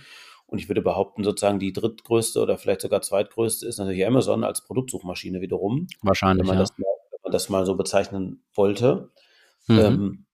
und 0.45 0.59
ich 0.59 0.69
würde 0.69 0.81
behaupten 0.81 1.23
sozusagen 1.23 1.59
die 1.59 1.73
drittgrößte 1.73 2.39
oder 2.39 2.57
vielleicht 2.57 2.81
sogar 2.81 3.01
zweitgrößte 3.01 3.67
ist 3.67 3.79
natürlich 3.79 4.05
Amazon 4.05 4.43
als 4.43 4.63
Produktsuchmaschine 4.63 5.41
wiederum. 5.41 5.87
Wahrscheinlich, 6.01 6.41
wenn 6.43 6.47
man, 6.47 6.57
ja. 6.57 6.61
das, 6.61 6.77
mal, 6.77 6.85
wenn 7.11 7.19
man 7.23 7.31
das 7.31 7.49
mal 7.49 7.65
so 7.65 7.75
bezeichnen 7.75 8.43
wollte. 8.53 9.09
Mhm. 9.67 9.79
Ähm, 9.79 10.25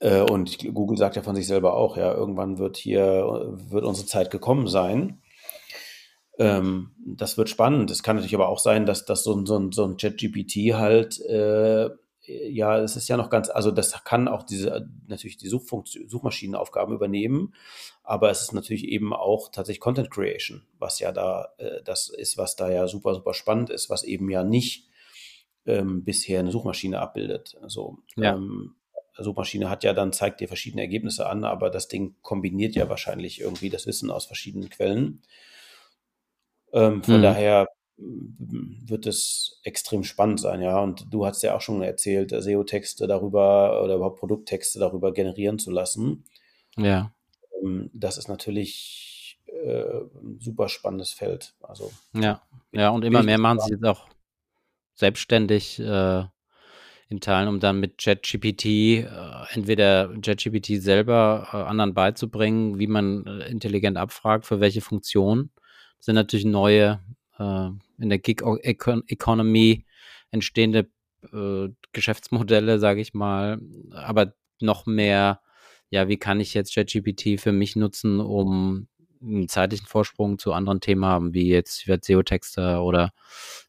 äh, 0.00 0.20
und 0.22 0.58
Google 0.74 0.98
sagt 0.98 1.16
ja 1.16 1.22
von 1.22 1.36
sich 1.36 1.46
selber 1.46 1.74
auch, 1.74 1.96
ja, 1.96 2.12
irgendwann 2.12 2.58
wird 2.58 2.76
hier, 2.76 3.56
wird 3.70 3.84
unsere 3.84 4.06
Zeit 4.06 4.30
gekommen 4.30 4.66
sein. 4.66 5.22
Ähm, 6.40 6.92
das 7.04 7.36
wird 7.36 7.50
spannend. 7.50 7.90
Es 7.90 8.02
kann 8.02 8.16
natürlich 8.16 8.34
aber 8.34 8.48
auch 8.48 8.58
sein, 8.58 8.86
dass, 8.86 9.04
dass 9.04 9.22
so, 9.22 9.36
ein, 9.36 9.44
so 9.44 9.70
so 9.72 9.84
ein 9.84 9.98
ChatGPT 9.98 10.72
halt, 10.72 11.20
äh, 11.20 11.90
ja, 12.22 12.78
es 12.78 12.96
ist 12.96 13.08
ja 13.08 13.18
noch 13.18 13.28
ganz, 13.28 13.50
also 13.50 13.70
das 13.70 14.04
kann 14.04 14.26
auch 14.26 14.44
diese, 14.44 14.88
natürlich 15.06 15.36
die 15.36 15.48
Suchfunktion, 15.48 16.08
Suchmaschinenaufgaben 16.08 16.94
übernehmen, 16.94 17.54
aber 18.02 18.30
es 18.30 18.40
ist 18.40 18.54
natürlich 18.54 18.84
eben 18.84 19.12
auch 19.12 19.50
tatsächlich 19.50 19.80
Content 19.80 20.10
Creation, 20.10 20.62
was 20.78 20.98
ja 20.98 21.12
da, 21.12 21.48
äh, 21.58 21.82
das 21.84 22.08
ist, 22.08 22.38
was 22.38 22.56
da 22.56 22.70
ja 22.70 22.88
super, 22.88 23.14
super 23.14 23.34
spannend 23.34 23.68
ist, 23.68 23.90
was 23.90 24.02
eben 24.02 24.30
ja 24.30 24.42
nicht 24.42 24.88
ähm, 25.66 26.04
bisher 26.04 26.40
eine 26.40 26.52
Suchmaschine 26.52 27.00
abbildet. 27.00 27.58
Also, 27.60 27.98
ja. 28.16 28.34
ähm, 28.34 28.76
Suchmaschine 29.18 29.68
hat 29.68 29.84
ja 29.84 29.92
dann, 29.92 30.14
zeigt 30.14 30.40
dir 30.40 30.48
verschiedene 30.48 30.80
Ergebnisse 30.80 31.28
an, 31.28 31.44
aber 31.44 31.68
das 31.68 31.88
Ding 31.88 32.14
kombiniert 32.22 32.74
ja 32.74 32.88
wahrscheinlich 32.88 33.40
irgendwie 33.40 33.68
das 33.68 33.86
Wissen 33.86 34.10
aus 34.10 34.24
verschiedenen 34.24 34.70
Quellen. 34.70 35.20
Ähm, 36.72 37.02
von 37.02 37.18
mhm. 37.18 37.22
daher 37.22 37.68
wird 37.96 39.06
es 39.06 39.60
extrem 39.62 40.04
spannend 40.04 40.40
sein, 40.40 40.62
ja. 40.62 40.80
Und 40.80 41.06
du 41.10 41.26
hast 41.26 41.42
ja 41.42 41.54
auch 41.54 41.60
schon 41.60 41.82
erzählt, 41.82 42.30
SEO-Texte 42.30 43.06
darüber 43.06 43.82
oder 43.82 43.96
überhaupt 43.96 44.20
Produkttexte 44.20 44.78
darüber 44.78 45.12
generieren 45.12 45.58
zu 45.58 45.70
lassen. 45.70 46.24
Ja. 46.76 47.12
Ähm, 47.62 47.90
das 47.92 48.16
ist 48.16 48.28
natürlich 48.28 49.38
äh, 49.46 50.00
ein 50.22 50.38
super 50.40 50.68
spannendes 50.68 51.12
Feld. 51.12 51.54
Also, 51.60 51.90
ja, 52.14 52.42
ja, 52.72 52.90
und 52.90 53.04
immer 53.04 53.22
mehr 53.22 53.38
machen 53.38 53.60
sie 53.60 53.72
jetzt 53.72 53.84
auch 53.84 54.08
selbstständig 54.94 55.78
äh, 55.80 56.24
in 57.08 57.20
Teilen, 57.20 57.48
um 57.48 57.60
dann 57.60 57.80
mit 57.80 57.98
ChatGPT 57.98 58.64
äh, 58.64 59.06
entweder 59.50 60.08
ChatGPT 60.22 60.80
selber 60.80 61.48
äh, 61.52 61.56
anderen 61.56 61.92
beizubringen, 61.92 62.78
wie 62.78 62.86
man 62.86 63.26
äh, 63.26 63.48
intelligent 63.48 63.96
abfragt, 63.96 64.46
für 64.46 64.60
welche 64.60 64.80
Funktion. 64.80 65.50
Sind 66.00 66.16
natürlich 66.16 66.46
neue 66.46 67.00
äh, 67.38 67.68
in 67.98 68.08
der 68.08 68.18
Gig 68.18 68.42
Economy 68.62 69.86
entstehende 70.30 70.90
äh, 71.32 71.68
Geschäftsmodelle, 71.92 72.78
sage 72.78 73.00
ich 73.00 73.14
mal, 73.14 73.60
aber 73.92 74.34
noch 74.60 74.86
mehr, 74.86 75.40
ja, 75.90 76.08
wie 76.08 76.18
kann 76.18 76.40
ich 76.40 76.54
jetzt 76.54 76.74
ChatGPT 76.74 77.40
für 77.40 77.52
mich 77.52 77.76
nutzen, 77.76 78.20
um 78.20 78.88
einen 79.22 79.48
zeitlichen 79.48 79.86
Vorsprung 79.86 80.38
zu 80.38 80.52
anderen 80.52 80.80
Themen 80.80 81.04
haben, 81.04 81.34
wie 81.34 81.48
jetzt 81.48 81.82
ich 81.82 81.88
werde 81.88 82.04
SEO-Texter 82.04 82.82
oder 82.82 83.12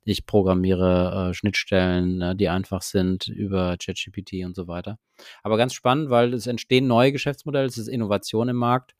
ich 0.06 0.26
programmiere 0.26 1.30
äh, 1.30 1.34
Schnittstellen, 1.34 2.22
äh, 2.22 2.36
die 2.36 2.48
einfach 2.48 2.82
sind 2.82 3.28
über 3.28 3.76
ChatGPT 3.78 4.46
und 4.46 4.56
so 4.56 4.68
weiter. 4.68 4.98
Aber 5.44 5.58
ganz 5.58 5.74
spannend, 5.74 6.10
weil 6.10 6.34
es 6.34 6.48
entstehen 6.48 6.88
neue 6.88 7.12
Geschäftsmodelle, 7.12 7.68
es 7.68 7.78
ist 7.78 7.88
Innovation 7.88 8.48
im 8.48 8.56
Markt, 8.56 8.96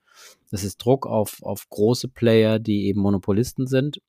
es 0.52 0.64
ist 0.64 0.78
Druck 0.78 1.08
auf, 1.08 1.42
auf 1.44 1.70
große 1.70 2.10
Player, 2.10 2.60
die 2.60 2.88
eben 2.88 3.02
Monopolisten 3.02 3.68
sind. 3.68 4.02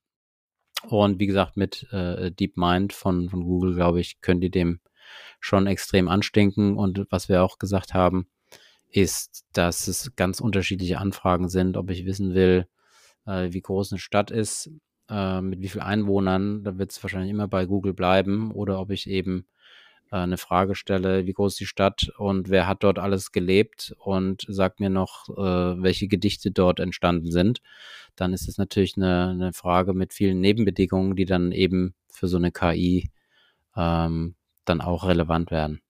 Und 0.88 1.20
wie 1.20 1.26
gesagt, 1.26 1.56
mit 1.56 1.86
äh, 1.92 2.32
DeepMind 2.32 2.92
von, 2.92 3.28
von 3.28 3.44
Google, 3.44 3.74
glaube 3.74 4.00
ich, 4.00 4.20
können 4.20 4.40
die 4.40 4.50
dem 4.50 4.80
schon 5.40 5.66
extrem 5.66 6.08
anstinken. 6.08 6.76
Und 6.76 7.06
was 7.10 7.28
wir 7.28 7.42
auch 7.42 7.58
gesagt 7.58 7.94
haben, 7.94 8.26
ist, 8.88 9.44
dass 9.52 9.86
es 9.88 10.14
ganz 10.16 10.40
unterschiedliche 10.40 10.98
Anfragen 10.98 11.48
sind, 11.48 11.76
ob 11.76 11.90
ich 11.90 12.04
wissen 12.04 12.34
will, 12.34 12.66
äh, 13.26 13.52
wie 13.52 13.62
groß 13.62 13.92
eine 13.92 13.98
Stadt 13.98 14.30
ist, 14.30 14.70
äh, 15.08 15.40
mit 15.40 15.60
wie 15.60 15.68
vielen 15.68 15.84
Einwohnern, 15.84 16.64
da 16.64 16.78
wird 16.78 16.92
es 16.92 17.02
wahrscheinlich 17.02 17.30
immer 17.30 17.48
bei 17.48 17.66
Google 17.66 17.94
bleiben, 17.94 18.50
oder 18.50 18.80
ob 18.80 18.90
ich 18.90 19.08
eben 19.08 19.46
eine 20.16 20.36
Frage 20.36 20.74
stelle, 20.74 21.26
wie 21.26 21.32
groß 21.32 21.54
ist 21.54 21.60
die 21.60 21.66
Stadt 21.66 22.12
und 22.18 22.50
wer 22.50 22.66
hat 22.66 22.82
dort 22.82 22.98
alles 22.98 23.32
gelebt 23.32 23.94
und 23.98 24.44
sagt 24.48 24.80
mir 24.80 24.90
noch, 24.90 25.28
äh, 25.30 25.82
welche 25.82 26.08
Gedichte 26.08 26.50
dort 26.50 26.80
entstanden 26.80 27.30
sind, 27.30 27.60
dann 28.16 28.32
ist 28.32 28.48
es 28.48 28.58
natürlich 28.58 28.96
eine, 28.96 29.30
eine, 29.30 29.52
Frage 29.52 29.94
mit 29.94 30.12
vielen 30.12 30.40
Nebenbedingungen, 30.40 31.16
die 31.16 31.24
dann 31.24 31.50
eben 31.52 31.94
für 32.10 32.28
so 32.28 32.36
eine 32.36 32.52
KI 32.52 33.10
ähm, 33.76 34.34
dann 34.64 34.80
auch 34.80 35.06
relevant 35.06 35.50
werden. 35.50 35.80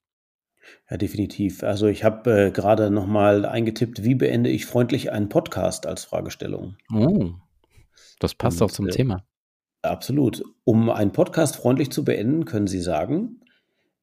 Ja, 0.88 0.96
definitiv. 0.96 1.64
Also 1.64 1.88
ich 1.88 2.04
habe 2.04 2.46
äh, 2.46 2.50
gerade 2.52 2.90
nochmal 2.90 3.44
eingetippt, 3.44 4.04
wie 4.04 4.14
beende 4.14 4.50
ich 4.50 4.66
freundlich 4.66 5.10
einen 5.10 5.28
Podcast 5.28 5.86
als 5.86 6.04
Fragestellung. 6.04 6.76
Oh, 6.92 7.30
das 8.20 8.34
passt 8.34 8.62
Und, 8.62 8.68
auch 8.68 8.72
zum 8.72 8.86
äh, 8.88 8.92
Thema. 8.92 9.24
Absolut. 9.82 10.44
Um 10.62 10.90
einen 10.90 11.10
Podcast 11.10 11.56
freundlich 11.56 11.90
zu 11.90 12.04
beenden, 12.04 12.44
können 12.44 12.68
Sie 12.68 12.80
sagen, 12.80 13.40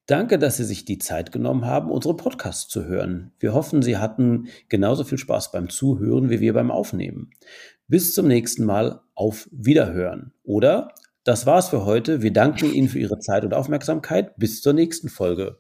Danke, 0.09 0.39
dass 0.39 0.57
Sie 0.57 0.63
sich 0.63 0.85
die 0.85 0.97
Zeit 0.97 1.31
genommen 1.31 1.65
haben, 1.65 1.91
unsere 1.91 2.15
Podcasts 2.15 2.67
zu 2.67 2.85
hören. 2.85 3.31
Wir 3.37 3.53
hoffen, 3.53 3.83
Sie 3.83 3.97
hatten 3.97 4.47
genauso 4.67 5.03
viel 5.03 5.19
Spaß 5.19 5.51
beim 5.51 5.69
Zuhören 5.69 6.31
wie 6.31 6.39
wir 6.39 6.53
beim 6.53 6.71
Aufnehmen. 6.71 7.29
Bis 7.87 8.15
zum 8.15 8.27
nächsten 8.27 8.65
Mal. 8.65 9.01
Auf 9.13 9.47
Wiederhören. 9.51 10.33
Oder 10.41 10.95
das 11.25 11.45
war's 11.45 11.69
für 11.69 11.85
heute. 11.85 12.23
Wir 12.23 12.33
danken 12.33 12.73
Ihnen 12.73 12.87
für 12.87 12.97
Ihre 12.97 13.19
Zeit 13.19 13.43
und 13.43 13.53
Aufmerksamkeit. 13.53 14.35
Bis 14.37 14.63
zur 14.63 14.73
nächsten 14.73 15.09
Folge. 15.09 15.59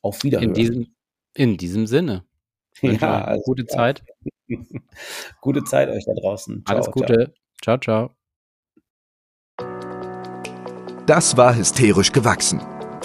Auf 0.00 0.22
Wiederhören. 0.22 0.48
In 0.48 0.54
diesem, 0.54 0.86
in 1.34 1.56
diesem 1.58 1.86
Sinne. 1.86 2.24
Ja, 2.80 3.24
also, 3.24 3.42
gute 3.42 3.66
Zeit. 3.66 4.02
gute 5.42 5.64
Zeit 5.64 5.90
euch 5.90 6.06
da 6.06 6.14
draußen. 6.14 6.64
Ciao, 6.64 6.76
Alles 6.76 6.90
Gute. 6.90 7.34
ciao, 7.60 7.76
ciao. 7.76 8.10
Das 11.06 11.36
war 11.36 11.54
hysterisch 11.54 12.12
gewachsen 12.12 12.62